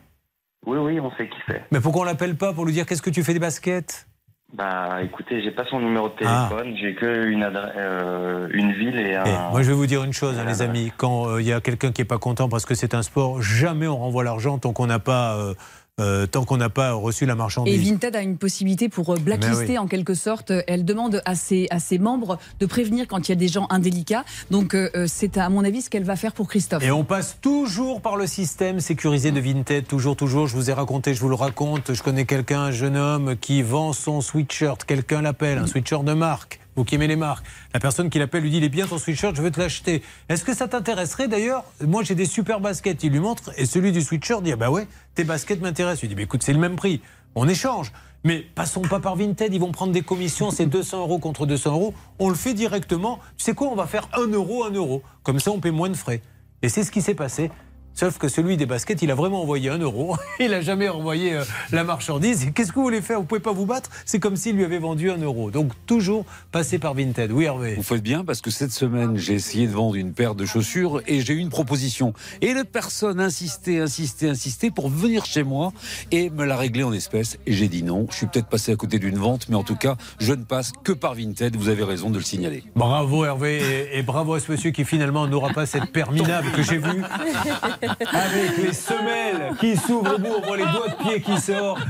oui, 0.65 0.78
oui, 0.78 0.99
on 0.99 1.10
sait 1.15 1.30
qui 1.30 1.38
c'est. 1.47 1.63
Mais 1.71 1.80
pourquoi 1.80 2.02
on 2.02 2.06
l'appelle 2.06 2.36
pas 2.36 2.52
pour 2.52 2.65
lui 2.65 2.73
dire 2.73 2.86
qu'est-ce 2.86 3.02
que 3.02 3.10
tu 3.10 3.23
fais 3.23 3.32
des 3.32 3.39
baskets 3.39 4.08
Bah, 4.54 4.99
écoutez, 5.02 5.41
j'ai 5.41 5.52
pas 5.52 5.63
son 5.69 5.80
numéro 5.80 6.10
de 6.10 6.15
Ah. 6.25 6.49
téléphone, 6.49 6.75
j'ai 6.78 6.95
que 6.95 7.28
une, 7.28 7.49
euh, 7.78 8.49
une 8.52 8.73
ville 8.73 8.99
et 8.99 9.15
un. 9.15 9.23
Eh, 9.25 9.52
moi, 9.52 9.62
je 9.63 9.69
vais 9.69 9.73
vous 9.73 9.86
dire 9.86 10.04
une 10.04 10.12
chose, 10.12 10.38
hein, 10.38 10.43
les 10.45 10.62
amis. 10.62 10.91
Quand 10.97 11.30
euh, 11.30 11.41
il 11.41 11.47
y 11.47 11.54
a 11.54 11.62
quelqu'un 11.62 11.93
qui 11.93 12.02
est 12.02 12.06
pas 12.06 12.17
content 12.17 12.49
parce 12.49 12.65
que 12.65 12.75
c'est 12.75 12.93
un 12.93 13.04
sport, 13.04 13.41
jamais 13.41 13.88
on 13.88 13.97
renvoie 13.97 14.25
l'argent 14.25 14.58
tant 14.58 14.73
qu'on 14.73 14.88
n'a 14.88 14.99
pas, 14.99 15.38
euh, 15.38 15.54
euh, 16.00 16.26
tant 16.26 16.46
qu'on 16.46 16.58
n'a 16.58 16.70
pas 16.70 16.94
reçu 16.94 17.26
la 17.26 17.34
Et 17.34 17.36
marchandise. 17.36 17.90
Vinted 17.90 18.16
a 18.16 18.22
une 18.22 18.38
possibilité 18.38 18.90
pour 18.90 19.14
euh, 19.14 19.18
blacklister 19.18 19.74
oui. 19.74 19.78
en 19.78 19.88
quelque 19.88 20.14
sorte. 20.14 20.52
Elle 20.68 20.86
demande 20.86 21.22
à 21.26 21.36
ses, 21.36 21.68
à 21.70 21.80
ses 21.80 21.98
membres 21.98 22.40
de 22.60 22.66
prévenir 22.66 23.08
quand 23.08 23.28
il 23.28 23.32
y 23.32 23.34
a 23.34 23.36
des 23.36 23.48
gens 23.48 23.68
indélicats. 23.70 24.24
Donc 24.52 24.74
euh, 24.74 24.90
euh, 24.96 25.06
c'est 25.08 25.38
à 25.38 25.50
mon 25.50 25.64
avis 25.64 25.82
ce 25.82 25.90
qu'elle 25.90 26.04
va 26.04 26.16
faire 26.16 26.34
pour 26.34 26.48
Christophe. 26.48 26.84
Et 26.84 26.92
on 26.92 27.04
passe 27.04 27.38
toujours 27.42 28.02
par 28.02 28.16
le 28.16 28.28
système 28.28 28.80
sécurisé 28.80 29.32
de 29.32 29.40
Vinted, 29.40 29.88
toujours, 29.88 30.16
toujours. 30.16 30.48
Je 30.48 30.56
vous 30.56 30.70
ai 30.70 30.74
raconté, 30.74 31.14
je 31.14 31.22
vous 31.22 31.30
le 31.30 31.36
raconte. 31.36 31.94
Je 31.94 32.04
connais 32.04 32.26
quelqu'un, 32.26 32.62
un 32.62 32.72
jeune 32.72 32.98
homme 32.98 33.36
qui 33.40 33.62
vend 33.62 33.94
son 33.94 34.22
sweatshirt. 34.22 34.86
Quelqu'un 34.86 35.22
l'appelle, 35.22 35.58
un 35.58 35.68
sweatshirt 35.68 36.04
de 36.04 36.14
marque. 36.14 36.60
Vous 36.80 36.86
qui 36.86 36.96
aimez 36.96 37.08
les 37.08 37.18
marques. 37.18 37.46
La 37.74 37.82
personne 37.82 38.10
qui 38.10 38.20
l'appelle 38.20 38.42
lui 38.42 38.52
dit 38.52 38.60
Il 38.60 38.63
est 38.63 38.70
bien 38.70 38.88
ton 38.88 38.98
sweatshirt, 38.98 39.36
je 39.36 39.42
veux 39.42 39.52
te 39.52 39.60
l'acheter. 39.60 40.02
Est-ce 40.30 40.46
que 40.46 40.56
ça 40.56 40.70
t'intéresserait 40.70 41.28
d'ailleurs? 41.28 41.65
Moi 41.86 42.04
j'ai 42.04 42.15
des 42.15 42.24
super 42.24 42.62
baskets. 42.62 43.04
Il 43.04 43.12
lui 43.12 43.20
montre 43.20 43.52
et 43.58 43.65
celui 43.65 43.92
du 43.92 44.02
sweatshirt 44.02 44.42
dit 44.42 44.54
Ah 44.54 44.56
bah 44.56 44.70
ouais, 44.70 44.88
tes 45.13 45.26
baskets 45.26 45.60
m'intéressent. 45.60 46.04
Il 46.04 46.08
dit 46.08 46.15
Mais 46.15 46.24
écoute, 46.24 46.42
c'est 46.42 46.54
le 46.54 46.60
même 46.60 46.78
prix. 46.78 47.02
On 47.36 47.50
échange. 47.50 47.92
Mais 48.24 48.46
passons 48.56 48.80
pas 48.80 49.02
par 49.02 49.18
Vinted, 49.18 49.54
ils 49.54 49.60
vont 49.60 49.74
prendre 49.74 49.92
des 49.92 50.04
commissions, 50.04 50.52
c'est 50.52 50.68
200 50.68 51.02
euros 51.02 51.20
contre 51.20 51.46
200 51.46 51.72
euros. 51.74 51.94
On 52.18 52.30
le 52.30 52.36
fait 52.36 52.54
directement. 52.54 53.20
Tu 53.36 53.44
sais 53.44 53.54
quoi 53.54 53.68
On 53.68 53.76
va 53.76 53.86
faire 53.86 54.08
1 54.13 54.28
euro, 54.28 54.63
1 54.63 54.72
euro. 54.72 55.04
Comme 55.24 55.42
ça, 55.42 55.52
on 55.52 55.60
paie 55.60 55.72
moins 55.72 55.89
de 55.89 55.98
frais. 55.98 56.22
Et 56.62 56.70
c'est 56.70 56.84
ce 56.86 56.92
qui 56.92 57.02
s'est 57.02 57.13
passé. 57.13 57.52
Sauf 57.93 58.17
que 58.17 58.30
celui 58.30 58.56
des 58.56 58.65
baskets, 58.65 59.02
il 59.02 59.12
a 59.12 59.15
vraiment 59.15 59.41
envoyé 59.41 59.69
1 59.69 59.80
euro. 59.80 60.15
Il 60.39 60.52
n'a 60.52 60.62
jamais 60.62 60.88
envoyé 60.88 61.34
euh, 61.34 61.43
la 61.71 61.84
marchandise. 61.84 62.49
Qu'est-ce 62.56 62.69
que 62.69 62.75
vous 62.75 62.84
voulez 62.84 63.02
faire? 63.02 63.19
Vous 63.19 63.25
pouvez 63.25 63.41
pas 63.41 63.52
vous 63.52 63.65
battre? 63.65 63.89
C'est 64.06 64.19
comme 64.19 64.38
s'il 64.38 64.56
lui 64.56 64.63
avait 64.63 64.80
vendu 64.80 65.12
1 65.12 65.17
euro. 65.17 65.52
Donc 65.52 65.73
toujours 65.86 66.25
passer 66.54 66.80
par 66.80 66.93
Vinted. 66.93 67.32
Oui, 67.32 67.43
Hervé. 67.43 67.75
Vous 67.75 67.84
faites 67.84 68.02
bien 68.02 68.23
parce 68.23 68.39
que 68.39 68.52
cette 68.52 68.71
semaine, 68.71 69.17
j'ai 69.17 69.34
essayé 69.34 69.67
de 69.67 69.73
vendre 69.73 69.95
une 69.95 70.13
paire 70.13 70.34
de 70.34 70.45
chaussures 70.45 71.02
et 71.08 71.19
j'ai 71.19 71.34
eu 71.34 71.39
une 71.39 71.49
proposition. 71.49 72.13
Et 72.41 72.54
la 72.54 72.63
personne 72.63 73.19
insistait, 73.19 73.80
insistait, 73.80 74.30
insistait 74.30 74.71
pour 74.71 74.89
venir 74.89 75.25
chez 75.25 75.43
moi 75.43 75.73
et 76.12 76.30
me 76.30 76.45
la 76.45 76.56
régler 76.56 76.84
en 76.84 76.93
espèces. 76.93 77.38
Et 77.45 77.54
j'ai 77.54 77.67
dit 77.67 77.84
non. 77.84 78.08
Je 78.12 78.15
suis 78.15 78.28
peut-être 78.28 78.47
passé 78.47 78.71
à 78.71 78.78
côté 78.78 78.99
d'une 78.99 79.17
vente, 79.17 79.49
mais 79.49 79.56
en 79.56 79.63
tout 79.63 79.75
cas, 79.75 79.97
je 80.19 80.32
ne 80.32 80.43
passe 80.43 80.71
que 80.86 80.93
par 80.93 81.15
Vinted. 81.15 81.58
Vous 81.58 81.67
avez 81.67 81.84
raison 81.84 82.10
de 82.10 82.17
le 82.17 82.23
signaler. 82.23 82.63
Bravo 82.78 83.25
Hervé 83.25 83.89
et, 83.93 83.99
et 83.99 84.04
bravo 84.04 84.36
à 84.36 84.39
ce 84.39 84.49
monsieur 84.49 84.71
qui 84.71 84.86
finalement 84.86 85.28
n'aura 85.28 85.49
pas 85.49 85.65
cette 85.65 85.91
paire 85.91 86.13
minable 86.13 86.52
que 86.56 86.63
j'ai 86.63 86.78
vue 86.78 87.04
avec 87.82 88.58
les 88.58 88.74
semelles 88.74 89.54
qui 89.60 89.76
s'ouvrent 89.78 90.15
au 90.15 90.18
bout, 90.18 90.34
on 90.38 90.46
voit 90.46 90.58
les 90.58 90.65
doigts 90.65 90.89
de 90.89 91.04
pied 91.04 91.22
qui 91.22 91.38
sortent, 91.39 91.82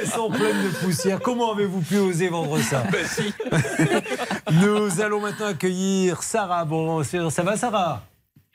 elles 0.00 0.08
sont 0.08 0.30
pleines 0.30 0.62
de 0.64 0.84
poussière. 0.84 1.20
Comment 1.20 1.52
avez-vous 1.52 1.80
pu 1.80 1.98
oser 1.98 2.28
vendre 2.28 2.58
ça 2.58 2.84
Nous 4.52 5.00
allons 5.00 5.20
maintenant 5.20 5.46
accueillir 5.46 6.22
Sarah. 6.22 6.64
Bon, 6.64 7.02
ça 7.02 7.42
va 7.42 7.56
Sarah? 7.56 8.02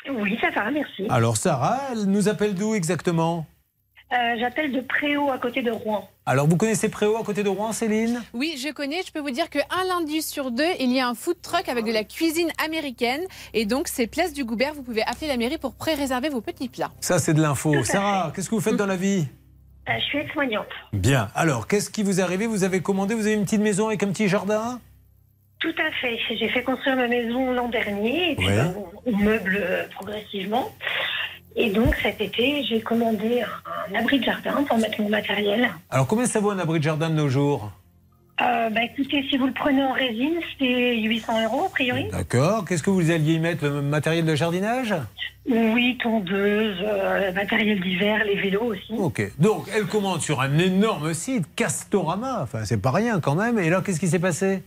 Oui, 0.10 0.38
ça 0.41 0.50
va, 0.50 0.72
merci. 0.72 1.06
Alors 1.10 1.38
Sarah, 1.38 1.80
elle 1.91 2.06
nous 2.06 2.28
appelle 2.28 2.56
d'où 2.56 2.74
exactement? 2.74 3.46
Euh, 4.13 4.36
J'appelle 4.39 4.74
de 4.74 4.82
Préau 4.82 5.32
à 5.32 5.38
côté 5.38 5.62
de 5.62 5.71
Rouen. 5.71 6.10
Alors 6.26 6.45
vous 6.47 6.58
connaissez 6.58 6.89
Préau 6.89 7.15
à 7.17 7.24
côté 7.24 7.43
de 7.43 7.50
Rouen, 7.50 7.71
Céline? 7.71 8.21
Oui, 8.34 8.56
je 8.62 8.71
connais. 8.74 9.02
Je 9.06 9.12
peux 9.12 9.19
vous 9.21 9.32
dire 9.32 9.50
qu'un 9.50 9.62
lundi 9.88 10.21
sur 10.21 10.52
deux, 10.52 10.67
il 10.80 10.91
y 10.91 11.00
a 11.00 11.08
un 11.08 11.13
food 11.15 11.41
truck 11.41 11.69
avec 11.69 11.86
de 11.86 11.91
la 11.93 12.04
cuisine 12.04 12.50
américaine. 12.63 13.21
Et 13.54 13.65
donc, 13.65 13.88
c'est 13.88 14.08
Place 14.08 14.34
du 14.34 14.43
Goubert. 14.43 14.74
Vous 14.74 14.84
pouvez 14.84 15.02
appeler 15.04 15.28
la 15.28 15.38
mairie 15.38 15.58
pour 15.58 15.74
pré-réserver 15.76 16.28
vos 16.30 16.41
petits 16.41 16.67
plats. 16.67 16.91
Ça 17.00 17.19
c'est 17.19 17.34
de 17.34 17.41
l'info. 17.41 17.84
Sarah, 17.84 18.32
qu'est-ce 18.36 18.50
que 18.50 18.56
vous 18.56 18.62
faites 18.62 18.76
dans 18.76 18.86
la 18.86 18.97
vie? 18.97 19.28
Euh, 19.89 19.93
je 19.97 20.04
suis 20.04 20.17
aide-soignante. 20.19 20.67
Bien. 20.93 21.30
Alors, 21.34 21.67
qu'est-ce 21.67 21.89
qui 21.89 22.04
vous 22.04 22.19
est 22.19 22.24
arrivé? 22.24 22.47
Vous 22.47 22.63
avez 22.65 22.82
commandé, 22.82 23.15
vous 23.15 23.26
avez 23.28 23.36
une 23.36 23.45
petite 23.45 23.62
maison 23.62 23.88
avec 23.88 24.04
un 24.04 24.08
petit 24.08 24.28
jardin? 24.28 24.80
Tout 25.60 25.74
à 25.78 25.91
fait. 26.02 26.17
J'ai 26.38 26.50
fait 26.50 26.63
construire 26.63 26.95
ma 26.97 27.08
maison 27.08 27.52
l'an 27.52 27.69
dernier 27.69 28.32
et 28.32 28.36
puis 28.36 28.47
Ouais. 28.47 28.62
on, 29.06 29.12
on 29.13 29.17
meuble 29.17 29.60
euh, 29.62 29.84
progressivement. 29.95 30.69
Et 31.56 31.70
donc 31.70 31.96
cet 32.02 32.22
été, 32.22 32.64
j'ai 32.64 32.82
commandé 32.82 33.42
un, 33.42 33.96
un 33.96 34.00
abri 34.00 34.20
de 34.20 34.24
jardin 34.26 34.64
pour 34.68 34.78
mettre 34.78 35.02
mon 35.02 35.10
matériel. 35.10 35.70
Alors, 35.90 36.08
combien 36.08 36.26
ça 36.26 36.40
vaut 36.40 36.52
un 36.52 36.60
abri 36.60 36.80
de 36.80 36.84
jardin 36.84 37.10
de 37.10 37.16
nos 37.16 37.28
jours 37.30 37.72
Euh, 38.42 38.70
bah, 38.70 38.82
écoutez, 38.84 39.24
si 39.30 39.38
vous 39.38 39.48
le 39.48 39.54
prenez 39.54 39.84
en 39.84 39.92
résine, 39.92 40.36
c'est 40.58 40.98
800 40.98 41.44
euros 41.46 41.66
a 41.66 41.70
priori. 41.70 42.06
D'accord. 42.12 42.64
Qu'est-ce 42.66 42.82
que 42.84 42.90
vous 42.90 43.12
alliez 43.12 43.34
y 43.34 43.40
mettre 43.40 43.66
Le 43.66 43.82
matériel 43.82 44.26
de 44.26 44.34
jardinage 44.34 44.96
Oui, 45.50 45.98
tondeuse, 46.02 46.78
euh, 46.84 47.32
matériel 47.34 47.82
d'hiver, 47.82 48.24
les 48.26 48.36
vélos 48.36 48.64
aussi. 48.74 48.94
Ok. 48.98 49.22
Donc, 49.38 49.66
elle 49.76 49.86
commande 49.86 50.22
sur 50.22 50.40
un 50.42 50.58
énorme 50.58 51.14
site, 51.14 51.46
Castorama. 51.56 52.40
Enfin, 52.44 52.64
c'est 52.64 52.82
pas 52.82 52.92
rien 52.92 53.20
quand 53.20 53.36
même. 53.36 53.60
Et 53.60 53.70
là, 53.70 53.82
qu'est-ce 53.86 54.00
qui 54.00 54.08
s'est 54.08 54.20
passé? 54.20 54.64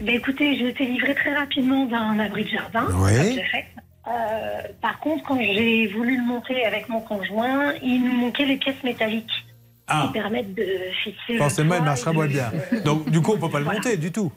Bah, 0.00 0.12
écoutez, 0.12 0.56
j'ai 0.56 0.68
été 0.70 0.86
livrée 0.86 1.14
très 1.14 1.34
rapidement 1.36 1.84
d'un 1.84 2.18
abri 2.18 2.44
de 2.44 2.48
jardin. 2.48 2.86
Oui. 2.94 3.34
ça. 3.36 3.58
Euh, 4.06 4.62
par 4.82 4.98
contre, 5.00 5.24
quand 5.24 5.38
j'ai 5.40 5.86
voulu 5.88 6.16
le 6.18 6.22
monter 6.24 6.64
avec 6.64 6.88
mon 6.88 7.00
conjoint, 7.00 7.72
il 7.82 8.02
nous 8.04 8.12
manquait 8.12 8.44
les 8.44 8.56
pièces 8.56 8.82
métalliques 8.84 9.32
Ah. 9.86 10.04
qui 10.06 10.12
permettent 10.12 10.54
de 10.54 10.66
fixer. 11.02 11.36
Forcément, 11.38 11.76
il 11.76 11.82
marchera 11.82 12.12
moins 12.12 12.26
de- 12.26 12.32
bien. 12.32 12.52
Donc, 12.84 13.08
du 13.10 13.20
coup, 13.22 13.32
on 13.34 13.38
peut 13.38 13.50
pas 13.50 13.58
le 13.58 13.64
Voilà. 13.64 13.78
monter 13.80 13.96
du 13.96 14.12
tout. 14.12 14.30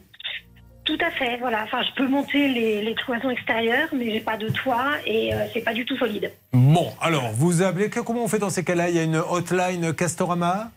Tout 0.86 0.98
à 1.06 1.12
fait, 1.12 1.36
voilà. 1.38 1.64
Enfin, 1.66 1.82
je 1.84 1.92
peux 2.02 2.08
monter 2.08 2.48
les, 2.48 2.82
les 2.82 2.96
cloisons 2.96 3.30
extérieures, 3.30 3.90
mais 3.94 4.10
j'ai 4.10 4.22
pas 4.22 4.38
de 4.38 4.48
toit 4.48 4.92
et 5.06 5.34
euh, 5.34 5.46
c'est 5.54 5.60
pas 5.62 5.74
du 5.74 5.84
tout 5.84 5.98
solide. 5.98 6.32
Bon, 6.54 6.94
alors, 7.02 7.30
vous 7.34 7.62
appelez. 7.62 7.90
Comment 7.90 8.24
on 8.24 8.28
fait 8.30 8.40
dans 8.40 8.50
ces 8.50 8.64
cas-là? 8.64 8.90
Il 8.90 8.96
y 8.96 9.00
a 9.00 9.04
une 9.04 9.18
hotline 9.18 9.94
Castorama? 9.94 10.72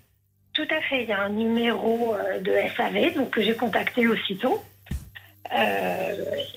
Tout 0.52 0.66
à 0.68 0.80
fait. 0.88 1.04
Il 1.04 1.08
y 1.08 1.12
a 1.12 1.20
un 1.22 1.28
numéro 1.28 2.14
euh, 2.16 2.40
de 2.40 2.50
SAV 2.76 3.14
donc, 3.14 3.30
que 3.30 3.40
j'ai 3.40 3.54
contacté 3.54 4.08
aussitôt. 4.08 4.60
Euh, 5.52 6.14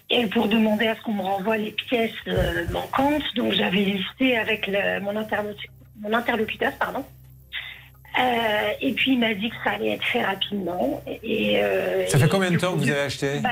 et 0.10 0.28
pour 0.28 0.48
demander 0.48 0.88
à 0.88 0.96
ce 0.96 1.02
qu'on 1.02 1.14
me 1.14 1.22
renvoie 1.24 1.58
les 1.58 1.72
pièces 1.72 2.12
euh, 2.28 2.66
manquantes, 2.70 3.24
donc 3.36 3.54
j'avais 3.54 3.78
listé 3.78 4.38
avec 4.38 4.68
le- 4.68 5.00
mon, 5.02 5.14
interlo- 5.20 5.56
mon 6.00 6.14
interlocuteur, 6.14 6.74
pardon. 6.80 7.04
Euh, 8.20 8.70
et 8.82 8.94
puis 8.94 9.14
il 9.14 9.20
m'a 9.20 9.34
dit 9.34 9.50
que 9.50 9.56
ça 9.64 9.72
allait 9.72 9.94
être 9.94 10.04
fait 10.06 10.22
rapidement. 10.24 11.02
Et, 11.24 11.58
euh, 11.64 12.06
Ça 12.08 12.20
fait 12.20 12.28
combien 12.30 12.52
de 12.52 12.58
temps 12.58 12.74
que 12.74 12.78
vous 12.78 12.90
avez 12.92 13.00
acheté? 13.02 13.40
bah, 13.40 13.50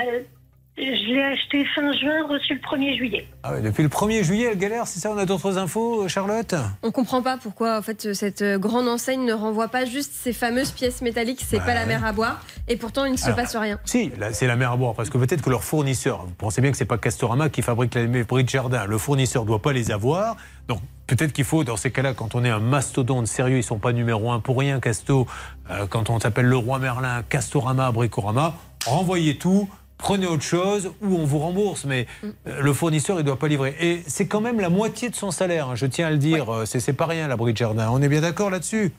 Je 0.78 1.14
l'ai 1.14 1.22
acheté 1.22 1.66
fin 1.76 1.92
juin, 1.92 2.26
reçu 2.30 2.54
le 2.56 2.60
1er 2.62 2.96
juillet. 2.98 3.28
Ah 3.44 3.52
ouais, 3.54 3.62
Depuis 3.62 3.84
le 3.84 3.90
1er 3.90 4.24
juillet, 4.24 4.50
elle 4.52 4.58
galère, 4.58 4.88
c'est 4.88 5.00
ça 5.02 5.12
On 5.12 5.18
a 5.18 5.26
d'autres 5.26 5.58
infos, 5.58 6.08
Charlotte? 6.08 6.56
On 6.82 6.92
comprend 6.92 7.22
pas 7.22 7.38
pourquoi 7.38 7.78
en 7.78 7.82
fait 7.82 8.14
cette 8.14 8.42
euh, 8.42 8.58
grande 8.58 8.88
enseigne 8.88 9.26
ne 9.26 9.34
renvoie 9.34 9.68
pas 9.68 9.84
juste 9.86 10.14
ces 10.14 10.32
fameuses 10.32 10.72
pièces 10.72 11.02
métalliques, 11.02 11.44
c'est 11.46 11.58
Bah 11.58 11.66
pas 11.66 11.74
la 11.74 11.82
ouais. 11.82 11.88
mer 11.88 12.06
à 12.06 12.14
boire 12.14 12.42
et 12.70 12.78
pourtant 12.78 13.04
il 13.06 13.12
ne 13.12 13.18
se 13.18 13.26
Alors, 13.26 13.36
passe 13.36 13.56
rien. 13.58 13.80
Si, 13.84 14.12
là, 14.18 14.32
c'est 14.34 14.48
la 14.48 14.56
mer 14.56 14.72
à 14.72 14.78
boire, 14.78 14.96
parce 14.96 15.10
que 15.10 15.18
peut-être 15.18 15.42
que 15.42 15.50
leur 15.50 15.64
fournisseur, 15.64 16.24
vous 16.26 16.32
pensez 16.38 16.62
bien 16.62 16.72
que 16.72 16.78
c'est 16.78 16.86
pas 16.86 16.98
Castorama 16.98 17.50
qui 17.50 17.62
fabrique 17.62 17.94
les 17.94 18.22
abris 18.22 18.44
de 18.46 18.50
jardin, 18.50 18.86
le 18.86 18.98
fournisseur 18.98 19.44
doit 19.46 19.62
pas 19.62 19.74
les 19.74 19.92
avoir, 19.92 20.38
donc 20.70 20.80
peut-être 21.06 21.34
qu'il 21.34 21.44
faut, 21.46 21.66
dans 21.66 21.78
ces 21.78 21.92
cas-là, 21.92 22.14
quand 22.14 22.34
on 22.34 22.46
est 22.46 22.50
un 22.50 22.60
mastodonte 22.60 23.28
sérieux, 23.28 23.58
ils 23.58 23.64
sont 23.64 23.78
pas 23.78 23.92
numéro 23.92 24.32
un 24.32 24.40
pour 24.40 24.58
rien, 24.58 24.80
Casto, 24.80 25.28
euh, 25.70 25.86
quand 25.88 26.10
on 26.10 26.20
s'appelle 26.20 26.46
le 26.46 26.58
roi 26.58 26.80
Merlin, 26.80 27.24
Castorama, 27.28 27.92
Bricorama, 27.92 28.56
renvoyez 28.88 29.38
tout, 29.38 29.68
prenez 30.02 30.28
autre 30.28 30.44
chose 30.44 30.92
ou 31.02 31.16
on 31.16 31.26
vous 31.26 31.40
rembourse, 31.40 31.86
mais 31.86 32.08
euh, 32.24 32.62
le 32.62 32.74
fournisseur, 32.74 33.20
il 33.20 33.24
doit 33.24 33.40
pas 33.40 33.48
livrer. 33.48 33.76
Et 33.80 34.02
c'est 34.08 34.28
quand 34.28 34.42
même 34.42 34.60
la 34.60 34.70
moitié 34.70 35.10
de 35.10 35.16
son 35.16 35.32
salaire, 35.32 35.70
hein, 35.70 35.76
je 35.76 35.86
tiens 35.86 36.08
à 36.08 36.12
le 36.12 36.18
dire, 36.18 36.54
euh, 36.54 36.66
c'est 36.66 36.80
c'est 36.80 36.94
pas 36.94 37.06
rien 37.06 37.28
l'abri 37.28 37.54
de 37.54 37.58
jardin, 37.58 37.90
on 37.92 38.02
est 38.02 38.10
bien 38.10 38.22
d'accord 38.22 38.50
là-dessus? 38.50 38.92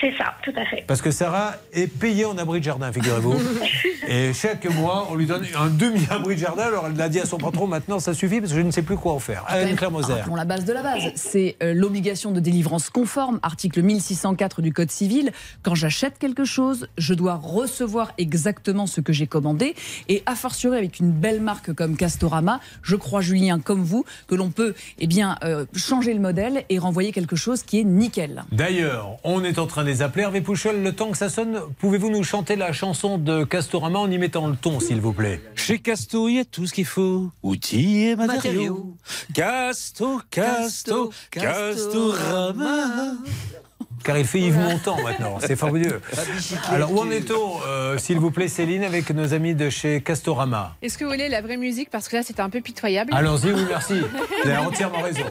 C'est 0.00 0.14
ça, 0.18 0.34
tout 0.42 0.52
à 0.56 0.66
fait. 0.66 0.84
parce 0.86 1.00
que 1.00 1.10
Sarah 1.10 1.54
est 1.72 1.86
payée 1.86 2.26
en 2.26 2.36
abri 2.36 2.60
de 2.60 2.64
jardin, 2.64 2.92
figurez-vous. 2.92 3.34
Et 4.08 4.34
chaque 4.34 4.66
mois, 4.74 5.08
on 5.10 5.14
lui 5.14 5.26
donne 5.26 5.44
un 5.58 5.68
demi-abri 5.68 6.34
de 6.34 6.40
jardin. 6.40 6.64
Alors 6.64 6.86
elle 6.86 6.96
l'a 6.96 7.08
dit 7.08 7.18
à 7.18 7.24
son 7.24 7.38
patron, 7.38 7.66
maintenant 7.66 7.98
ça 7.98 8.12
suffit 8.12 8.40
parce 8.40 8.52
que 8.52 8.58
je 8.58 8.62
ne 8.62 8.70
sais 8.70 8.82
plus 8.82 8.96
quoi 8.96 9.12
en 9.12 9.18
faire. 9.18 9.44
Anne-Claire 9.48 9.90
Moser. 9.90 10.12
Rappelons 10.12 10.36
la 10.36 10.44
base 10.44 10.64
de 10.66 10.72
la 10.72 10.82
base. 10.82 11.02
C'est 11.14 11.56
euh, 11.62 11.72
l'obligation 11.72 12.30
de 12.30 12.40
délivrance 12.40 12.90
conforme, 12.90 13.40
article 13.42 13.82
1604 13.82 14.60
du 14.60 14.72
Code 14.72 14.90
civil. 14.90 15.32
Quand 15.62 15.74
j'achète 15.74 16.18
quelque 16.18 16.44
chose, 16.44 16.88
je 16.98 17.14
dois 17.14 17.34
recevoir 17.34 18.12
exactement 18.18 18.86
ce 18.86 19.00
que 19.00 19.14
j'ai 19.14 19.26
commandé. 19.26 19.74
Et 20.08 20.22
a 20.26 20.34
fortiori, 20.34 20.76
avec 20.76 21.00
une 21.00 21.10
belle 21.10 21.40
marque 21.40 21.72
comme 21.72 21.96
Castorama, 21.96 22.60
je 22.82 22.96
crois, 22.96 23.22
Julien, 23.22 23.60
comme 23.60 23.82
vous, 23.82 24.04
que 24.28 24.34
l'on 24.34 24.50
peut 24.50 24.74
eh 24.98 25.06
bien, 25.06 25.38
euh, 25.42 25.64
changer 25.74 26.12
le 26.12 26.20
modèle 26.20 26.64
et 26.68 26.78
renvoyer 26.78 27.12
quelque 27.12 27.36
chose 27.36 27.62
qui 27.62 27.80
est 27.80 27.84
nickel. 27.84 28.44
D'ailleurs, 28.52 29.16
on 29.24 29.42
est 29.42 29.58
en 29.58 29.66
train 29.66 29.75
de 29.82 29.88
les 29.88 30.02
appeler. 30.02 30.24
Hervé 30.24 30.40
Pouchol, 30.40 30.82
le 30.82 30.92
temps 30.92 31.10
que 31.10 31.16
ça 31.16 31.28
sonne, 31.28 31.60
pouvez-vous 31.78 32.10
nous 32.10 32.22
chanter 32.22 32.56
la 32.56 32.72
chanson 32.72 33.18
de 33.18 33.44
Castorama 33.44 33.98
en 33.98 34.10
y 34.10 34.18
mettant 34.18 34.48
le 34.48 34.56
ton, 34.56 34.80
s'il 34.80 35.00
vous 35.00 35.12
plaît 35.12 35.40
Chez 35.54 35.78
Casto, 35.78 36.28
il 36.28 36.36
y 36.36 36.38
a 36.40 36.44
tout 36.44 36.66
ce 36.66 36.74
qu'il 36.74 36.84
faut. 36.84 37.30
Outils 37.42 38.04
et 38.04 38.16
matériaux. 38.16 38.94
Casto, 39.34 40.20
Casto, 40.30 41.10
Castorama. 41.30 43.12
Car 44.06 44.16
il 44.18 44.24
fait 44.24 44.38
Yves 44.38 44.56
Montand 44.56 45.02
maintenant, 45.02 45.38
c'est 45.40 45.56
fabuleux. 45.56 46.00
Alors 46.70 46.92
où 46.92 47.00
en 47.00 47.10
est-on, 47.10 47.60
euh, 47.66 47.98
s'il 47.98 48.20
vous 48.20 48.30
plaît, 48.30 48.46
Céline, 48.46 48.84
avec 48.84 49.10
nos 49.10 49.34
amis 49.34 49.56
de 49.56 49.68
chez 49.68 50.00
Castorama 50.00 50.76
Est-ce 50.80 50.96
que 50.96 51.02
vous 51.04 51.10
voulez 51.10 51.28
la 51.28 51.40
vraie 51.40 51.56
musique? 51.56 51.90
Parce 51.90 52.08
que 52.08 52.14
là, 52.14 52.22
c'était 52.22 52.40
un 52.40 52.48
peu 52.48 52.60
pitoyable. 52.60 53.12
Allons-y, 53.12 53.52
oui, 53.52 53.62
merci. 53.68 53.94
Vous 54.44 54.48
avez 54.48 54.64
entièrement 54.64 55.00
raison. 55.00 55.24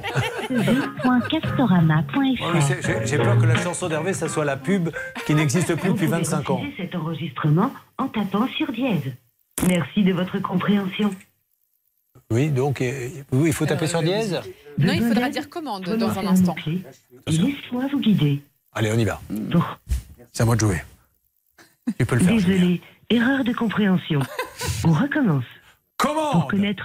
Castorama.fr. 1.32 3.06
J'ai 3.06 3.18
peur 3.18 3.38
que 3.38 3.46
la 3.46 3.56
chanson 3.56 3.88
d'Hervé, 3.88 4.12
ça 4.12 4.28
soit 4.28 4.44
la 4.44 4.58
pub 4.58 4.90
qui 5.26 5.36
n'existe 5.36 5.74
plus 5.76 5.92
depuis 5.92 6.08
25 6.08 6.50
ans. 6.50 6.62
cet 6.76 6.96
enregistrement 6.96 7.72
en 7.98 8.10
tapant 8.10 8.46
sur 8.58 8.70
dièse. 8.74 9.14
Merci 9.70 10.04
de 10.04 10.12
votre 10.12 10.40
compréhension. 10.40 11.12
Oui, 12.30 12.50
donc 12.50 12.82
euh, 12.82 13.08
il 13.32 13.54
faut 13.54 13.66
taper 13.66 13.88
sur 13.88 14.02
dièse. 14.02 14.42
Non, 14.78 14.92
il 14.92 15.02
faudra 15.02 15.30
dire 15.30 15.50
commande 15.50 15.86
dans 15.86 16.20
un 16.20 16.28
instant. 16.28 16.56
Laisse-moi 17.26 17.86
vous 17.90 18.00
guider. 18.02 18.42
Allez, 18.76 18.92
on 18.92 18.98
y 18.98 19.06
va. 19.06 19.22
C'est 20.34 20.44
à 20.44 20.46
moi 20.46 20.56
de 20.56 20.60
jouer. 20.62 20.84
Tu 21.98 22.06
peux 22.06 22.16
le 22.16 22.24
faire. 22.24 22.34
Désolé, 22.36 22.82
erreur 23.10 23.44
de 23.44 23.54
compréhension. 23.54 24.20
On 24.84 24.92
recommence. 24.92 25.46
Comment 25.98 26.32
Pour 26.32 26.48
connaître. 26.48 26.84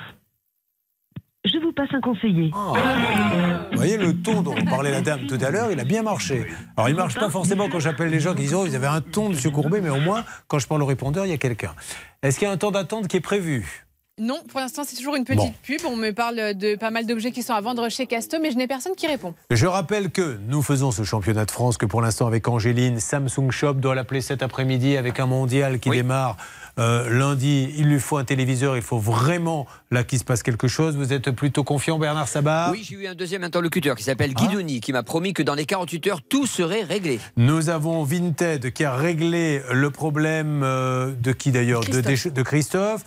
Je 1.45 1.57
vous 1.59 1.73
passe 1.73 1.89
un 1.95 2.01
conseiller. 2.01 2.53
Vous 2.53 3.77
voyez 3.77 3.97
le 3.97 4.15
ton 4.15 4.43
dont 4.43 4.55
parlait 4.67 4.91
la 4.91 5.01
dame 5.01 5.27
tout 5.27 5.39
à 5.41 5.51
l'heure, 5.51 5.73
il 5.73 5.81
a 5.81 5.85
bien 5.85 6.03
marché. 6.03 6.47
Alors 6.77 6.91
il 6.91 6.95
marche 6.95 7.15
pas 7.15 7.31
forcément 7.31 7.69
quand 7.71 7.81
j'appelle 7.81 8.11
les 8.11 8.21
gens 8.21 8.35
qui 8.35 8.43
disent 8.43 8.55
oh 8.55 8.67
ils 8.67 8.77
avaient 8.77 8.87
un 8.87 9.01
ton 9.01 9.31
Monsieur 9.31 9.51
Courbet, 9.51 9.81
mais 9.81 9.89
au 9.89 10.01
moins 10.01 10.25
quand 10.49 10.59
je 10.59 10.67
parle 10.67 10.83
au 10.83 10.87
répondeur 10.87 11.25
il 11.25 11.31
y 11.31 11.33
a 11.33 11.39
quelqu'un. 11.39 11.75
Est-ce 12.23 12.39
qu'il 12.39 12.47
y 12.47 12.51
a 12.51 12.53
un 12.53 12.59
temps 12.59 12.71
d'attente 12.71 13.09
qui 13.09 13.17
est 13.17 13.23
prévu? 13.23 13.87
Non, 14.21 14.39
pour 14.49 14.61
l'instant, 14.61 14.83
c'est 14.87 14.97
toujours 14.97 15.17
une 15.17 15.25
petite 15.25 15.39
Bon. 15.41 15.55
pub. 15.63 15.81
On 15.87 15.97
me 15.97 16.11
parle 16.13 16.55
de 16.55 16.77
pas 16.77 16.91
mal 16.91 17.07
d'objets 17.07 17.33
qui 17.33 17.43
sont 17.43 17.55
à 17.55 17.61
vendre 17.61 17.89
chez 17.89 18.07
Casto, 18.07 18.37
mais 18.41 18.51
je 18.51 18.57
n'ai 18.57 18.67
personne 18.67 18.93
qui 18.95 19.07
répond. 19.07 19.35
Je 19.51 19.67
rappelle 19.67 20.11
que 20.11 20.39
nous 20.47 20.63
faisons 20.63 20.91
ce 20.93 21.03
championnat 21.05 21.47
de 21.47 21.51
France 21.51 21.79
que 21.79 21.87
pour 21.87 22.03
l'instant 22.03 22.27
avec 22.27 22.47
Angéline, 22.47 23.01
Samsung 23.01 23.51
Shop 23.51 23.75
doit 23.75 23.95
l'appeler 23.95 24.21
cet 24.21 24.43
après-midi 24.43 24.97
avec 24.97 25.19
un 25.21 25.27
mondial 25.27 25.79
qui 25.81 25.89
démarre 25.91 26.37
euh, 26.79 27.09
lundi. 27.11 27.73
Il 27.79 27.87
lui 27.89 27.99
faut 27.99 28.19
un 28.19 28.25
téléviseur, 28.25 28.77
il 28.77 28.83
faut 28.83 28.99
vraiment 28.99 29.67
là 29.91 30.05
qu'il 30.05 30.19
se 30.19 30.25
passe 30.25 30.43
quelque 30.43 30.69
chose. 30.69 30.97
Vous 30.97 31.13
êtes 31.13 31.31
plutôt 31.31 31.65
confiant 31.65 31.99
Bernard 31.99 32.29
Sabat? 32.29 32.71
Oui, 32.73 32.87
j'ai 32.89 32.97
eu 32.97 33.07
un 33.07 33.15
deuxième 33.15 33.43
interlocuteur 33.43 33.97
qui 33.97 34.05
s'appelle 34.05 34.35
Guidouni, 34.35 34.81
qui 34.81 34.93
m'a 34.93 35.03
promis 35.03 35.33
que 35.33 35.43
dans 35.43 35.55
les 35.55 35.65
48 35.65 36.07
heures, 36.09 36.23
tout 36.23 36.47
serait 36.47 36.83
réglé. 36.83 37.21
Nous 37.37 37.71
avons 37.71 38.05
Vinted 38.05 38.73
qui 38.73 38.85
a 38.85 38.95
réglé 38.95 39.63
le 39.73 39.91
problème 39.91 40.63
euh, 40.63 41.13
de 41.19 41.33
qui 41.33 41.53
d'ailleurs? 41.53 41.81
De 41.81 42.43
Christophe. 42.43 43.05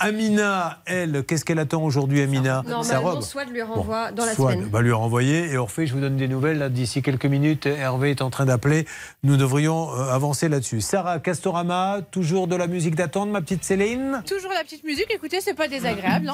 Amina, 0.00 0.78
elle, 0.86 1.24
qu'est-ce 1.26 1.44
qu'elle 1.44 1.58
attend 1.58 1.82
aujourd'hui, 1.82 2.20
Amina 2.22 2.62
Sa 2.64 2.70
Normalement, 2.70 3.00
robe 3.10 3.22
soit 3.22 3.44
lui 3.44 3.62
renvoie 3.62 4.12
dans 4.12 4.24
la 4.24 4.34
Soit 4.34 4.52
semaine. 4.52 4.68
va 4.70 4.82
lui 4.82 4.92
renvoyer. 4.92 5.50
Et 5.52 5.56
Orphée, 5.56 5.86
je 5.86 5.94
vous 5.94 6.00
donne 6.00 6.16
des 6.16 6.28
nouvelles. 6.28 6.58
là, 6.58 6.68
D'ici 6.68 7.02
quelques 7.02 7.26
minutes, 7.26 7.66
Hervé 7.66 8.10
est 8.10 8.22
en 8.22 8.30
train 8.30 8.44
d'appeler. 8.46 8.86
Nous 9.22 9.36
devrions 9.36 9.88
euh, 9.94 10.12
avancer 10.12 10.48
là-dessus. 10.48 10.80
Sarah 10.80 11.18
Castorama, 11.18 11.98
toujours 12.10 12.46
de 12.48 12.56
la 12.56 12.66
musique 12.66 12.94
d'attente, 12.94 13.30
ma 13.30 13.40
petite 13.40 13.64
Céline 13.64 14.22
Toujours 14.26 14.52
la 14.52 14.62
petite 14.64 14.84
musique, 14.84 15.06
écoutez, 15.14 15.40
c'est 15.40 15.54
pas 15.54 15.68
désagréable. 15.68 16.28
hein. 16.28 16.32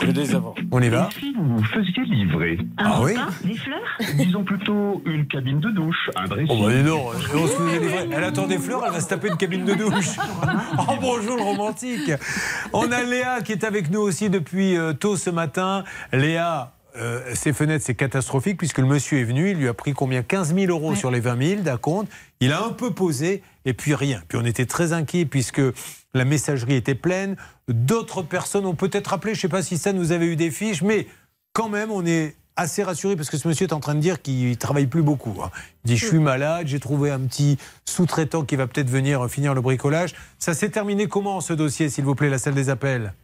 On 0.71 0.81
y 0.83 0.89
va 0.89 1.09
Si 1.19 1.33
vous 1.35 1.57
vous 1.59 1.65
faisiez 1.65 2.05
livrer 2.05 2.59
Ah 2.77 3.01
oui 3.03 3.15
Des 3.45 3.55
fleurs 3.55 3.81
Disons 4.17 4.45
plutôt 4.45 5.03
une 5.07 5.27
cabine 5.27 5.61
de 5.61 5.71
douche, 5.71 6.11
un 6.17 6.27
dressing. 6.27 6.49
Oh 6.51 6.67
bah 6.67 6.83
donc, 6.83 7.03
on 7.35 7.47
se 7.47 7.53
faisait 7.53 7.79
livrer. 7.79 8.09
Elle 8.13 8.25
attend 8.25 8.47
des 8.47 8.59
fleurs, 8.59 8.83
elle 8.87 8.93
va 8.93 9.01
se 9.01 9.09
taper 9.09 9.29
une 9.29 9.37
cabine 9.37 9.65
de 9.65 9.75
douche. 9.75 10.17
Oh 10.79 10.95
bonjour 11.01 11.37
le 11.37 11.43
romantique. 11.43 12.11
On 12.73 12.91
a 12.91 13.03
Léa 13.03 13.41
qui 13.43 13.52
est 13.53 13.65
avec 13.65 13.91
nous 13.91 14.01
aussi 14.01 14.31
depuis 14.31 14.77
euh, 14.77 14.93
tôt 14.93 15.17
ce 15.17 15.31
matin. 15.31 15.85
Léa, 16.13 16.73
euh, 16.97 17.21
ses 17.35 17.53
fenêtres, 17.53 17.85
c'est 17.87 17.95
catastrophique 17.95 18.59
puisque 18.59 18.79
le 18.79 18.87
monsieur 18.87 19.21
est 19.21 19.25
venu, 19.25 19.51
il 19.51 19.57
lui 19.57 19.69
a 19.69 19.75
pris 19.75 19.93
combien? 19.93 20.23
15 20.23 20.55
000 20.55 20.67
euros 20.67 20.95
sur 20.95 21.11
les 21.11 21.21
20 21.21 21.49
000 21.49 21.63
d'un 21.63 21.77
compte. 21.77 22.09
Il 22.41 22.53
a 22.53 22.65
un 22.65 22.71
peu 22.73 22.93
posé 22.93 23.43
et 23.65 23.73
puis 23.75 23.95
rien. 23.95 24.23
Puis 24.29 24.39
on 24.41 24.45
était 24.45 24.67
très 24.67 24.93
inquiets 24.93 25.25
puisque 25.25 25.63
la 26.15 26.25
messagerie 26.25 26.75
était 26.75 26.95
pleine. 26.95 27.37
D'autres 27.69 28.23
personnes 28.23 28.67
ont 28.67 28.75
peut-être 28.75 29.13
appelé, 29.13 29.35
je 29.35 29.39
ne 29.39 29.43
sais 29.43 29.49
pas 29.49 29.63
si 29.63 29.79
ça 29.79 29.93
nous 29.93 30.13
avait 30.13 30.27
eu 30.27 30.37
des 30.37 30.51
fiches, 30.51 30.83
mais 30.83 31.07
quand 31.53 31.69
même 31.69 31.91
on 31.91 32.05
est 32.05 32.37
assez 32.57 32.83
rassuré 32.83 33.17
parce 33.17 33.31
que 33.31 33.39
ce 33.39 33.49
monsieur 33.49 33.67
est 33.67 33.73
en 33.73 33.81
train 33.81 33.95
de 33.95 34.01
dire 34.01 34.21
qu'il 34.21 34.59
travaille 34.59 34.87
plus 34.87 35.03
beaucoup. 35.03 35.35
hein. 35.43 35.51
Il 35.85 35.89
dit 35.93 35.97
je 35.97 36.05
suis 36.07 36.19
malade, 36.19 36.67
j'ai 36.67 36.81
trouvé 36.81 37.11
un 37.11 37.21
petit 37.21 37.57
sous-traitant 37.87 38.45
qui 38.45 38.57
va 38.57 38.67
peut-être 38.67 38.91
venir 38.91 39.27
finir 39.31 39.55
le 39.55 39.63
bricolage. 39.63 40.15
Ça 40.39 40.53
s'est 40.53 40.69
terminé 40.69 41.07
comment 41.07 41.41
ce 41.41 41.55
dossier, 41.55 41.89
s'il 41.89 42.05
vous 42.05 42.15
plaît, 42.15 42.29
la 42.29 42.39
salle 42.39 42.55
des 42.55 42.69
appels? 42.69 43.15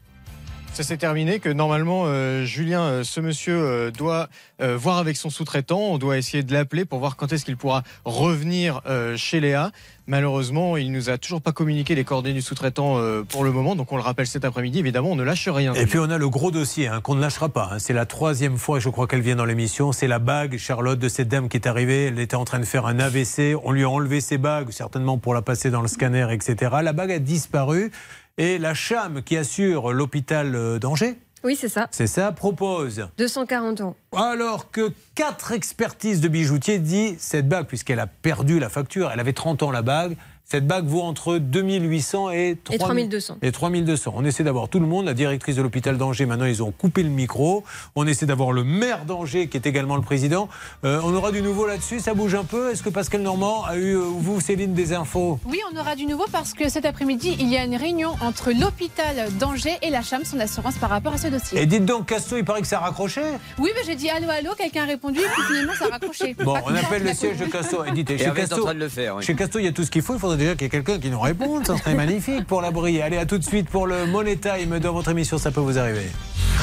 Ça 0.74 0.84
s'est 0.84 0.96
terminé, 0.96 1.40
que 1.40 1.48
normalement, 1.48 2.04
euh, 2.06 2.44
Julien, 2.44 2.82
euh, 2.82 3.04
ce 3.04 3.20
monsieur 3.20 3.58
euh, 3.58 3.90
doit 3.90 4.28
voir 4.60 4.98
avec 4.98 5.16
son 5.16 5.30
sous-traitant, 5.30 5.78
on 5.78 5.98
doit 5.98 6.18
essayer 6.18 6.42
de 6.42 6.52
l'appeler 6.52 6.84
pour 6.84 6.98
voir 6.98 7.14
quand 7.16 7.32
est-ce 7.32 7.44
qu'il 7.44 7.56
pourra 7.56 7.84
revenir 8.04 8.80
chez 9.14 9.38
Léa. 9.38 9.70
Malheureusement, 10.08 10.76
il 10.76 10.90
nous 10.90 11.10
a 11.10 11.18
toujours 11.18 11.40
pas 11.40 11.52
communiqué 11.52 11.94
les 11.94 12.02
coordonnées 12.02 12.34
du 12.34 12.42
sous-traitant 12.42 13.00
pour 13.28 13.44
le 13.44 13.52
moment, 13.52 13.76
donc 13.76 13.92
on 13.92 13.96
le 13.96 14.02
rappelle 14.02 14.26
cet 14.26 14.44
après-midi. 14.44 14.80
Évidemment, 14.80 15.10
on 15.12 15.14
ne 15.14 15.22
lâche 15.22 15.48
rien. 15.48 15.74
Et 15.74 15.86
puis 15.86 16.00
on 16.00 16.10
a 16.10 16.18
le 16.18 16.28
gros 16.28 16.50
dossier 16.50 16.88
hein, 16.88 17.00
qu'on 17.00 17.14
ne 17.14 17.20
lâchera 17.20 17.50
pas. 17.50 17.68
hein. 17.72 17.78
C'est 17.78 17.92
la 17.92 18.04
troisième 18.04 18.58
fois, 18.58 18.80
je 18.80 18.88
crois 18.88 19.06
qu'elle 19.06 19.20
vient 19.20 19.36
dans 19.36 19.44
l'émission. 19.44 19.92
C'est 19.92 20.08
la 20.08 20.18
bague, 20.18 20.58
Charlotte, 20.58 20.98
de 20.98 21.08
cette 21.08 21.28
dame 21.28 21.48
qui 21.48 21.56
est 21.56 21.68
arrivée. 21.68 22.06
Elle 22.06 22.18
était 22.18 22.34
en 22.34 22.44
train 22.44 22.58
de 22.58 22.64
faire 22.64 22.86
un 22.86 22.98
AVC. 22.98 23.54
On 23.62 23.70
lui 23.70 23.84
a 23.84 23.88
enlevé 23.88 24.20
ses 24.20 24.38
bagues, 24.38 24.72
certainement 24.72 25.18
pour 25.18 25.34
la 25.34 25.42
passer 25.42 25.70
dans 25.70 25.82
le 25.82 25.88
scanner, 25.88 26.26
etc. 26.32 26.78
La 26.82 26.92
bague 26.92 27.12
a 27.12 27.20
disparu. 27.20 27.92
Et 28.38 28.58
la 28.58 28.72
CHAM 28.74 29.22
qui 29.22 29.36
assure 29.36 29.92
l'hôpital 29.92 30.54
euh, 30.54 30.78
d'Angers, 30.78 31.18
Oui, 31.42 31.56
c'est 31.56 31.68
ça. 31.68 31.88
c'est 31.90 32.06
ça, 32.06 32.30
propose 32.32 33.08
240 33.18 33.80
euros. 33.80 33.96
alors 34.16 34.70
que 34.70 34.92
quatre 35.16 35.52
expertises 35.52 36.20
de 36.20 36.28
bijoutiers 36.28 36.78
disent 36.78 37.16
cette 37.18 37.48
bague, 37.48 37.66
puisqu'elle 37.66 38.00
a 38.00 38.06
perdu 38.06 38.58
la 38.60 38.68
facture, 38.68 39.10
elle 39.12 39.20
avait 39.20 39.32
30 39.32 39.62
ans 39.64 39.70
la 39.72 39.82
bague, 39.82 40.16
cette 40.50 40.66
bague 40.66 40.86
vaut 40.86 41.02
entre 41.02 41.36
2800 41.36 42.30
et, 42.30 42.56
3000 42.64 42.74
Et 42.74 42.78
3200. 42.78 43.36
Et 43.42 43.52
3200. 43.52 44.14
On 44.16 44.24
essaie 44.24 44.44
d'avoir 44.44 44.70
tout 44.70 44.80
le 44.80 44.86
monde, 44.86 45.04
la 45.04 45.12
directrice 45.12 45.56
de 45.56 45.60
l'hôpital 45.60 45.98
d'Angers, 45.98 46.24
maintenant 46.24 46.46
ils 46.46 46.62
ont 46.62 46.70
coupé 46.70 47.02
le 47.02 47.10
micro. 47.10 47.64
On 47.96 48.06
essaie 48.06 48.24
d'avoir 48.24 48.52
le 48.52 48.64
maire 48.64 49.04
d'Angers 49.04 49.48
qui 49.48 49.58
est 49.58 49.66
également 49.66 49.96
le 49.96 50.00
président. 50.00 50.48
Euh, 50.86 51.02
on 51.04 51.14
aura 51.14 51.32
du 51.32 51.42
nouveau 51.42 51.66
là-dessus, 51.66 52.00
ça 52.00 52.14
bouge 52.14 52.34
un 52.34 52.44
peu. 52.44 52.70
Est-ce 52.70 52.82
que 52.82 52.88
Pascal 52.88 53.20
Normand 53.20 53.64
a 53.64 53.76
eu, 53.76 53.94
euh, 53.94 54.00
vous 54.00 54.40
Céline, 54.40 54.72
des 54.72 54.94
infos? 54.94 55.38
Oui, 55.44 55.60
on 55.70 55.78
aura 55.78 55.94
du 55.96 56.06
nouveau 56.06 56.24
parce 56.32 56.54
que 56.54 56.70
cet 56.70 56.86
après-midi, 56.86 57.36
il 57.38 57.52
y 57.52 57.58
a 57.58 57.64
une 57.64 57.76
réunion 57.76 58.14
entre 58.22 58.50
l'hôpital 58.50 59.28
d'Angers 59.38 59.76
et 59.82 59.90
la 59.90 60.00
CHAM, 60.00 60.24
son 60.24 60.40
assurance 60.40 60.78
par 60.78 60.88
rapport 60.88 61.12
à 61.12 61.18
ce 61.18 61.28
dossier. 61.28 61.60
Et 61.60 61.66
dites 61.66 61.84
donc, 61.84 62.06
Casto, 62.06 62.38
il 62.38 62.44
paraît 62.46 62.62
que 62.62 62.68
ça 62.68 62.78
a 62.78 62.84
raccroché? 62.84 63.20
Oui, 63.58 63.68
mais 63.76 63.82
j'ai 63.84 63.96
dit 63.96 64.08
allô, 64.08 64.30
allô, 64.30 64.54
quelqu'un 64.56 64.84
a 64.84 64.86
répondu, 64.86 65.18
et 65.18 65.28
puis 65.30 65.42
finalement, 65.42 65.74
ça 65.78 65.84
a 65.84 65.88
raccroché. 65.90 66.34
Bon, 66.42 66.54
on 66.64 66.74
appelle 66.74 67.02
le 67.02 67.12
siège 67.12 67.36
de. 67.36 67.44
Casto. 67.44 67.84
Et 67.84 67.90
dites, 67.90 68.08
Et 68.12 68.16
chez 68.16 68.24
Hervé 68.24 68.40
est 68.40 68.44
en 68.44 68.48
Casto, 68.48 68.64
train 68.64 68.74
de 68.74 68.78
le 68.78 68.88
faire, 68.88 69.16
oui. 69.16 69.22
chez 69.22 69.34
Casto, 69.34 69.58
il 69.58 69.66
y 69.66 69.68
a 69.68 69.72
tout 69.72 69.84
ce 69.84 69.90
qu'il 69.90 70.00
faut. 70.00 70.14
Il 70.14 70.18
faudrait 70.20 70.37
déjà 70.38 70.52
qu'il 70.54 70.62
y 70.62 70.66
ait 70.66 70.70
quelqu'un 70.70 70.98
qui 70.98 71.10
nous 71.10 71.20
réponde. 71.20 71.66
Ça 71.66 71.76
serait 71.76 71.94
magnifique 71.94 72.46
pour 72.46 72.62
la 72.62 72.70
briller. 72.70 73.02
Allez, 73.02 73.18
à 73.18 73.26
tout 73.26 73.38
de 73.38 73.44
suite 73.44 73.68
pour 73.68 73.86
le 73.86 74.06
Money 74.06 74.36
Time 74.36 74.78
dans 74.78 74.92
votre 74.92 75.10
émission. 75.10 75.36
Ça 75.36 75.50
peut 75.50 75.60
vous 75.60 75.78
arriver. 75.78 76.06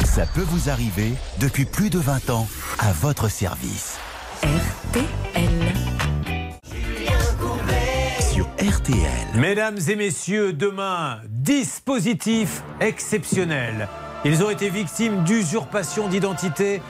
Ça 0.05 0.25
peut 0.25 0.45
vous 0.47 0.69
arriver 0.69 1.13
depuis 1.39 1.65
plus 1.65 1.89
de 1.89 1.99
20 1.99 2.29
ans 2.31 2.47
à 2.79 2.91
votre 2.93 3.29
service. 3.29 3.97
Sur 8.31 8.45
RTL. 8.59 9.27
Mesdames 9.35 9.77
et 9.87 9.95
messieurs, 9.95 10.53
demain, 10.53 11.19
dispositif 11.29 12.63
exceptionnel. 12.79 13.87
Ils 14.25 14.43
ont 14.43 14.49
été 14.49 14.69
victimes 14.69 15.23
d'usurpation 15.23 16.07
d'identité. 16.07 16.81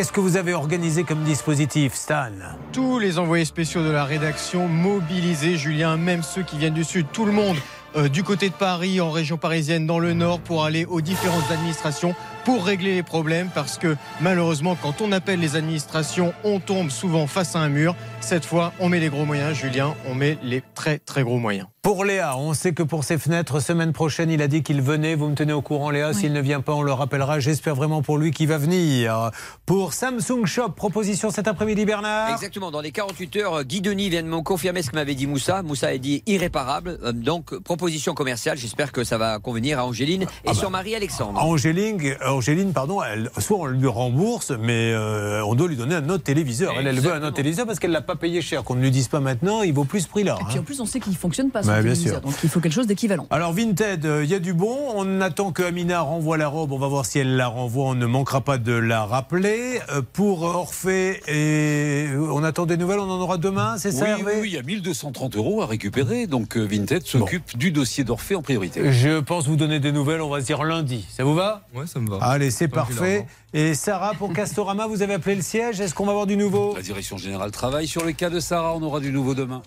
Qu'est-ce 0.00 0.12
que 0.12 0.20
vous 0.20 0.38
avez 0.38 0.54
organisé 0.54 1.04
comme 1.04 1.24
dispositif, 1.24 1.92
Stan 1.92 2.30
Tous 2.72 2.98
les 2.98 3.18
envoyés 3.18 3.44
spéciaux 3.44 3.84
de 3.84 3.90
la 3.90 4.06
rédaction 4.06 4.66
mobilisés, 4.66 5.58
Julien, 5.58 5.98
même 5.98 6.22
ceux 6.22 6.42
qui 6.42 6.56
viennent 6.56 6.72
du 6.72 6.84
Sud, 6.84 7.08
tout 7.12 7.26
le 7.26 7.32
monde 7.32 7.58
euh, 7.96 8.08
du 8.08 8.22
côté 8.22 8.48
de 8.48 8.54
Paris, 8.54 8.98
en 9.02 9.10
région 9.10 9.36
parisienne, 9.36 9.86
dans 9.86 9.98
le 9.98 10.14
Nord, 10.14 10.40
pour 10.40 10.64
aller 10.64 10.86
aux 10.86 11.02
différentes 11.02 11.50
administrations 11.50 12.14
pour 12.46 12.64
régler 12.64 12.94
les 12.94 13.02
problèmes, 13.02 13.50
parce 13.54 13.76
que 13.76 13.94
malheureusement, 14.22 14.74
quand 14.74 15.02
on 15.02 15.12
appelle 15.12 15.38
les 15.38 15.54
administrations, 15.54 16.32
on 16.44 16.60
tombe 16.60 16.88
souvent 16.88 17.26
face 17.26 17.54
à 17.54 17.58
un 17.58 17.68
mur. 17.68 17.94
Cette 18.22 18.46
fois, 18.46 18.72
on 18.80 18.88
met 18.88 19.00
les 19.00 19.10
gros 19.10 19.26
moyens, 19.26 19.54
Julien, 19.54 19.94
on 20.08 20.14
met 20.14 20.38
les 20.42 20.62
très 20.74 20.98
très 20.98 21.24
gros 21.24 21.38
moyens. 21.38 21.66
Pour 21.82 22.04
Léa, 22.04 22.36
on 22.36 22.52
sait 22.52 22.74
que 22.74 22.82
pour 22.82 23.04
ses 23.04 23.16
fenêtres, 23.16 23.58
semaine 23.58 23.94
prochaine, 23.94 24.30
il 24.30 24.42
a 24.42 24.48
dit 24.48 24.62
qu'il 24.62 24.82
venait. 24.82 25.14
Vous 25.14 25.28
me 25.28 25.34
tenez 25.34 25.54
au 25.54 25.62
courant, 25.62 25.88
Léa. 25.88 26.12
S'il 26.12 26.34
ne 26.34 26.40
vient 26.42 26.60
pas, 26.60 26.74
on 26.74 26.82
le 26.82 26.92
rappellera. 26.92 27.40
J'espère 27.40 27.74
vraiment 27.74 28.02
pour 28.02 28.18
lui 28.18 28.32
qu'il 28.32 28.48
va 28.48 28.58
venir. 28.58 29.30
Pour 29.64 29.94
Samsung 29.94 30.44
Shop, 30.44 30.68
proposition 30.76 31.30
cet 31.30 31.48
après-midi, 31.48 31.86
Bernard. 31.86 32.32
Exactement, 32.32 32.70
dans 32.70 32.82
les 32.82 32.92
48 32.92 33.36
heures, 33.36 33.64
Guy 33.64 33.80
Denis 33.80 34.10
vient 34.10 34.22
de 34.22 34.28
me 34.28 34.42
confirmer 34.42 34.82
ce 34.82 34.90
que 34.90 34.96
m'avait 34.96 35.14
dit 35.14 35.26
Moussa. 35.26 35.62
Moussa 35.62 35.86
a 35.86 35.96
dit 35.96 36.22
irréparable. 36.26 36.98
Euh, 37.02 37.12
Donc, 37.12 37.58
proposition 37.60 38.12
commerciale, 38.12 38.58
j'espère 38.58 38.92
que 38.92 39.02
ça 39.02 39.16
va 39.16 39.38
convenir 39.38 39.78
à 39.78 39.86
Angéline 39.86 40.26
et 40.44 40.52
sur 40.52 40.68
Marie-Alexandre. 40.70 41.42
Angéline, 41.42 42.14
Angéline, 42.26 42.74
pardon, 42.74 43.02
elle, 43.02 43.30
soit 43.38 43.56
on 43.56 43.64
lui 43.64 43.88
rembourse, 43.88 44.50
mais 44.50 44.92
euh, 44.92 45.42
on 45.46 45.54
doit 45.54 45.68
lui 45.68 45.76
donner 45.76 45.94
un 45.94 46.10
autre 46.10 46.24
téléviseur. 46.24 46.74
Elle, 46.78 46.88
elle 46.88 47.00
veut 47.00 47.14
un 47.14 47.22
autre 47.22 47.36
téléviseur 47.36 47.64
parce 47.64 47.78
qu'elle 47.78 47.92
l'a 47.92 48.02
pas 48.02 48.16
payé 48.16 48.42
cher. 48.42 48.64
Qu'on 48.64 48.74
ne 48.74 48.82
lui 48.82 48.90
dise 48.90 49.08
pas 49.08 49.20
maintenant, 49.20 49.62
il 49.62 49.72
vaut 49.72 49.84
plus 49.84 50.02
ce 50.02 50.08
prix-là. 50.08 50.36
Et 50.42 50.44
puis 50.44 50.58
hein. 50.58 50.60
en 50.60 50.64
plus, 50.64 50.78
on 50.82 50.86
sait 50.86 51.00
qu'il 51.00 51.16
fonctionne 51.16 51.50
pas. 51.50 51.69
Bien 51.82 51.94
sûr. 51.94 52.20
Donc 52.20 52.34
il 52.42 52.48
faut 52.48 52.60
quelque 52.60 52.72
chose 52.72 52.86
d'équivalent. 52.86 53.26
Alors 53.30 53.52
Vinted, 53.52 54.04
euh, 54.04 54.24
il 54.24 54.30
y 54.30 54.34
a 54.34 54.38
du 54.38 54.52
bon? 54.52 54.76
On 54.94 55.20
attend 55.20 55.52
que 55.52 55.62
Amina 55.62 56.00
renvoie 56.00 56.36
la 56.36 56.48
robe. 56.48 56.72
On 56.72 56.78
va 56.78 56.88
voir 56.88 57.06
si 57.06 57.18
elle 57.18 57.36
la 57.36 57.48
renvoie. 57.48 57.86
On 57.86 57.94
ne 57.94 58.06
manquera 58.06 58.40
pas 58.40 58.58
de 58.58 58.72
la 58.72 59.04
rappeler. 59.04 59.80
Euh, 59.90 60.02
pour 60.12 60.42
Orphée, 60.42 61.20
et 61.28 62.08
on 62.16 62.42
attend 62.44 62.66
des 62.66 62.76
nouvelles. 62.76 63.00
On 63.00 63.10
en 63.10 63.20
aura 63.20 63.38
demain, 63.38 63.76
c'est 63.78 63.92
ça 63.92 64.04
oui, 64.04 64.10
Hervé? 64.10 64.32
oui, 64.34 64.38
oui, 64.42 64.48
il 64.48 64.54
y 64.54 64.58
a 64.58 64.62
1230 64.62 65.36
euros 65.36 65.62
à 65.62 65.66
récupérer. 65.66 66.26
Donc 66.26 66.56
euh, 66.56 66.64
Vinted 66.64 67.06
s'occupe 67.06 67.56
du 67.56 67.70
dossier 67.70 68.04
d'Orphée 68.04 68.34
en 68.34 68.42
priorité. 68.42 68.92
Je 68.92 69.20
pense 69.20 69.46
vous 69.46 69.56
donner 69.56 69.80
des 69.80 69.92
nouvelles. 69.92 70.20
On 70.20 70.28
va 70.30 70.40
se 70.40 70.46
dire 70.46 70.62
lundi. 70.64 71.06
Ça 71.10 71.24
vous 71.24 71.34
va? 71.34 71.62
Ouais, 71.74 71.86
ça 71.86 72.00
me 72.00 72.08
va. 72.10 72.18
Allez, 72.20 72.50
c'est 72.50 72.68
parfait. 72.68 73.26
Et 73.52 73.74
Sarah, 73.74 74.12
pour 74.14 74.32
Castorama, 74.32 74.86
vous 74.86 75.02
avez 75.02 75.14
appelé 75.14 75.34
le 75.34 75.42
siège. 75.42 75.80
Est-ce 75.80 75.94
qu'on 75.94 76.06
va 76.06 76.12
avoir 76.12 76.26
du 76.26 76.36
nouveau? 76.36 76.74
La 76.76 76.82
direction 76.82 77.16
générale 77.16 77.50
travaille 77.50 77.88
sur 77.88 78.04
le 78.04 78.12
cas 78.12 78.30
de 78.30 78.40
Sarah. 78.40 78.74
On 78.74 78.82
aura 78.82 79.00
du 79.00 79.12
nouveau 79.12 79.34
demain. 79.34 79.62